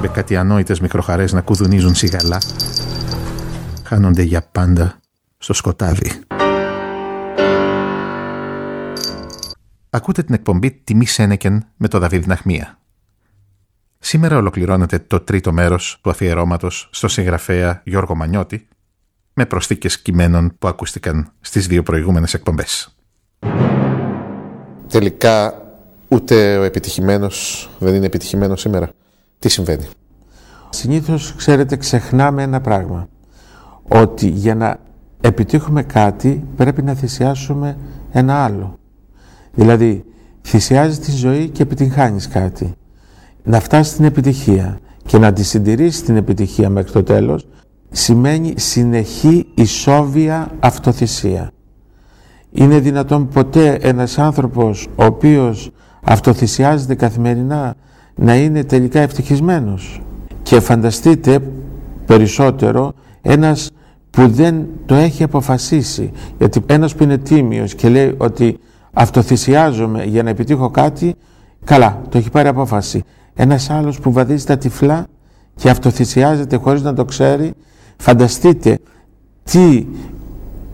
με 0.00 0.08
κάτι 0.08 0.36
ανόητες 0.36 0.80
μικροχαρές 0.80 1.32
να 1.32 1.40
κουδουνίζουν 1.40 1.94
σιγαλά, 1.94 2.40
χάνονται 3.84 4.22
για 4.22 4.48
πάντα 4.52 5.00
στο 5.38 5.52
σκοτάδι. 5.52 6.27
Ακούτε 9.90 10.22
την 10.22 10.34
εκπομπή 10.34 10.70
«Τιμή 10.70 11.06
Σένεκεν» 11.06 11.66
με 11.76 11.88
το 11.88 11.98
Δαβίδ 11.98 12.26
Ναχμία. 12.26 12.78
Σήμερα 13.98 14.36
ολοκληρώνεται 14.36 14.98
το 14.98 15.20
τρίτο 15.20 15.52
μέρος 15.52 15.98
του 16.02 16.10
αφιερώματος 16.10 16.88
στο 16.92 17.08
συγγραφέα 17.08 17.82
Γιώργο 17.84 18.14
Μανιώτη 18.14 18.68
με 19.32 19.46
προσθήκες 19.46 20.02
κειμένων 20.02 20.56
που 20.58 20.68
ακούστηκαν 20.68 21.32
στις 21.40 21.66
δύο 21.66 21.82
προηγούμενες 21.82 22.34
εκπομπές. 22.34 22.96
Τελικά 24.88 25.62
ούτε 26.08 26.56
ο 26.56 26.62
επιτυχημένος 26.62 27.70
δεν 27.78 27.94
είναι 27.94 28.06
επιτυχημένος 28.06 28.60
σήμερα. 28.60 28.90
Τι 29.38 29.48
συμβαίνει; 29.48 29.88
Συνήθως, 30.70 31.34
ξέρετε, 31.36 31.76
ξεχνάμε 31.76 32.42
ένα 32.42 32.60
πράγμα. 32.60 33.08
Ότι 33.82 34.28
για 34.28 34.54
να 34.54 34.78
επιτύχουμε 35.20 35.82
κάτι 35.82 36.44
πρέπει 36.56 36.82
να 36.82 36.94
θυσιάσουμε 36.94 37.78
ένα 38.12 38.44
άλλο. 38.44 38.78
Δηλαδή, 39.58 40.04
θυσιάζεις 40.42 40.98
τη 40.98 41.10
ζωή 41.10 41.48
και 41.48 41.62
επιτυγχάνεις 41.62 42.28
κάτι. 42.28 42.72
Να 43.42 43.60
φτάσεις 43.60 43.92
στην 43.92 44.04
επιτυχία 44.04 44.78
και 45.06 45.18
να 45.18 45.32
τη 45.32 45.44
συντηρήσεις 45.44 46.02
την 46.02 46.16
επιτυχία 46.16 46.70
μέχρι 46.70 46.92
το 46.92 47.02
τέλος 47.02 47.46
σημαίνει 47.90 48.52
συνεχή 48.56 49.46
ισόβια 49.54 50.50
αυτοθυσία. 50.60 51.50
Είναι 52.52 52.78
δυνατόν 52.78 53.28
ποτέ 53.28 53.78
ένας 53.80 54.18
άνθρωπος 54.18 54.88
ο 54.96 55.04
οποίος 55.04 55.70
αυτοθυσιάζεται 56.02 56.94
καθημερινά 56.94 57.74
να 58.14 58.36
είναι 58.36 58.64
τελικά 58.64 59.00
ευτυχισμένος; 59.00 60.02
Και 60.42 60.60
φανταστείτε 60.60 61.40
περισσότερο 62.06 62.92
ένας 63.22 63.70
που 64.10 64.28
δεν 64.28 64.66
το 64.86 64.94
έχει 64.94 65.22
αποφασίσει. 65.22 66.10
Γιατί 66.38 66.62
ένας 66.66 66.94
που 66.94 67.02
είναι 67.02 67.18
τίμιος 67.18 67.74
και 67.74 67.88
λέει 67.88 68.14
ότι 68.18 68.58
αυτοθυσιάζομαι 68.92 70.04
για 70.04 70.22
να 70.22 70.30
επιτύχω 70.30 70.70
κάτι, 70.70 71.14
καλά, 71.64 72.00
το 72.08 72.18
έχει 72.18 72.30
πάρει 72.30 72.48
απόφαση. 72.48 73.02
Ένας 73.34 73.70
άλλος 73.70 74.00
που 74.00 74.12
βαδίζει 74.12 74.44
τα 74.44 74.58
τυφλά 74.58 75.06
και 75.54 75.70
αυτοθυσιάζεται 75.70 76.56
χωρίς 76.56 76.82
να 76.82 76.94
το 76.94 77.04
ξέρει, 77.04 77.54
Φανταστείτε 77.98 78.78
τι 79.44 79.86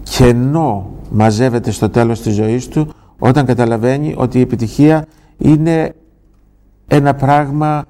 κενό 0.03 0.91
μαζεύεται 1.11 1.71
στο 1.71 1.91
τέλος 1.91 2.21
της 2.21 2.35
ζωής 2.35 2.69
του 2.69 2.95
όταν 3.19 3.47
καταλαβαίνει 3.47 4.15
ότι 4.17 4.39
η 4.39 4.41
επιτυχία 4.41 5.07
είναι 5.39 5.95
ένα 6.87 7.15
πράγμα 7.15 7.85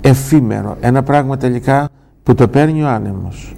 εφήμερο, 0.00 0.76
ένα 0.80 1.02
πράγμα 1.02 1.36
τελικά 1.36 1.88
που 2.22 2.34
το 2.34 2.48
παίρνει 2.48 2.82
ο 2.82 2.88
άνεμος. 2.88 3.55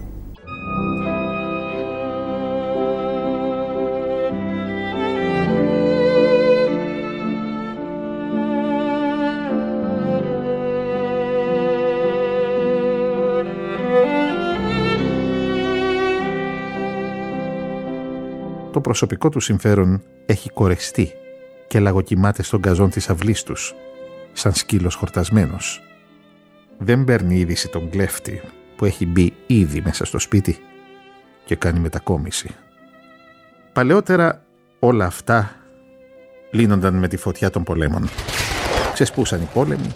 Το 18.79 18.85
προσωπικό 18.85 19.29
του 19.29 19.41
συμφέρον 19.41 20.03
έχει 20.27 20.51
κορεστεί 20.51 21.13
και 21.67 21.81
λαγοκοιμάται 21.81 22.43
στον 22.43 22.61
καζόν 22.61 22.91
της 22.91 23.09
αυλής 23.09 23.43
τους, 23.43 23.75
σαν 24.33 24.55
σκύλος 24.55 24.95
χορτασμένος. 24.95 25.83
Δεν 26.79 27.05
παίρνει 27.05 27.39
είδηση 27.39 27.69
τον 27.69 27.91
κλέφτη 27.91 28.41
που 28.77 28.85
έχει 28.85 29.07
μπει 29.07 29.35
ήδη 29.47 29.81
μέσα 29.81 30.05
στο 30.05 30.19
σπίτι 30.19 30.59
και 31.45 31.57
κάνει 31.57 31.81
μετακόμιση. 31.81 32.55
Παλαιότερα 33.73 34.43
όλα 34.79 35.07
αυτά 35.07 35.57
λύνονταν 36.51 36.95
με 36.95 37.09
τη 37.09 37.17
φωτιά 37.17 37.51
των 37.51 37.63
πολέμων. 37.63 38.09
Ξεσπούσαν 38.93 39.41
οι 39.41 39.49
πόλεμοι 39.55 39.93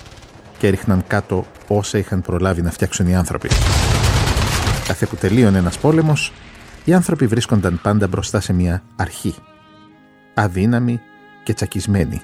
και 0.58 0.66
έριχναν 0.66 1.04
κάτω 1.06 1.46
όσα 1.68 1.98
είχαν 1.98 2.22
προλάβει 2.22 2.62
να 2.62 2.70
φτιάξουν 2.70 3.06
οι 3.06 3.16
άνθρωποι. 3.16 3.48
Κάθε 4.86 5.06
που 5.06 5.16
τελείωνε 5.16 5.58
ένας 5.58 5.78
πόλεμος, 5.78 6.32
οι 6.84 6.94
άνθρωποι 6.94 7.26
βρίσκονταν 7.26 7.80
πάντα 7.82 8.06
μπροστά 8.06 8.40
σε 8.40 8.52
μια 8.52 8.82
αρχή. 8.96 9.34
Αδύναμοι 10.34 11.00
και 11.44 11.54
τσακισμένοι. 11.54 12.22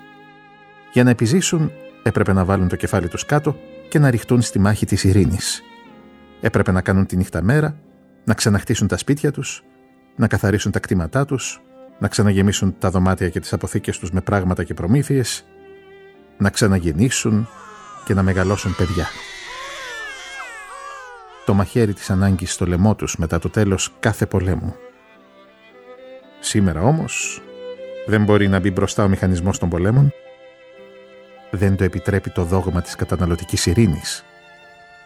Για 0.92 1.04
να 1.04 1.11
επιζήσουν 1.11 1.70
έπρεπε 2.02 2.32
να 2.32 2.44
βάλουν 2.44 2.68
το 2.68 2.76
κεφάλι 2.76 3.09
τους 3.09 3.24
κάτω 3.26 3.56
και 3.88 3.98
να 3.98 4.11
ρηχτούν 4.11 4.42
στη 4.42 4.59
μάχη 4.59 4.86
της 4.86 5.04
ειρήνης. 5.04 5.62
Έπρεπε 6.40 6.72
να 6.72 6.80
κάνουν 6.80 7.06
τη 7.06 7.16
νύχτα 7.16 7.42
μέρα, 7.42 7.76
να 8.24 8.34
ξαναχτίσουν 8.34 8.86
τα 8.86 8.96
σπίτια 8.96 9.32
τους, 9.32 9.64
να 10.16 10.26
καθαρίσουν 10.26 10.72
τα 10.72 10.78
κτήματά 10.78 11.24
τους, 11.24 11.61
να 11.98 12.09
ξαναγεμίσουν 12.09 12.74
τα 12.78 12.90
δωμάτια 12.90 13.28
και 13.28 13.40
τις 13.40 13.52
αποθήκες 13.52 13.98
τους 13.98 14.11
με 14.11 14.20
πράγματα 14.20 14.64
και 14.64 14.74
προμήθειες, 14.74 15.44
να 16.38 16.50
ξαναγεννήσουν 16.50 17.48
και 18.04 18.14
να 18.14 18.22
μεγαλώσουν 18.22 18.74
παιδιά. 18.76 19.06
Το 21.49 21.55
μαχαίρι 21.55 21.92
της 21.92 22.11
ανάγκης 22.11 22.53
στο 22.53 22.66
λαιμό 22.66 22.94
τους 22.94 23.16
μετά 23.16 23.38
το 23.38 23.49
τέλος 23.49 23.92
κάθε 24.01 24.26
πολέμου. 24.26 24.74
Σήμερα 26.40 26.82
όμως 26.82 27.42
δεν 28.07 28.24
μπορεί 28.24 28.49
να 28.49 28.61
μπει 28.61 28.70
μπροστά 28.70 29.05
ο 29.05 29.09
μηχανισμός 29.09 29.59
των 29.59 29.68
πολέμων. 29.68 30.12
Δεν 31.51 31.76
το 31.76 31.84
επιτρέπει 31.84 32.30
το 32.30 32.44
δόγμα 32.44 32.82
της 32.82 32.94
καταναλωτικής 32.94 33.66
ειρήνης. 33.66 34.24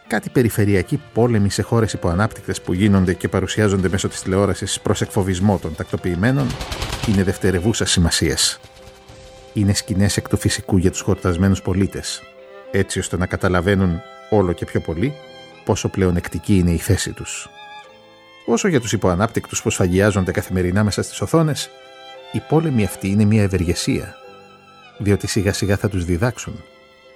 Κάτι 0.06 0.30
περιφερειακοί 0.30 1.02
πόλεμοι 1.12 1.50
σε 1.50 1.62
χώρες 1.62 1.92
υποανάπτυκτες 1.92 2.60
που 2.60 2.72
γίνονται 2.72 3.14
και 3.14 3.28
παρουσιάζονται 3.28 3.88
μέσω 3.88 4.08
της 4.08 4.22
τηλεόρασης 4.22 4.80
προς 4.80 5.00
εκφοβισμό 5.00 5.58
των 5.58 5.74
τακτοποιημένων 5.74 6.46
είναι 7.08 7.22
δευτερευούσας 7.22 7.90
σημασίας. 7.90 8.60
Είναι 9.52 9.74
σκηνές 9.74 10.16
εκ 10.16 10.28
του 10.28 10.36
φυσικού 10.36 10.76
για 10.76 10.90
τους 10.90 11.00
χορτασμένους 11.00 11.62
πολίτες, 11.62 12.22
έτσι 12.70 12.98
ώστε 12.98 13.16
να 13.16 13.26
καταλαβαίνουν 13.26 14.00
όλο 14.30 14.52
και 14.52 14.64
πιο 14.64 14.80
πολύ 14.80 15.14
πόσο 15.64 15.88
πλεονεκτική 15.88 16.56
είναι 16.56 16.70
η 16.70 16.78
θέση 16.78 17.12
τους. 17.12 17.48
Όσο 18.46 18.68
για 18.68 18.80
τους 18.80 18.92
υποανάπτυκτους 18.92 19.62
που 19.62 19.70
σφαγιάζονται 19.70 20.32
καθημερινά 20.32 20.84
μέσα 20.84 21.02
στις 21.02 21.20
οθόνες, 21.20 21.70
η 22.32 22.40
πόλεμη 22.48 22.84
αυτή 22.84 23.08
είναι 23.08 23.24
μια 23.24 23.42
ευεργεσία, 23.42 24.14
διότι 24.98 25.26
σιγά 25.26 25.52
σιγά 25.52 25.76
θα 25.76 25.88
τους 25.88 26.04
διδάξουν. 26.04 26.54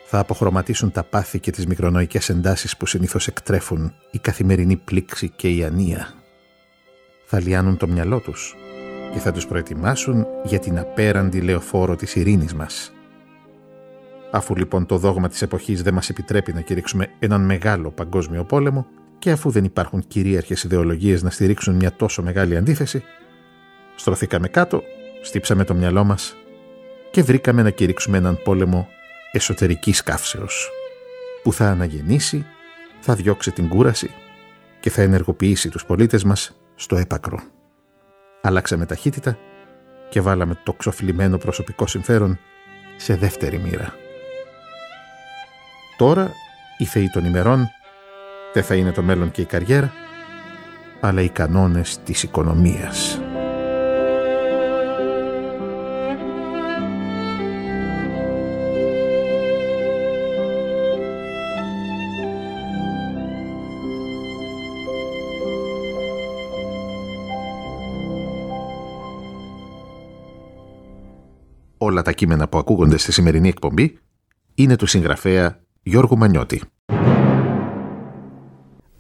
Θα 0.09 0.19
αποχρωματίσουν 0.19 0.93
τα 0.93 1.03
πάθη 1.03 1.39
και 1.41 1.51
τις 1.51 1.67
μικρονοϊκές 1.67 2.29
εντάσεις 2.29 2.77
που 2.77 2.87
συνήθως 2.87 3.27
εκτρέφουν 3.27 3.95
η 4.11 4.19
καθημερινή 4.19 4.77
πλήξη 4.77 5.29
και 5.37 5.49
η 5.49 5.65
ανία. 5.65 6.15
Θα 7.27 7.41
λιάνουν 7.41 7.77
το 7.77 7.89
μυαλό 7.89 8.21
τους 8.21 8.55
και 9.13 9.19
θα 9.19 9.33
τους 9.33 9.47
προετοιμάσουν 9.47 10.27
για 10.45 10.59
την 10.59 10.79
απέραντη 10.79 11.41
λεωφόρο 11.41 11.97
της 11.97 12.15
ειρήνης 12.15 12.55
μας. 12.55 12.93
Αφού 14.37 14.57
λοιπόν 14.57 14.87
το 14.87 14.99
δόγμα 14.99 15.29
της 15.29 15.43
εποχής 15.43 15.83
δεν 15.83 15.95
μας 15.95 16.09
επιτρέπει 16.09 16.53
να 16.53 16.61
κηρύξουμε 16.61 17.11
έναν 17.19 17.45
μεγάλο 17.45 17.91
παγκόσμιο 17.91 18.45
πόλεμο 18.45 18.87
και 19.19 19.31
αφού 19.31 19.51
δεν 19.51 19.65
υπάρχουν 19.65 20.05
κυρίαρχες 20.07 20.63
ιδεολογίες 20.63 21.23
να 21.23 21.31
στηρίξουν 21.31 21.75
μια 21.75 21.93
τόσο 21.93 22.23
μεγάλη 22.23 22.57
αντίθεση, 22.57 23.03
στρωθήκαμε 23.97 24.49
κάτω 24.49 24.83
στύψαμε 25.23 25.65
το 25.65 25.75
μυαλό 25.75 26.05
μας 26.05 26.37
και 27.11 27.23
βρήκαμε 27.23 27.63
να 27.63 27.71
κηρύξουμε 27.71 28.19
έναν 28.19 28.39
πόλεμο 28.45 28.89
εσωτερικής 29.33 30.03
καύσεως 30.03 30.71
που 31.43 31.53
θα 31.53 31.69
αναγεννήσει, 31.69 32.47
θα 33.01 33.15
διώξει 33.15 33.53
την 33.53 33.69
κούραση 33.69 34.11
και 34.81 34.91
θα 34.91 35.03
ενεργοποιήσει 35.03 35.69
τους 35.69 35.85
πολίτες 35.85 36.25
μας 36.25 36.57
στο 36.75 36.97
έπακρο. 36.97 37.41
Αλλάξαμε 38.43 38.87
ταχύτητα 38.87 39.39
και 40.09 40.21
βάλαμε 40.21 40.59
το 40.63 40.73
ξοφλημένο 40.73 41.39
προσωπικό 41.39 41.87
συμφέρον 41.87 42.39
σε 42.97 43.15
δεύτερη 43.15 43.59
μοίρα. 43.59 43.95
Τώρα 45.97 46.33
οι 46.79 46.85
θεοί 46.85 47.09
των 47.09 47.25
ημερών 47.25 47.69
δεν 48.53 48.63
θα 48.63 48.75
είναι 48.75 48.93
το 48.93 49.03
μέλλον 49.03 49.31
και 49.31 49.41
η 49.41 49.45
καριέρα, 49.45 49.93
αλλά 51.01 51.23
οι 51.23 51.29
κανόνες 51.29 51.99
της 52.05 52.23
οικονομίας. 52.23 53.21
όλα 71.87 72.03
τα 72.03 72.13
κείμενα 72.13 72.49
που 72.49 72.59
ακούγονται 72.59 72.97
στη 72.97 73.13
σημερινή 73.13 73.49
εκπομπή 73.49 73.99
είναι 74.55 74.77
του 74.77 74.87
συγγραφέα 74.87 75.61
Γιώργου 75.89 76.17
Μανιώτη. 76.17 76.63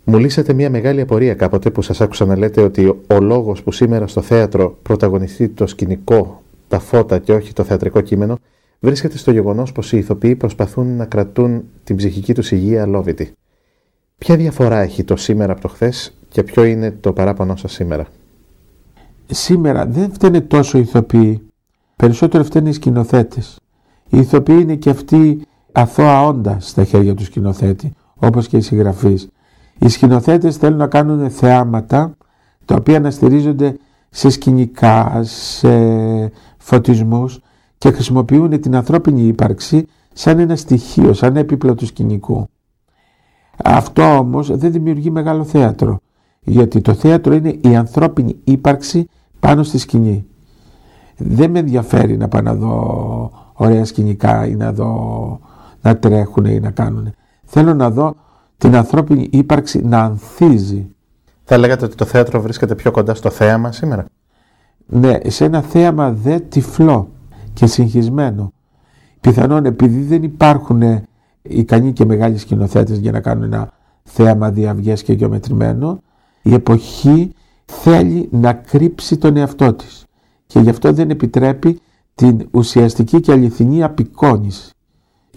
Μου 0.05 0.18
λύσατε 0.18 0.53
μια 0.53 0.70
μεγάλη 0.70 1.01
απορία 1.01 1.34
κάποτε 1.34 1.70
που 1.70 1.82
σας 1.82 2.01
άκουσα 2.01 2.24
να 2.24 2.37
λέτε 2.37 2.62
ότι 2.62 2.87
ο 2.87 3.20
λόγος 3.20 3.62
που 3.62 3.72
σήμερα 3.72 4.07
στο 4.07 4.20
θέατρο 4.20 4.78
πρωταγωνιστεί 4.82 5.49
το 5.49 5.66
σκηνικό, 5.66 6.43
τα 6.68 6.78
φώτα 6.78 7.18
και 7.18 7.32
όχι 7.32 7.53
το 7.53 7.64
θεατρικό 7.64 8.01
κείμενο 8.01 8.39
βρίσκεται 8.80 9.18
στο 9.18 9.30
γεγονός 9.30 9.72
πως 9.72 9.93
οι 9.93 9.99
ηθοποιοί 9.99 10.37
προσπαθούν 10.37 10.97
να 10.97 11.05
κρατούν 11.05 11.64
την 11.84 11.97
ψυχική 11.97 12.34
τους 12.34 12.51
υγεία 12.51 12.82
αλόβητη. 12.82 13.32
Ποια 14.18 14.37
διαφορά 14.37 14.78
έχει 14.78 15.05
το 15.05 15.16
σήμερα 15.16 15.53
από 15.53 15.61
το 15.61 15.68
χθες 15.68 16.18
και 16.28 16.43
ποιο 16.43 16.64
είναι 16.64 16.91
το 16.91 17.12
παράπονο 17.12 17.57
σας 17.57 17.72
σήμερα; 17.72 18.07
Σήμερα 19.26 19.87
δεν 19.87 20.12
φταίνε 20.12 20.41
τόσο 20.41 20.78
οι 20.78 20.80
ηθοποιοί 20.80 21.43
Περισσότερο 21.97 22.45
φταίνουν 22.45 22.68
οι 22.68 22.72
σκηνοθέτες. 22.72 23.59
Οι 24.09 24.18
ηθοποιοί 24.18 24.59
είναι 24.61 24.76
και 24.76 24.91
αυτοί 24.91 25.41
αθώα 25.77 26.27
όντα 26.27 26.57
στα 26.61 26.85
χέρια 26.85 27.14
του 27.14 27.24
σκηνοθέτη, 27.24 27.93
όπως 28.16 28.49
και 28.49 28.57
οι 28.57 28.61
συγγραφείς. 28.61 29.29
Οι 29.79 29.89
σκηνοθέτες 29.89 30.57
θέλουν 30.57 30.79
να 30.79 30.87
κάνουν 30.87 31.31
θεάματα 31.31 32.16
τα 32.64 32.74
οποία 32.74 33.01
να 33.01 33.11
στηρίζονται 33.11 33.77
σε 34.11 34.31
σκηνικά, 34.31 35.20
σε 35.22 35.68
φωτισμούς 36.57 37.41
και 37.79 37.91
χρησιμοποιούν 37.91 38.61
την 38.61 38.77
ανθρώπινη 38.77 39.22
ύπαρξη 39.22 39.87
σαν 40.12 40.39
ένα 40.39 40.57
στοιχείο, 40.57 41.12
σαν 41.12 41.37
έπιπλο 41.37 41.74
του 41.74 41.87
σκηνικού. 41.87 42.49
Αυτό 43.64 44.18
όμως 44.18 44.57
δεν 44.57 44.72
δημιουργεί 44.72 45.11
μεγάλο 45.11 45.45
θέατρο, 45.45 46.01
γιατί 46.41 46.81
το 46.81 46.95
θέατρο 46.95 47.35
είναι 47.35 47.59
η 47.61 47.77
ανθρώπινη 47.77 48.37
ύπαρξη 48.45 49.09
πάνω 49.41 49.62
στη 49.62 49.79
σκηνή 49.79 50.27
δεν 51.16 51.51
με 51.51 51.59
ενδιαφέρει 51.59 52.16
να 52.16 52.29
πάω 52.29 52.41
να 52.41 52.55
δω 52.55 53.31
ωραία 53.53 53.85
σκηνικά 53.85 54.47
ή 54.47 54.55
να 54.55 54.72
δω 54.72 55.41
να 55.87 55.97
τρέχουν 55.97 56.45
ή 56.45 56.61
να 56.61 56.70
κάνουν. 56.70 57.12
Θέλω 57.45 57.74
να 57.74 57.91
δω 57.91 58.16
την 58.59 58.76
ανθρώπινη 58.76 59.28
ύπαρξη 59.32 59.84
να 59.84 59.99
ανθίζει. 59.99 60.89
Θα 61.45 61.59
λέγατε 61.59 61.84
ότι 61.84 61.95
το 61.95 62.05
θέατρο 62.05 62.41
βρίσκεται 62.41 62.74
πιο 62.74 62.91
κοντά 62.91 63.14
στο 63.14 63.30
θέαμα 63.30 63.72
σήμερα; 63.72 64.05
Ναι, 64.87 65.18
σε 65.26 65.45
ένα 65.45 65.61
θέαμα 65.61 66.12
δε 66.12 66.39
τυφλό 66.39 67.09
και 67.53 67.66
συγχυσμένο. 67.66 68.53
Πιθανόν 69.20 69.64
επειδή 69.64 70.01
δεν 70.01 70.22
υπάρχουν 70.22 70.82
ικανοί 71.43 71.93
και 71.93 72.05
μεγάλοι 72.05 72.39
σκηνοθέτες 72.39 72.99
για 72.99 73.12
να 73.12 73.20
κάνουν 73.20 73.45
ένα 73.45 73.72
θέαμα 74.03 74.51
διαυγές 74.51 75.03
και 75.03 75.12
γεωμετρημένο, 75.12 76.03
η 76.43 76.55
εποχή 76.55 77.32
θέλει 77.64 78.28
να 78.32 78.53
κρύψει 78.53 79.16
τον 79.16 79.37
εαυτό 79.37 79.72
της 79.72 80.05
και 80.47 80.61
γι' 80.61 80.70
αυτό 80.70 80.93
δεν 80.93 81.11
επιτρέπει 81.11 81.80
την 82.14 82.49
ουσιαστική 82.51 83.20
και 83.20 83.32
αληθινή 83.32 83.82
απεικόνηση. 83.82 84.76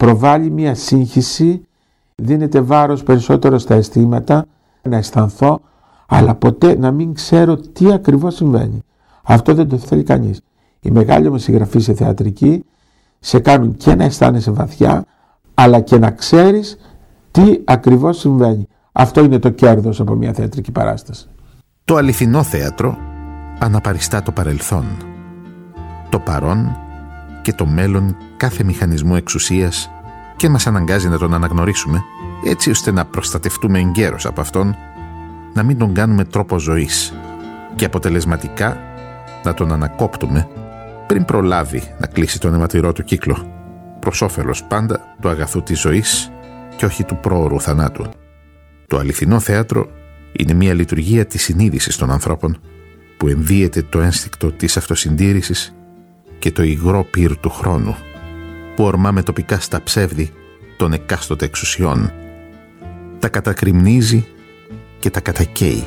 Προβάλλει 0.00 0.50
μια 0.50 0.74
σύγχυση, 0.74 1.66
δίνεται 2.14 2.60
βάρος 2.60 3.02
περισσότερο 3.02 3.58
στα 3.58 3.74
αισθήματα, 3.74 4.46
να 4.82 4.96
αισθανθώ, 4.96 5.60
αλλά 6.06 6.34
ποτέ 6.34 6.78
να 6.78 6.90
μην 6.90 7.14
ξέρω 7.14 7.56
τι 7.56 7.92
ακριβώς 7.92 8.34
συμβαίνει. 8.34 8.82
Αυτό 9.22 9.54
δεν 9.54 9.68
το 9.68 9.78
θέλει 9.78 10.02
κανείς. 10.02 10.40
Οι 10.80 10.90
μεγάλοι 10.90 11.26
όμως 11.26 11.42
συγγραφοί 11.42 11.78
σε 11.78 11.94
θεατρική 11.94 12.64
σε 13.18 13.38
κάνουν 13.38 13.76
και 13.76 13.94
να 13.94 14.04
αισθάνεσαι 14.04 14.50
βαθιά, 14.50 15.04
αλλά 15.54 15.80
και 15.80 15.98
να 15.98 16.10
ξέρεις 16.10 16.76
τι 17.30 17.60
ακριβώς 17.64 18.18
συμβαίνει. 18.18 18.66
Αυτό 18.92 19.24
είναι 19.24 19.38
το 19.38 19.50
κέρδος 19.50 20.00
από 20.00 20.14
μια 20.14 20.32
θεατρική 20.32 20.72
παράσταση. 20.72 21.28
Το 21.84 21.96
αληθινό 21.96 22.42
θέατρο 22.42 22.96
αναπαριστά 23.58 24.22
το 24.22 24.32
παρελθόν, 24.32 24.84
το 26.08 26.18
παρόν 26.18 26.76
και 27.42 27.52
το 27.52 27.66
μέλλον 27.66 28.16
κάθε 28.36 28.64
μηχανισμού 28.64 29.16
εξουσίας 29.16 29.90
και 30.36 30.48
μας 30.48 30.66
αναγκάζει 30.66 31.08
να 31.08 31.18
τον 31.18 31.34
αναγνωρίσουμε 31.34 32.02
έτσι 32.44 32.70
ώστε 32.70 32.90
να 32.90 33.04
προστατευτούμε 33.04 33.78
εγκαίρως 33.78 34.26
από 34.26 34.40
αυτόν, 34.40 34.76
να 35.54 35.62
μην 35.62 35.78
τον 35.78 35.94
κάνουμε 35.94 36.24
τρόπο 36.24 36.58
ζωής 36.58 37.14
και 37.74 37.84
αποτελεσματικά 37.84 38.76
να 39.44 39.54
τον 39.54 39.72
ανακόπτουμε 39.72 40.48
πριν 41.06 41.24
προλάβει 41.24 41.82
να 41.98 42.06
κλείσει 42.06 42.40
τον 42.40 42.54
αιματηρό 42.54 42.92
του 42.92 43.04
κύκλο 43.04 43.46
προς 44.00 44.22
όφελος 44.22 44.64
πάντα 44.64 45.16
του 45.20 45.28
αγαθού 45.28 45.62
της 45.62 45.80
ζωής 45.80 46.30
και 46.76 46.84
όχι 46.84 47.04
του 47.04 47.16
πρόωρου 47.16 47.60
θανάτου. 47.60 48.06
Το 48.86 48.98
αληθινό 48.98 49.40
θέατρο 49.40 49.90
είναι 50.32 50.54
μια 50.54 50.74
λειτουργία 50.74 51.26
της 51.26 51.42
συνείδησης 51.42 51.96
των 51.96 52.10
ανθρώπων 52.10 52.60
που 53.16 53.28
ενδύεται 53.28 53.82
το 53.82 54.00
ένστικτο 54.00 54.52
της 54.52 54.76
αυτοσυντήρησης 54.76 55.74
και 56.40 56.52
το 56.52 56.62
υγρό 56.62 57.04
πυρ 57.10 57.36
του 57.36 57.50
χρόνου 57.50 57.96
που 58.76 58.84
ορμάμε 58.84 59.22
τοπικά 59.22 59.60
στα 59.60 59.82
ψεύδη 59.82 60.30
των 60.76 60.92
εκάστοτε 60.92 61.44
εξουσιών. 61.44 62.12
Τα 63.18 63.28
κατακριμνίζει 63.28 64.26
και 64.98 65.10
τα 65.10 65.20
κατακαίει. 65.20 65.84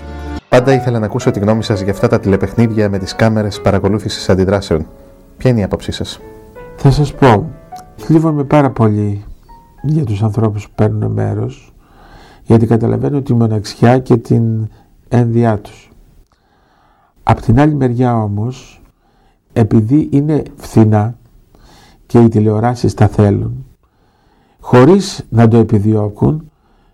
Πάντα 0.49 0.74
ήθελα 0.74 0.99
να 0.99 1.06
ακούσω 1.06 1.32
τη 1.32 1.39
γνώμη 1.39 1.64
σας 1.64 1.82
για 1.82 1.91
αυτά 1.91 2.08
τα 2.08 2.20
τηλεπαιχνίδια 2.20 2.89
με 2.89 2.97
τις 2.97 3.16
κάμερες 3.16 3.62
παρακολούθησης 3.62 4.30
αντιδράσεων. 4.30 4.88
Ποια 5.38 5.49
είναι 5.49 5.60
η 5.60 5.64
άποψή 5.64 5.91
σας, 5.91 6.20
Θα 6.76 6.91
σας 6.91 7.14
πω, 7.14 7.49
θλίβομαι 7.95 8.43
πάρα 8.43 8.70
πολύ 8.70 9.26
για 9.82 10.04
τους 10.04 10.24
ανθρώπους 10.24 10.66
που 10.68 10.72
παίρνουν 10.76 11.12
μέρος 11.12 11.74
γιατί 12.43 12.66
καταλαβαίνω 12.66 13.22
τη 13.22 13.34
μοναξιά 13.34 13.99
και 13.99 14.18
την 14.18 14.68
ένδυά 15.10 15.60
τους. 15.60 15.89
Απ' 17.24 17.41
την 17.41 17.60
άλλη 17.60 17.76
μεριά 17.76 18.16
όμως, 18.16 18.83
επειδή 19.54 20.08
είναι 20.12 20.43
φθηνά 20.56 21.18
και 22.06 22.20
οι 22.20 22.28
τηλεοράσεις 22.28 22.93
τα 22.93 23.08
θέλουν, 23.08 23.66
χωρίς 24.60 25.26
να 25.30 25.47
το 25.47 25.58
επιδιώκουν, 25.58 26.51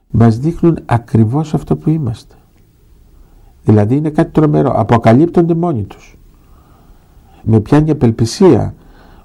μας 0.10 0.38
δείχνουν 0.38 0.80
ακριβώς 0.86 1.54
αυτό 1.54 1.76
που 1.76 1.90
είμαστε. 1.90 2.36
Δηλαδή 3.64 3.96
είναι 3.96 4.10
κάτι 4.10 4.32
τρομερό. 4.32 4.72
Αποκαλύπτονται 4.76 5.54
μόνοι 5.54 5.84
τους. 5.84 6.18
Με 7.44 7.60
πιάνει 7.60 7.92
απελπισία 7.92 8.74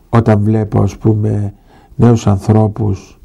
όταν 0.09 0.41
βλέπω 0.41 0.83
ας 0.83 0.97
πούμε 0.97 1.55
νέους 1.97 2.27
ανθρώπους 2.27 3.21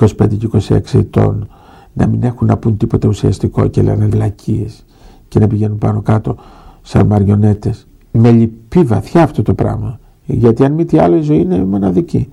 25 0.00 0.36
και 0.38 0.48
26 0.52 0.98
ετών 0.98 1.48
να 1.92 2.06
μην 2.06 2.22
έχουν 2.22 2.46
να 2.46 2.56
πούν 2.56 2.76
τίποτα 2.76 3.08
ουσιαστικό 3.08 3.66
και 3.66 3.82
λένε 3.82 4.06
βλακίες 4.06 4.84
και 5.28 5.38
να 5.38 5.46
πηγαίνουν 5.46 5.78
πάνω 5.78 6.02
κάτω 6.02 6.36
σαν 6.82 7.06
μαριονέτες. 7.06 7.86
Με 8.16 8.30
λυπεί 8.30 8.82
βαθιά 8.82 9.22
αυτό 9.22 9.42
το 9.42 9.54
πράγμα. 9.54 9.98
Γιατί 10.24 10.64
αν 10.64 10.72
μη 10.72 10.84
τι 10.84 10.98
άλλο 10.98 11.16
η 11.16 11.20
ζωή 11.20 11.38
είναι 11.38 11.64
μοναδική. 11.64 12.32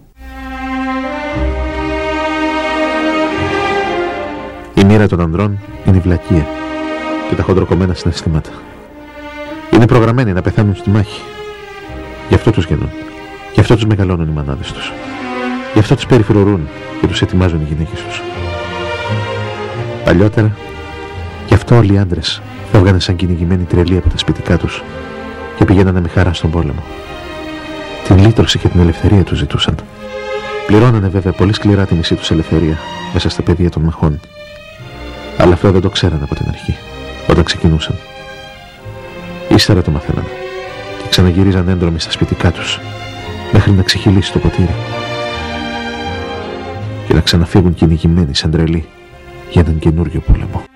Η 4.74 4.84
μοίρα 4.84 5.08
των 5.08 5.20
ανδρών 5.20 5.60
είναι 5.88 5.98
η 5.98 6.00
βλακεία 6.00 6.46
και 7.30 7.36
τα 7.36 7.44
χοντροκομμένα 7.44 7.94
συναισθήματα. 7.94 8.50
Είναι 9.74 9.86
προγραμμένοι 9.86 10.34
να 10.34 10.42
πεθάνουν 10.42 10.76
στη 10.76 10.90
μάχη. 10.90 11.22
Γι' 12.30 12.36
αυτό 12.36 12.52
τους 12.52 12.66
γεννούν. 12.66 12.90
Γι' 13.54 13.60
αυτό 13.60 13.76
τους 13.76 13.86
μεγαλώνουν 13.86 14.28
οι 14.28 14.32
μανάδες 14.32 14.72
τους. 14.72 14.92
Γι' 15.74 15.80
αυτό 15.80 15.96
τους 15.96 16.06
περιφρουρούν 16.06 16.68
και 17.02 17.08
τους 17.08 17.22
ετοιμάζουν 17.22 17.62
οι 17.62 17.66
γυναίκες 17.74 18.02
τους. 18.02 18.22
Παλιότερα, 20.06 20.56
γι' 21.48 21.54
αυτό 21.54 21.78
όλοι 21.78 21.94
οι 21.94 21.98
άντρες 21.98 22.42
φεύγανε 22.72 23.00
σαν 23.00 23.16
κυνηγημένοι 23.16 23.64
τρελοί 23.64 23.98
από 23.98 24.10
τα 24.10 24.18
σπιτικά 24.18 24.58
τους 24.58 24.84
και 25.62 25.68
πηγαίνανε 25.68 26.02
με 26.02 26.08
χαρά 26.08 26.34
στον 26.34 26.52
πόλεμο. 26.52 26.84
Την 28.08 28.18
λύτρωση 28.18 28.60
και 28.60 28.68
την 28.68 28.80
ελευθερία 28.80 29.24
τους 29.24 29.38
ζητούσαν. 29.38 29.76
Πληρώνανε 30.68 31.08
βέβαια 31.08 31.32
πολύ 31.32 31.54
σκληρά 31.54 31.86
τη 31.86 31.96
μισή 31.96 32.16
τους 32.16 32.32
ελευθερία 32.32 32.78
μέσα 33.14 33.30
στα 33.30 33.42
πεδία 33.42 33.70
των 33.70 33.84
μαχών. 33.84 34.20
Αλλά 35.38 35.54
αυτό 35.54 35.72
δεν 35.72 35.82
το 35.82 35.90
ξέρανε 35.90 36.24
από 36.24 36.36
την 36.36 36.46
αρχή, 36.48 36.78
όταν 37.28 37.44
ξεκινούσαν. 37.44 37.96
Ύστερα 39.50 39.82
το 39.82 39.92
μαθαίνανε 39.92 40.28
και 40.98 41.08
ξαναγυρίζαν 41.10 41.70
έντρομοι 41.70 42.00
στα 42.00 42.12
σπιτικά 42.12 42.52
τους 42.52 42.80
μέχρι 43.52 43.72
να 43.72 43.84
ξεχυλήσει 43.84 44.32
το 44.32 44.40
ποτήρι 44.40 44.76
και 47.08 47.14
να 47.14 47.22
ξαναφύγουν 47.22 47.74
κυνηγημένοι 47.74 48.36
σαν 48.36 48.52
τρελοί 48.52 48.86
για 49.50 49.62
έναν 49.62 49.80
καινούριο 49.80 50.20
πόλεμο. 50.20 50.71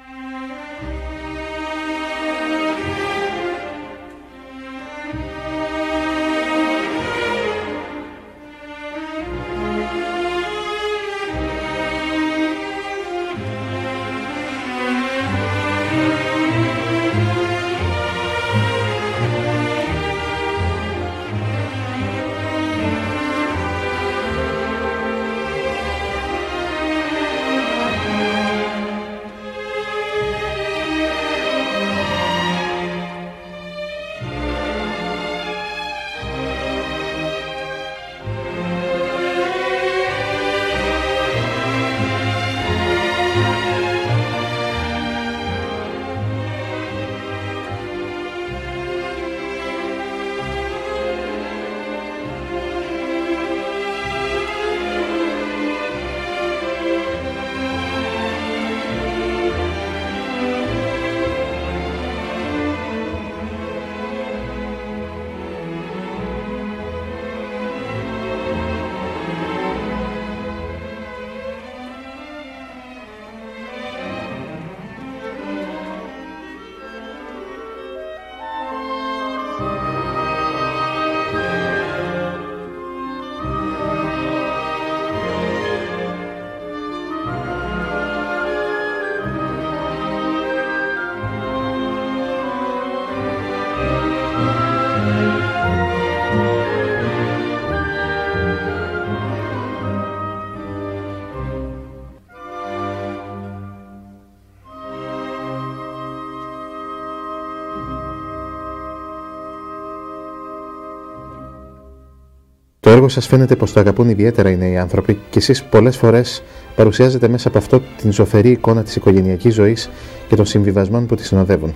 Έργο 112.96 113.10
σας 113.10 113.28
φαίνεται 113.28 113.56
πως 113.56 113.74
το 113.74 113.80
αγαπούν 113.80 114.10
ιδιαίτερα 114.10 114.50
οι 114.50 114.58
νέοι 114.58 114.78
άνθρωποι 114.78 115.20
και 115.30 115.40
εσείς 115.40 115.64
πολλές 115.64 115.98
φορές 115.98 116.44
παρουσιάζετε 116.76 117.28
μέσα 117.28 117.48
από 117.48 117.58
αυτό 117.58 117.82
την 117.98 118.12
ζωφερή 118.12 118.50
εικόνα 118.50 118.84
της 118.84 118.96
οικογενειακής 118.96 119.54
ζωής 119.54 119.90
και 120.28 120.36
των 120.36 120.46
συμβιβασμών 120.46 121.06
που 121.06 121.16
τη 121.16 121.26
συνοδεύουν. 121.26 121.74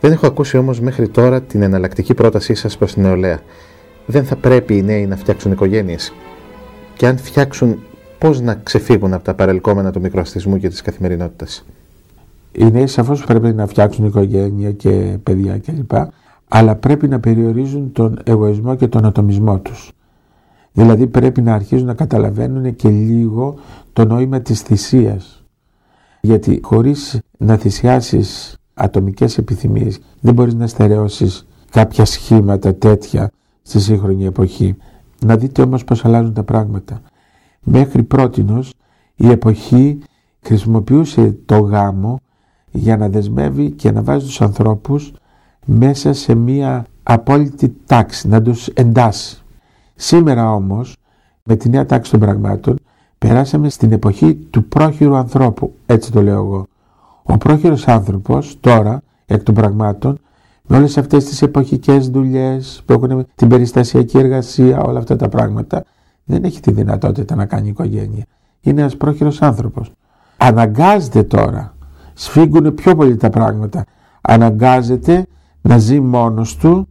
Δεν 0.00 0.12
έχω 0.12 0.26
ακούσει 0.26 0.56
όμως 0.56 0.80
μέχρι 0.80 1.08
τώρα 1.08 1.42
την 1.42 1.62
εναλλακτική 1.62 2.14
πρότασή 2.14 2.54
σας 2.54 2.76
προς 2.76 2.92
την 2.92 3.02
νεολαία. 3.02 3.40
Δεν 4.06 4.24
θα 4.24 4.36
πρέπει 4.36 4.76
οι 4.76 4.82
νέοι 4.82 5.06
να 5.06 5.16
φτιάξουν 5.16 5.52
οικογένειες. 5.52 6.12
Και 6.96 7.06
αν 7.06 7.18
φτιάξουν, 7.18 7.82
πώς 8.18 8.40
να 8.40 8.54
ξεφύγουν 8.54 9.12
από 9.12 9.24
τα 9.24 9.34
παρελκόμενα 9.34 9.90
του 9.90 10.00
μικροαστισμού 10.00 10.58
και 10.58 10.68
της 10.68 10.82
καθημερινότητας. 10.82 11.64
Οι 12.52 12.70
νέοι 12.70 12.86
σαφώς 12.86 13.24
πρέπει 13.24 13.52
να 13.52 13.66
φτιάξουν 13.66 14.04
οικογένεια 14.04 14.72
και 14.72 15.18
παιδιά 15.22 15.58
κλπ. 15.58 15.92
Αλλά 16.48 16.74
πρέπει 16.74 17.08
να 17.08 17.20
περιορίζουν 17.20 17.92
τον 17.92 18.18
εγωισμό 18.24 18.74
και 18.74 18.86
τον 18.86 19.04
ατομισμό 19.04 19.58
τους. 19.58 19.90
Δηλαδή 20.76 21.06
πρέπει 21.06 21.42
να 21.42 21.54
αρχίζουν 21.54 21.86
να 21.86 21.94
καταλαβαίνουν 21.94 22.74
και 22.74 22.88
λίγο 22.88 23.54
το 23.92 24.04
νόημα 24.04 24.40
της 24.40 24.60
θυσίας. 24.60 25.44
Γιατί 26.20 26.60
χωρίς 26.62 27.20
να 27.38 27.56
θυσιάσεις 27.56 28.56
ατομικές 28.74 29.38
επιθυμίες 29.38 29.98
δεν 30.20 30.34
μπορείς 30.34 30.54
να 30.54 30.66
στερεώσεις 30.66 31.46
κάποια 31.70 32.04
σχήματα 32.04 32.74
τέτοια 32.74 33.30
στη 33.62 33.80
σύγχρονη 33.80 34.24
εποχή. 34.24 34.76
Να 35.24 35.36
δείτε 35.36 35.62
όμως 35.62 35.84
πώς 35.84 36.04
αλλάζουν 36.04 36.32
τα 36.32 36.42
πράγματα. 36.42 37.00
Μέχρι 37.62 38.02
πρότινος 38.02 38.74
η 39.16 39.30
εποχή 39.30 39.98
χρησιμοποιούσε 40.40 41.36
το 41.46 41.58
γάμο 41.58 42.20
για 42.70 42.96
να 42.96 43.08
δεσμεύει 43.08 43.70
και 43.70 43.90
να 43.90 44.02
βάζει 44.02 44.26
τους 44.26 44.40
ανθρώπους 44.40 45.12
μέσα 45.64 46.12
σε 46.12 46.34
μία 46.34 46.86
απόλυτη 47.02 47.76
τάξη, 47.86 48.28
να 48.28 48.42
τους 48.42 48.66
εντάσει. 48.66 49.40
Σήμερα 49.96 50.54
όμως, 50.54 50.96
με 51.42 51.56
τη 51.56 51.68
νέα 51.68 51.86
τάξη 51.86 52.10
των 52.10 52.20
πραγμάτων, 52.20 52.78
περάσαμε 53.18 53.68
στην 53.68 53.92
εποχή 53.92 54.34
του 54.34 54.64
πρόχειρου 54.64 55.16
ανθρώπου, 55.16 55.74
έτσι 55.86 56.12
το 56.12 56.22
λέω 56.22 56.36
εγώ. 56.36 56.66
Ο 57.22 57.38
πρόχειρος 57.38 57.88
άνθρωπος 57.88 58.60
τώρα, 58.60 59.02
εκ 59.26 59.42
των 59.42 59.54
πραγμάτων, 59.54 60.18
με 60.66 60.76
όλες 60.76 60.98
αυτές 60.98 61.24
τις 61.24 61.42
εποχικές 61.42 62.08
δουλειές 62.08 62.82
που 62.86 62.92
έχουν 62.92 63.26
την 63.34 63.48
περιστασιακή 63.48 64.18
εργασία, 64.18 64.80
όλα 64.80 64.98
αυτά 64.98 65.16
τα 65.16 65.28
πράγματα, 65.28 65.84
δεν 66.24 66.44
έχει 66.44 66.60
τη 66.60 66.70
δυνατότητα 66.70 67.34
να 67.34 67.46
κάνει 67.46 67.68
οικογένεια. 67.68 68.24
είναι 68.60 68.80
ένας 68.80 68.96
πρόχειρος 68.96 69.42
άνθρωπος. 69.42 69.92
Αναγκάζεται 70.36 71.22
τώρα, 71.22 71.74
σφίγγουν 72.14 72.74
πιο 72.74 72.94
πολύ 72.94 73.16
τα 73.16 73.30
πράγματα, 73.30 73.84
αναγκάζεται 74.20 75.26
να 75.60 75.78
ζει 75.78 76.00
μόνος 76.00 76.56
του 76.56 76.88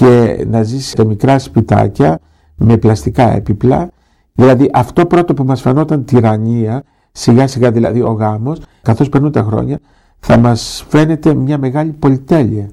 και 0.00 0.44
να 0.46 0.62
ζεις 0.62 0.86
σε 0.86 1.04
μικρά 1.04 1.38
σπιτάκια 1.38 2.20
με 2.56 2.76
πλαστικά 2.76 3.34
έπιπλα. 3.34 3.90
Δηλαδή 4.32 4.70
αυτό 4.72 5.06
πρώτο 5.06 5.34
που 5.34 5.44
μας 5.44 5.60
φαινόταν 5.60 6.04
τυραννία, 6.04 6.82
σιγά 7.12 7.46
σιγά 7.46 7.70
δηλαδή 7.70 8.00
ο 8.00 8.10
γάμος, 8.10 8.58
καθώς 8.82 9.08
περνούν 9.08 9.32
τα 9.32 9.42
χρόνια, 9.42 9.78
θα 10.20 10.36
μας 10.36 10.84
φαίνεται 10.88 11.34
μια 11.34 11.58
μεγάλη 11.58 11.90
πολυτέλεια. 11.90 12.70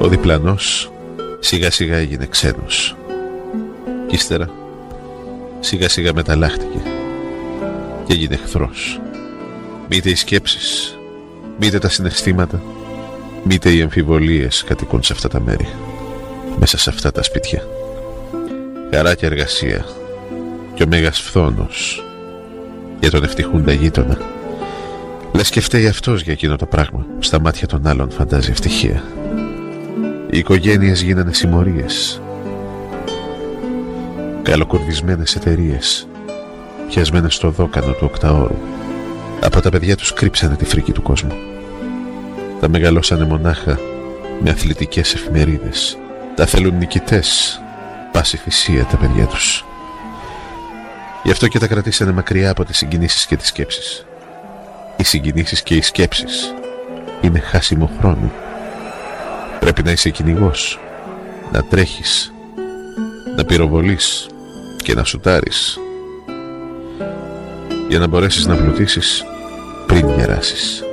Ο 0.00 0.08
διπλανός 0.08 0.92
σιγά 1.38 1.70
σιγά 1.70 1.96
έγινε 1.96 2.26
ξένος. 2.26 2.96
Κι 4.06 4.14
ύστερα 4.14 4.50
σιγά 5.60 5.88
σιγά 5.88 6.12
μεταλλάχτηκε 6.14 6.78
και 8.04 8.12
έγινε 8.12 8.34
εχθρός. 8.34 9.00
Μήτε 9.88 10.10
οι 10.10 10.14
σκέψεις, 10.14 10.94
μήτε 11.60 11.78
τα 11.78 11.88
συναισθήματα, 11.88 12.62
μήτε 13.44 13.72
οι 13.72 13.82
αμφιβολίες 13.82 14.64
κατοικούν 14.66 15.02
σε 15.02 15.12
αυτά 15.12 15.28
τα 15.28 15.40
μέρη, 15.40 15.68
μέσα 16.58 16.78
σε 16.78 16.90
αυτά 16.90 17.12
τα 17.12 17.22
σπίτια. 17.22 17.66
Χαρά 18.94 19.14
και 19.14 19.26
εργασία 19.26 19.84
και 20.74 20.82
ο 20.82 20.86
μέγας 20.86 21.20
φθόνος 21.20 22.04
για 23.00 23.10
τον 23.10 23.24
ευτυχούντα 23.24 23.72
γείτονα. 23.72 24.18
Λες 25.32 25.50
και 25.50 25.60
φταίει 25.60 25.86
αυτός 25.86 26.22
για 26.22 26.32
εκείνο 26.32 26.56
το 26.56 26.66
πράγμα 26.66 27.06
που 27.16 27.22
στα 27.22 27.40
μάτια 27.40 27.66
των 27.66 27.86
άλλων 27.86 28.10
φαντάζει 28.10 28.50
ευτυχία. 28.50 29.02
Οι 30.30 30.38
οικογένειες 30.38 31.02
γίνανε 31.02 31.32
συμμορίες. 31.32 32.20
Καλοκουρδισμένες 34.42 35.34
εταιρείες, 35.34 36.06
πιασμένες 36.88 37.34
στο 37.34 37.50
δόκανο 37.50 37.92
του 37.92 38.04
οκταώρου. 38.10 38.58
Από 39.40 39.60
τα 39.60 39.70
παιδιά 39.70 39.96
τους 39.96 40.12
κρύψανε 40.12 40.56
τη 40.56 40.64
φρίκη 40.64 40.92
του 40.92 41.02
κόσμου. 41.02 41.49
Τα 42.60 42.68
μεγαλώσανε 42.68 43.24
μονάχα 43.24 43.78
με 44.40 44.50
αθλητικές 44.50 45.14
εφημερίδες. 45.14 45.98
Τα 46.34 46.46
θέλουν 46.46 46.76
νικητές, 46.76 47.60
πάση 48.12 48.36
θυσία 48.36 48.84
τα 48.84 48.96
παιδιά 48.96 49.26
τους. 49.26 49.64
Γι' 51.22 51.30
αυτό 51.30 51.48
και 51.48 51.58
τα 51.58 51.66
κρατήσανε 51.66 52.12
μακριά 52.12 52.50
από 52.50 52.64
τις 52.64 52.76
συγκινήσεις 52.76 53.26
και 53.26 53.36
τις 53.36 53.46
σκέψεις. 53.46 54.06
Οι 54.96 55.04
συγκινήσεις 55.04 55.62
και 55.62 55.74
οι 55.74 55.82
σκέψεις 55.82 56.54
είναι 57.20 57.38
χάσιμο 57.38 57.90
χρόνο. 58.00 58.32
Πρέπει 59.60 59.82
να 59.82 59.90
είσαι 59.90 60.10
κυνηγός, 60.10 60.78
να 61.52 61.62
τρέχεις, 61.62 62.32
να 63.36 63.44
πυροβολείς 63.44 64.26
και 64.76 64.94
να 64.94 65.04
σουτάρεις 65.04 65.78
για 67.88 67.98
να 67.98 68.06
μπορέσεις 68.06 68.46
να 68.46 68.56
πλουτίσεις 68.56 69.24
πριν 69.86 70.08
γεράσεις. 70.08 70.84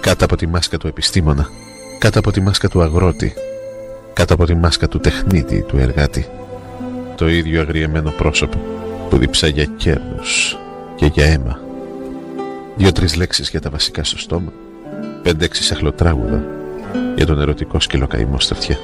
Κάτω 0.00 0.24
από 0.24 0.36
τη 0.36 0.46
μάσκα 0.46 0.78
του 0.78 0.86
επιστήμονα, 0.86 1.48
κάτω 1.98 2.18
από 2.18 2.30
τη 2.30 2.40
μάσκα 2.40 2.68
του 2.68 2.82
αγρότη, 2.82 3.34
κάτω 4.12 4.34
από 4.34 4.44
τη 4.44 4.54
μάσκα 4.54 4.88
του 4.88 4.98
τεχνίτη, 4.98 5.62
του 5.62 5.76
εργάτη, 5.76 6.28
το 7.16 7.28
ίδιο 7.28 7.60
αγριεμένο 7.60 8.10
πρόσωπο 8.10 8.58
που 9.10 9.16
διψά 9.16 9.46
για 9.46 9.64
κέρδος 9.64 10.58
και 10.96 11.06
για 11.06 11.24
αίμα. 11.24 11.60
Δύο-τρεις 12.76 13.16
λέξεις 13.16 13.50
για 13.50 13.60
τα 13.60 13.70
βασικά 13.70 14.04
στο 14.04 14.18
στόμα 14.18 14.52
πέντε-έξι 15.22 15.62
σαχλοτράγουδα 15.62 16.44
για 17.16 17.26
τον 17.26 17.40
ερωτικό 17.40 17.80
σκυλοκαημό 17.80 18.40
στα 18.40 18.54
αυτιά. 18.54 18.78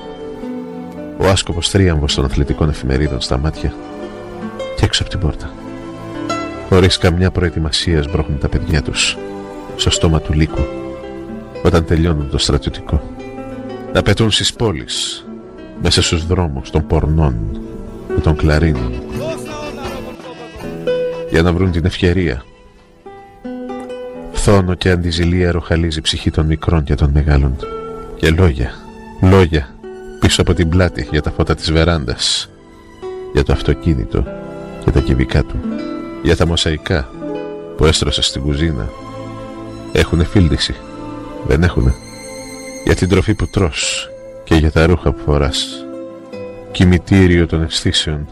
Ο 1.19 1.27
άσκοπος 1.27 1.69
θρίαμβος 1.69 2.15
των 2.15 2.25
αθλητικών 2.25 2.69
εφημερίδων 2.69 3.21
στα 3.21 3.39
μάτια 3.39 3.75
και 4.77 4.85
έξω 4.85 5.03
από 5.03 5.11
την 5.11 5.21
πόρτα. 5.21 5.51
Χωρίς 6.69 6.99
καμιά 6.99 7.31
προετοιμασία 7.31 8.03
σμπρώχνουν 8.03 8.39
τα 8.39 8.49
παιδιά 8.49 8.83
τους 8.83 9.19
στο 9.77 9.91
στόμα 9.91 10.21
του 10.21 10.33
λύκου 10.33 10.65
όταν 11.65 11.85
τελειώνουν 11.85 12.31
το 12.31 12.39
στρατιωτικό. 12.39 13.03
Να 13.93 14.03
πετούν 14.03 14.31
στις 14.31 14.53
πόλεις 14.53 15.27
μέσα 15.83 16.03
στους 16.03 16.27
δρόμους 16.27 16.71
των 16.71 16.87
πορνών 16.87 17.61
και 18.15 18.21
των 18.21 18.37
κλαρίνων 18.37 18.93
για 21.31 21.43
να 21.43 21.53
βρουν 21.53 21.71
την 21.71 21.85
ευκαιρία 21.85 22.45
Φθόνο 24.49 24.75
και 24.75 24.91
αντιζηλία 24.91 25.53
ροχαλίζει 25.53 25.99
η 25.99 26.01
ψυχή 26.01 26.31
των 26.31 26.47
μικρών 26.47 26.85
και 26.85 26.95
των 26.95 27.11
μεγάλων. 27.15 27.57
Και 28.17 28.31
λόγια, 28.31 28.71
λόγια 29.23 29.75
πίσω 30.21 30.41
από 30.41 30.55
την 30.55 30.69
πλάτη 30.69 31.09
για 31.11 31.23
τα 31.23 31.31
φώτα 31.31 31.55
της 31.55 31.73
βεράντας, 31.73 32.51
για 33.33 33.43
το 33.43 33.53
αυτοκίνητο 33.53 34.25
και 34.85 34.91
τα 34.91 35.01
κυβικά 35.01 35.43
του, 35.43 35.57
για 36.23 36.37
τα 36.37 36.47
μοσαϊκά 36.47 37.09
που 37.77 37.85
έστρωσε 37.85 38.23
στην 38.23 38.43
κουζίνα. 38.43 38.89
Έχουνε 39.93 40.25
φίλτιση, 40.25 40.75
δεν 41.47 41.63
έχουνε. 41.63 41.95
Για 42.85 42.95
την 42.95 43.09
τροφή 43.09 43.35
που 43.35 43.47
τρως 43.47 44.11
και 44.45 44.55
για 44.55 44.71
τα 44.71 44.87
ρούχα 44.87 45.13
που 45.13 45.23
φοράς. 45.25 45.85
Κημητήριο 46.73 47.47
των 47.47 47.63
αισθήσεων, 47.63 48.29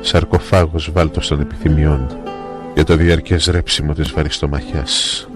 σαρκοφάγος 0.00 0.90
βάλτος 0.92 1.28
των 1.28 1.40
επιθυμιών. 1.40 2.16
Για 2.74 2.84
το 2.84 2.96
διαρκές 2.96 3.46
ρέψιμο 3.46 3.92
της 3.92 4.12
βαριστομαχιάς. 4.12 5.28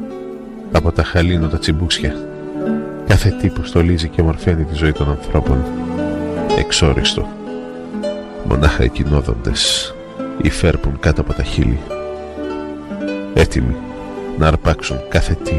Από 0.73 0.93
τα 0.93 1.03
χαλίνοντα 1.03 1.59
τσιμπούσια 1.59 2.15
κάθε 3.07 3.31
τι 3.41 3.49
που 3.49 3.65
στολίζει 3.65 4.09
και 4.09 4.23
μορφαίνει 4.23 4.65
τη 4.65 4.75
ζωή 4.75 4.93
των 4.93 5.11
ανθρώπων. 5.11 5.65
Εξόριστο. 6.59 7.29
Μονάχα 8.45 8.85
οι 8.85 8.89
κοινόδοντες 8.89 9.95
υφέρπουν 10.43 10.99
κάτω 11.01 11.21
από 11.21 11.33
τα 11.33 11.43
χείλη. 11.43 11.79
Έτοιμοι 13.35 13.77
να 14.39 14.47
αρπάξουν 14.47 14.99
κάθε 15.09 15.37
τι 15.45 15.55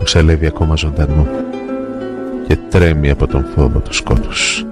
που 0.00 0.06
σελεύει 0.06 0.46
ακόμα 0.46 0.76
ζωντανό 0.76 1.26
και 2.46 2.56
τρέμει 2.70 3.10
από 3.10 3.26
τον 3.26 3.46
φόβο 3.54 3.78
του 3.78 3.94
σκότους. 3.94 4.64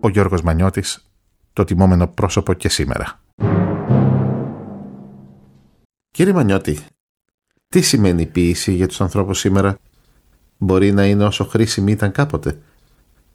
Ο 0.00 0.08
Γιώργος 0.08 0.42
Μανιώτης, 0.42 1.10
το 1.52 1.64
τιμόμενο 1.64 2.08
πρόσωπο 2.08 2.52
και 2.52 2.68
σήμερα. 2.68 3.20
Κύριε 6.10 6.32
Μανιώτη, 6.32 6.78
τι 7.68 7.80
σημαίνει 7.80 8.22
η 8.22 8.26
ποίηση 8.26 8.72
για 8.72 8.88
τους 8.88 9.00
ανθρώπους 9.00 9.38
σήμερα; 9.38 9.78
Μπορεί 10.58 10.92
να 10.92 11.06
είναι 11.06 11.24
όσο 11.24 11.44
χρήσιμη 11.44 11.92
ήταν 11.92 12.12
κάποτε. 12.12 12.58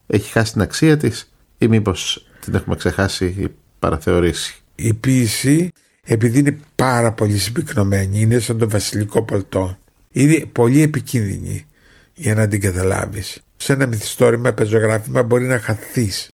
Έχει 0.08 0.32
χάσει 0.32 0.52
την 0.52 0.62
αξία 0.62 0.98
της 0.98 1.34
ή 1.58 1.68
μήπως 1.68 2.28
την 2.40 2.56
έχουμε 2.56 2.76
ξεχάσει 2.76 3.26
ή 3.26 3.56
παραθεωρήσει; 3.80 4.62
Η 4.76 4.94
ποίηση 4.94 5.72
επειδή 6.06 6.40
είναι 6.40 6.60
πάρα 6.76 7.12
πολύ 7.12 7.38
συμπυκνωμένη, 7.38 8.20
είναι 8.20 8.40
σαν 8.40 8.58
το 8.58 8.70
βασιλικό 8.70 9.24
πολτό. 9.24 9.78
Είναι 10.12 10.46
πολύ 10.46 10.82
επικίνδυνη 10.82 11.66
για 12.14 12.36
να 12.36 12.48
την 12.48 12.62
καταλάβεις. 12.62 13.42
σε 13.56 13.74
ένα 13.74 13.86
μυθιστόρημα, 13.86 14.54
πεζογράφημα 14.54 15.24
μπορεί 15.24 15.46
να 15.46 15.60
χαθείς 15.60 16.33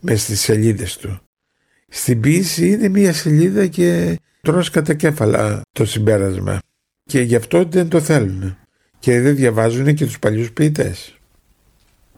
με 0.00 0.14
στις 0.14 0.40
σελίδες 0.40 0.96
του. 0.96 1.20
Στην 1.88 2.20
ποίηση 2.20 2.70
είναι 2.70 2.88
μία 2.88 3.12
σελίδα 3.12 3.66
και 3.66 4.18
τρως 4.40 4.70
κατά 4.70 4.94
κέφαλα 4.94 5.60
το 5.72 5.84
συμπέρασμα 5.84 6.58
και 7.04 7.20
γι' 7.20 7.36
αυτό 7.36 7.64
δεν 7.64 7.88
το 7.88 8.00
θέλουν 8.00 8.56
και 8.98 9.20
δεν 9.20 9.34
διαβάζουν 9.34 9.94
και 9.94 10.04
τους 10.04 10.18
παλιούς 10.18 10.52
ποιητές. 10.52 11.14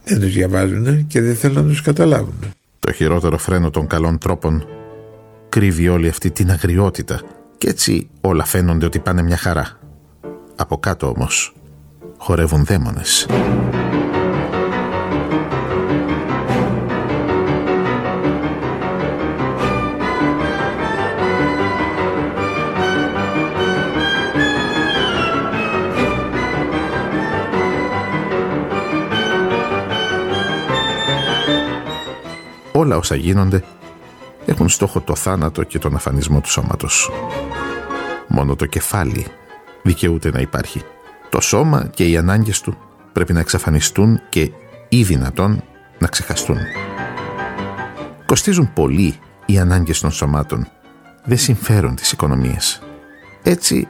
Δεν 0.04 0.20
τους 0.20 0.32
διαβάζουν 0.32 1.06
και 1.06 1.20
δεν 1.20 1.36
θέλουν 1.36 1.62
να 1.62 1.68
τους 1.68 1.82
καταλάβουν. 1.82 2.52
Το 2.78 2.92
χειρότερο 2.92 3.38
φρένο 3.38 3.70
των 3.70 3.86
καλών 3.86 4.18
τρόπων 4.18 4.66
κρύβει 5.48 5.88
όλη 5.88 6.08
αυτή 6.08 6.30
την 6.30 6.50
αγριότητα 6.50 7.20
και 7.58 7.68
έτσι 7.68 8.08
όλα 8.20 8.44
φαίνονται 8.44 8.86
ότι 8.86 8.98
πάνε 8.98 9.22
μια 9.22 9.36
χαρά. 9.36 9.78
Από 10.56 10.78
κάτω 10.78 11.08
όμως 11.08 11.54
χορεύουν 12.18 12.64
δαίμονες. 12.64 13.26
Όλα 32.82 32.96
όσα 32.96 33.14
γίνονται 33.14 33.64
έχουν 34.44 34.68
στόχο 34.68 35.00
το 35.00 35.14
θάνατο 35.14 35.62
και 35.62 35.78
τον 35.78 35.94
αφανισμό 35.94 36.40
του 36.40 36.50
σώματος. 36.50 37.10
Μόνο 38.28 38.56
το 38.56 38.66
κεφάλι 38.66 39.26
δικαιούται 39.82 40.30
να 40.30 40.40
υπάρχει. 40.40 40.82
Το 41.28 41.40
σώμα 41.40 41.86
και 41.94 42.08
οι 42.08 42.16
ανάγκες 42.16 42.60
του 42.60 42.76
πρέπει 43.12 43.32
να 43.32 43.40
εξαφανιστούν 43.40 44.20
και 44.28 44.50
ή 44.88 45.02
δυνατόν 45.02 45.62
να 45.98 46.06
ξεχαστούν. 46.06 46.58
Κοστίζουν 48.26 48.72
πολύ 48.72 49.18
οι 49.46 49.58
ανάγκες 49.58 50.00
των 50.00 50.10
σωμάτων. 50.10 50.68
Δεν 51.24 51.38
συμφέρουν 51.38 51.94
τις 51.94 52.12
οικονομίες. 52.12 52.82
Έτσι, 53.42 53.88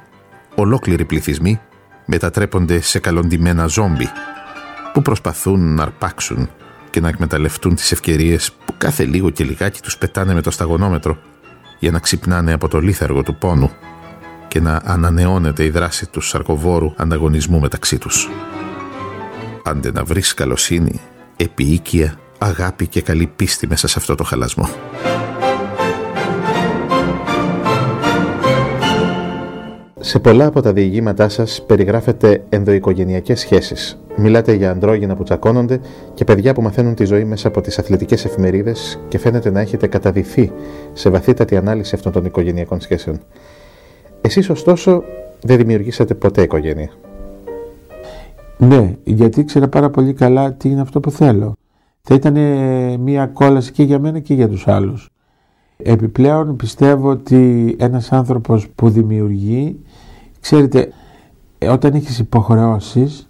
ολόκληροι 0.55 1.05
πληθυσμοί 1.05 1.61
μετατρέπονται 2.07 2.81
σε 2.81 2.99
καλοντημένα 2.99 3.67
ζόμπι 3.67 4.09
που 4.93 5.03
προσπαθούν 5.03 5.75
να 5.75 5.83
αρπάξουν 5.83 6.51
και 6.91 7.01
να 7.01 7.09
εκμεταλλευτούν 7.09 7.75
τις 7.75 7.93
ευκαιρίες 7.93 8.53
που 8.53 8.62
κάθε 8.83 9.05
λίγο 9.05 9.31
και 9.31 9.45
λιγάκι 9.45 9.81
τους 9.81 9.99
πετάνε 9.99 10.35
με 10.35 10.43
το 10.43 10.51
σταγονόμετρο 10.51 11.19
για 11.79 11.91
να 11.91 11.99
ξυπνάνε 11.99 12.53
από 12.53 12.69
το 12.69 12.81
λίθαργο 12.81 13.23
του 13.23 13.35
πόνου 13.35 13.71
και 14.49 14.61
να 14.61 14.81
ανανεώνεται 14.85 15.65
η 15.65 15.71
δράση 15.71 16.11
του 16.11 16.21
σαρκοβόρου 16.21 16.93
ανταγωνισμού 16.97 17.61
μεταξύ 17.61 17.99
τους. 17.99 18.29
Άντε 19.65 19.93
να 19.93 20.05
βρεις 20.05 20.35
καλοσύνη, 20.35 21.01
επίοικια, 21.37 22.19
αγάπη 22.39 22.87
και 22.87 23.03
καλή 23.03 23.27
πίστη 23.37 23.67
μέσα 23.67 23.89
σε 23.89 23.99
αυτό 23.99 24.15
το 24.15 24.25
χαλασμό. 24.25 24.69
Σε 30.05 30.19
πολλά 30.19 30.47
από 30.47 30.61
τα 30.63 30.73
διηγήματά 30.73 31.29
σας 31.29 31.63
περιγράφετε 31.67 32.43
ενδοοικογενειακές 32.49 33.41
σχέσεις. 33.41 33.99
Μιλάτε 34.17 34.53
για 34.53 34.71
αντρόγυνα 34.71 35.17
που 35.17 35.23
τσακώνονται 35.23 35.81
και 36.15 36.25
παιδιά 36.25 36.55
που 36.55 36.63
μαθαίνουν 36.63 36.95
τη 36.95 37.05
ζωή 37.05 37.25
μέσα 37.25 37.49
από 37.49 37.61
τις 37.61 37.79
αθλητικές 37.79 38.25
εφημερίδες 38.25 39.01
και 39.09 39.19
φαίνεται 39.19 39.51
να 39.51 39.61
έχετε 39.61 39.87
καταδυθεί 39.87 40.53
σε 40.93 41.11
βαθύτατη 41.11 41.57
ανάλυση 41.57 41.95
αυτών 41.95 42.13
των 42.13 42.25
οικογενειακών 42.25 42.81
σχέσεων. 42.81 43.19
Εσείς 44.21 44.51
ωστόσο 44.51 45.03
δεν 45.43 45.57
δημιουργήσατε 45.57 46.15
ποτέ 46.15 46.43
οικογένεια. 46.43 46.91
Ναι, 48.59 48.97
γιατί 49.05 49.41
ήξερα 49.41 49.69
πάρα 49.69 49.91
πολύ 49.91 50.13
καλά 50.13 50.53
τι 50.53 50.69
είναι 50.69 50.81
αυτό 50.81 51.01
που 51.01 51.11
θέλω. 51.11 51.57
Θα 52.03 52.15
ήταν 52.15 52.35
μια 53.01 53.27
κόλαση 53.27 53.73
και 53.73 53.83
για 53.83 53.99
μένα 53.99 54.19
και 54.19 54.35
για 54.35 54.49
τους 54.49 54.69
άλλους. 54.69 55.12
Επιπλέον 55.77 56.57
πιστεύω 56.57 57.11
ότι 57.11 57.77
ένας 57.79 58.13
άνθρωπος 58.13 58.69
που 58.75 58.91
δημιουργεί 58.91 59.81
Ξέρετε, 60.43 60.93
όταν 61.69 61.95
έχεις 61.95 62.19
υποχρεώσεις, 62.19 63.29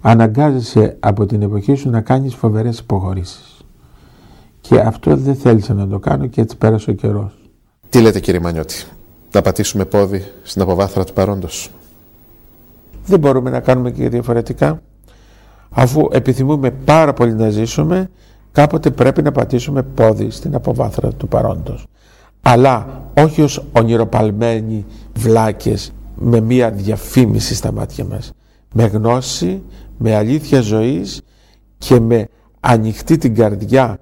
αναγκάζεσαι 0.00 0.96
από 1.00 1.26
την 1.26 1.42
εποχή 1.42 1.74
σου 1.74 1.90
να 1.90 2.00
κάνεις 2.00 2.34
φοβερές 2.34 2.78
υποχωρήσεις. 2.78 3.64
Και 4.60 4.80
αυτό 4.80 5.16
δεν 5.16 5.34
θέλησα 5.34 5.74
να 5.74 5.88
το 5.88 5.98
κάνω 5.98 6.26
και 6.26 6.40
έτσι 6.40 6.56
πέρασε 6.56 6.90
ο 6.90 6.92
καιρός. 6.92 7.32
Τι 7.88 8.00
λέτε 8.00 8.20
κύριε 8.20 8.40
Μανιώτη, 8.40 8.84
να 9.32 9.42
πατήσουμε 9.42 9.84
πόδι 9.84 10.24
στην 10.42 10.62
αποβάθρα 10.62 11.04
του 11.04 11.12
παρόντος; 11.12 11.70
Δεν 13.06 13.18
μπορούμε 13.18 13.50
να 13.50 13.60
κάνουμε 13.60 13.90
και 13.90 14.08
διαφορετικά. 14.08 14.82
Αφού 15.70 16.08
επιθυμούμε 16.10 16.70
πάρα 16.70 17.12
πολύ 17.12 17.34
να 17.34 17.50
ζήσουμε, 17.50 18.10
κάποτε 18.54 18.90
πρέπει 18.90 19.22
να 19.22 19.32
πατήσουμε 19.32 19.82
πόδι 19.82 20.30
στην 20.30 20.54
αποβάθρα 20.54 21.12
του 21.12 21.28
παρόντος. 21.28 21.86
Αλλά 22.42 23.02
όχι 23.16 23.42
ως 23.42 23.64
ονειροπαλμένοι 23.72 24.84
βλάκες 25.14 25.92
με 26.14 26.40
μία 26.40 26.70
διαφήμιση 26.70 27.54
στα 27.54 27.72
μάτια 27.72 28.04
μας. 28.04 28.32
Με 28.74 28.84
γνώση, 28.84 29.62
με 29.98 30.14
αλήθεια 30.14 30.60
ζωής 30.60 31.22
και 31.78 32.00
με 32.00 32.28
ανοιχτή 32.60 33.18
την 33.18 33.34
καρδιά, 33.34 33.98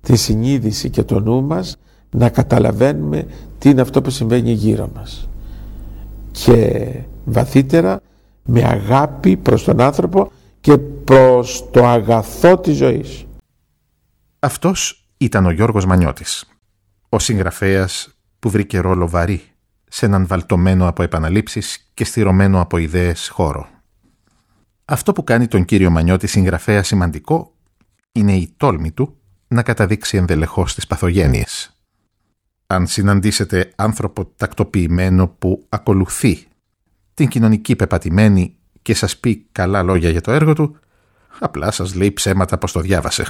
τη 0.00 0.16
συνείδηση 0.16 0.90
και 0.90 1.02
το 1.02 1.20
νου 1.20 1.42
μας 1.42 1.76
να 2.10 2.28
καταλαβαίνουμε 2.28 3.26
τι 3.58 3.70
είναι 3.70 3.80
αυτό 3.80 4.02
που 4.02 4.10
συμβαίνει 4.10 4.50
γύρω 4.50 4.90
μας. 4.94 5.28
Και 6.32 6.86
βαθύτερα 7.24 8.00
με 8.44 8.64
αγάπη 8.64 9.36
προς 9.36 9.64
τον 9.64 9.80
άνθρωπο 9.80 10.30
και 10.60 10.78
προς 11.04 11.64
το 11.70 11.86
αγαθό 11.86 12.58
της 12.58 12.76
ζωής. 12.76 13.25
Αυτός 14.38 15.08
ήταν 15.16 15.46
ο 15.46 15.50
Γιώργος 15.50 15.84
Μανιώτης, 15.84 16.44
ο 17.08 17.18
συγγραφέας 17.18 18.08
που 18.38 18.50
βρήκε 18.50 18.78
ρόλο 18.78 19.08
βαρύ 19.08 19.42
σε 19.88 20.06
έναν 20.06 20.26
βαλτωμένο 20.26 20.88
από 20.88 21.02
επαναλήψεις 21.02 21.90
και 21.94 22.04
στηρωμένο 22.04 22.60
από 22.60 22.76
ιδέες 22.76 23.28
χώρο. 23.28 23.68
Αυτό 24.84 25.12
που 25.12 25.24
κάνει 25.24 25.48
τον 25.48 25.64
κύριο 25.64 25.90
Μανιώτη 25.90 26.26
συγγραφέα 26.26 26.82
σημαντικό 26.82 27.54
είναι 28.12 28.36
η 28.36 28.54
τόλμη 28.56 28.92
του 28.92 29.16
να 29.48 29.62
καταδείξει 29.62 30.16
ενδελεχώς 30.16 30.74
τις 30.74 30.86
παθογένειες. 30.86 31.80
Αν 32.66 32.86
συναντήσετε 32.86 33.72
άνθρωπο 33.76 34.26
τακτοποιημένο 34.26 35.28
που 35.28 35.66
ακολουθεί 35.68 36.46
την 37.14 37.28
κοινωνική 37.28 37.76
πεπατημένη 37.76 38.56
και 38.82 38.94
σας 38.94 39.16
πει 39.16 39.46
καλά 39.52 39.82
λόγια 39.82 40.10
για 40.10 40.20
το 40.20 40.32
έργο 40.32 40.52
του, 40.52 40.76
απλά 41.38 41.70
σας 41.70 41.94
λέει 41.94 42.12
ψέματα 42.12 42.58
πως 42.58 42.72
το 42.72 42.80
διάβασε. 42.80 43.26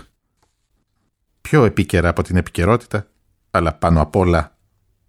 Πιο 1.46 1.64
επίκαιρα 1.64 2.08
από 2.08 2.22
την 2.22 2.36
επικαιρότητα, 2.36 3.06
αλλά 3.50 3.74
πάνω 3.74 4.00
απ' 4.00 4.16
όλα 4.16 4.56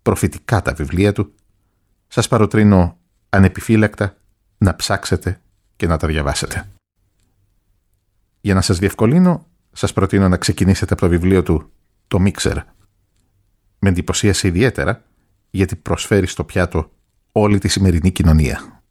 προφητικά 0.01 0.61
τα 0.61 0.73
βιβλία 0.73 1.13
του, 1.13 1.33
σας 2.07 2.27
παροτρύνω 2.27 2.97
ανεπιφύλακτα 3.29 4.17
να 4.57 4.75
ψάξετε 4.75 5.41
και 5.75 5.87
να 5.87 5.97
τα 5.97 6.07
διαβάσετε. 6.07 6.69
Για 8.41 8.53
να 8.53 8.61
σας 8.61 8.79
διευκολύνω, 8.79 9.47
σας 9.71 9.93
προτείνω 9.93 10.29
να 10.29 10.37
ξεκινήσετε 10.37 10.93
από 10.93 11.01
το 11.01 11.09
βιβλίο 11.09 11.43
του 11.43 11.71
«Το 12.07 12.19
Μίξερ». 12.19 12.57
Με 13.79 13.89
εντυπωσίασε 13.89 14.47
ιδιαίτερα 14.47 15.03
γιατί 15.49 15.75
προσφέρει 15.75 16.27
στο 16.27 16.43
πιάτο 16.43 16.91
όλη 17.31 17.57
τη 17.59 17.67
σημερινή 17.67 18.11
κοινωνία. 18.11 18.83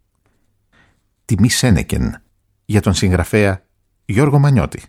Τιμή 1.24 1.48
Σένεκεν 1.48 2.22
για 2.64 2.80
τον 2.80 2.94
συγγραφέα 2.94 3.66
Γιώργο 4.04 4.38
Μανιώτη. 4.38 4.82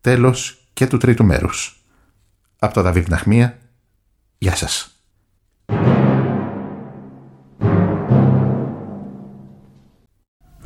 Τέλος 0.00 0.59
και 0.80 0.86
του 0.86 0.96
τρίτου 0.96 1.24
μέρους. 1.24 1.84
Από 2.58 2.74
το 2.74 2.82
Δαβίδ 2.82 3.08
Ναχμία, 3.08 3.58
γεια 4.38 4.56
σας. 4.56 5.02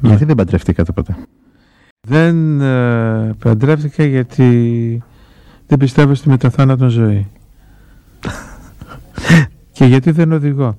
Γιατί 0.01 0.25
δεν 0.25 0.35
παντρευτήκατε 0.35 0.93
ποτέ; 0.93 1.17
Δεν 2.09 2.61
ε, 2.61 3.35
παντρεύτηκα 3.39 4.05
γιατί 4.05 5.03
δεν 5.67 5.79
πιστεύω 5.79 6.15
στη 6.15 6.29
μεταθάνατον 6.29 6.89
ζωή. 6.89 7.31
και 9.73 9.85
γιατί 9.85 10.11
δεν 10.11 10.33
οδηγώ. 10.33 10.79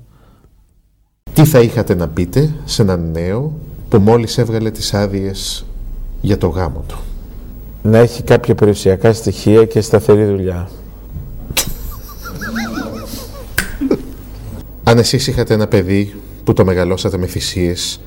Τι 1.33 1.45
θα 1.45 1.59
είχατε 1.59 1.95
να 1.95 2.07
πείτε 2.07 2.55
σε 2.65 2.81
έναν 2.81 3.11
νέο 3.11 3.59
που 3.89 3.97
μόλις 3.97 4.37
έβγαλε 4.37 4.71
τις 4.71 4.93
άδειες 4.93 5.65
για 6.21 6.37
το 6.37 6.47
γάμο 6.47 6.83
του; 6.87 6.97
Να 7.85 7.97
έχει 7.97 8.23
κάποια 8.23 8.55
περιουσιακά 8.55 9.13
στοιχεία 9.13 9.65
και 9.65 9.81
σταθερή 9.81 10.25
δουλειά. 10.25 10.69
Αν 14.83 14.97
εσείς 14.97 15.27
είχατε 15.27 15.53
ένα 15.53 15.67
παιδί 15.67 16.15
που 16.43 16.53
το 16.53 16.65
μεγαλώσατε 16.65 17.17
με 17.17 17.25
θυσίες 17.25 17.99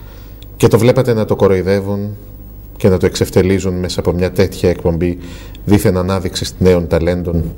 και 0.56 0.68
το 0.68 0.78
βλέπατε 0.78 1.14
να 1.14 1.24
το 1.24 1.36
κοροϊδεύουν 1.36 2.16
και 2.76 2.88
να 2.88 2.96
το 2.96 3.06
εξευτελίζουν 3.06 3.74
μέσα 3.74 4.00
από 4.00 4.12
μια 4.12 4.32
τέτοια 4.32 4.70
εκπομπή 4.70 5.18
δίθεν 5.64 5.96
ανάδειξης 5.96 6.54
νέων 6.58 6.86
ταλέντων, 6.86 7.54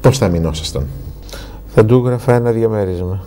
πώς 0.00 0.18
θα 0.18 0.28
μηνώσασταν. 0.28 0.86
Θα 1.74 1.84
του 1.84 2.02
έγραφα 2.04 2.34
ένα 2.34 2.50
διαμέρισμα. 2.50 3.24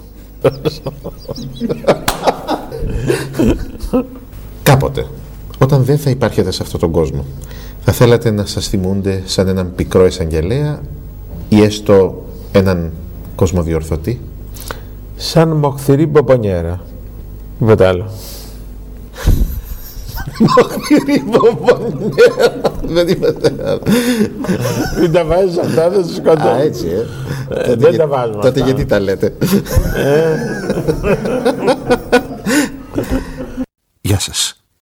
Κάποτε, 4.63 5.07
Όταν 5.63 5.83
δεν 5.83 5.97
θα 5.97 6.09
υπάρχετε 6.09 6.51
σε 6.51 6.63
αυτόν 6.63 6.79
τον 6.79 6.91
κόσμο, 6.91 7.25
θα 7.81 7.91
θέλατε 7.91 8.31
να 8.31 8.45
σας 8.45 8.67
θυμούνται 8.67 9.21
σαν 9.25 9.47
έναν 9.47 9.71
πικρό 9.75 10.05
εισαγγελέα 10.05 10.81
ή 11.49 11.61
έστω 11.61 12.23
έναν 12.51 12.91
κοσμοδιορθωτή; 13.35 14.21
Σαν 15.15 15.49
μοχθηρή 15.49 16.05
μποπονιέρα. 16.05 16.83
Τίποτα 17.59 17.87
άλλο. 17.87 18.09
Μοχθηρή 20.39 21.23
μποπονιέρα. 21.25 22.61
Δεν 22.83 23.07
είπατε 23.07 23.53
άλλο. 23.65 23.81
Μην 24.99 25.11
τα 25.11 25.25
βάζεις 25.25 25.57
αυτά, 25.57 25.89
δεν 25.89 26.05
σου 26.05 26.13
σκοτώ. 26.13 26.47
Α, 26.47 26.61
έτσι, 26.61 26.87
ε. 26.87 27.71
Ε, 27.71 27.75
δεν 27.75 27.97
τα 27.97 28.07
βάζουμε 28.07 28.41
Τότε 28.41 28.47
αυτά. 28.47 28.65
γιατί 28.65 28.85
τα 28.85 28.99
λέτε; 28.99 29.33
Γεια 34.01 34.19
σας. 34.19 34.62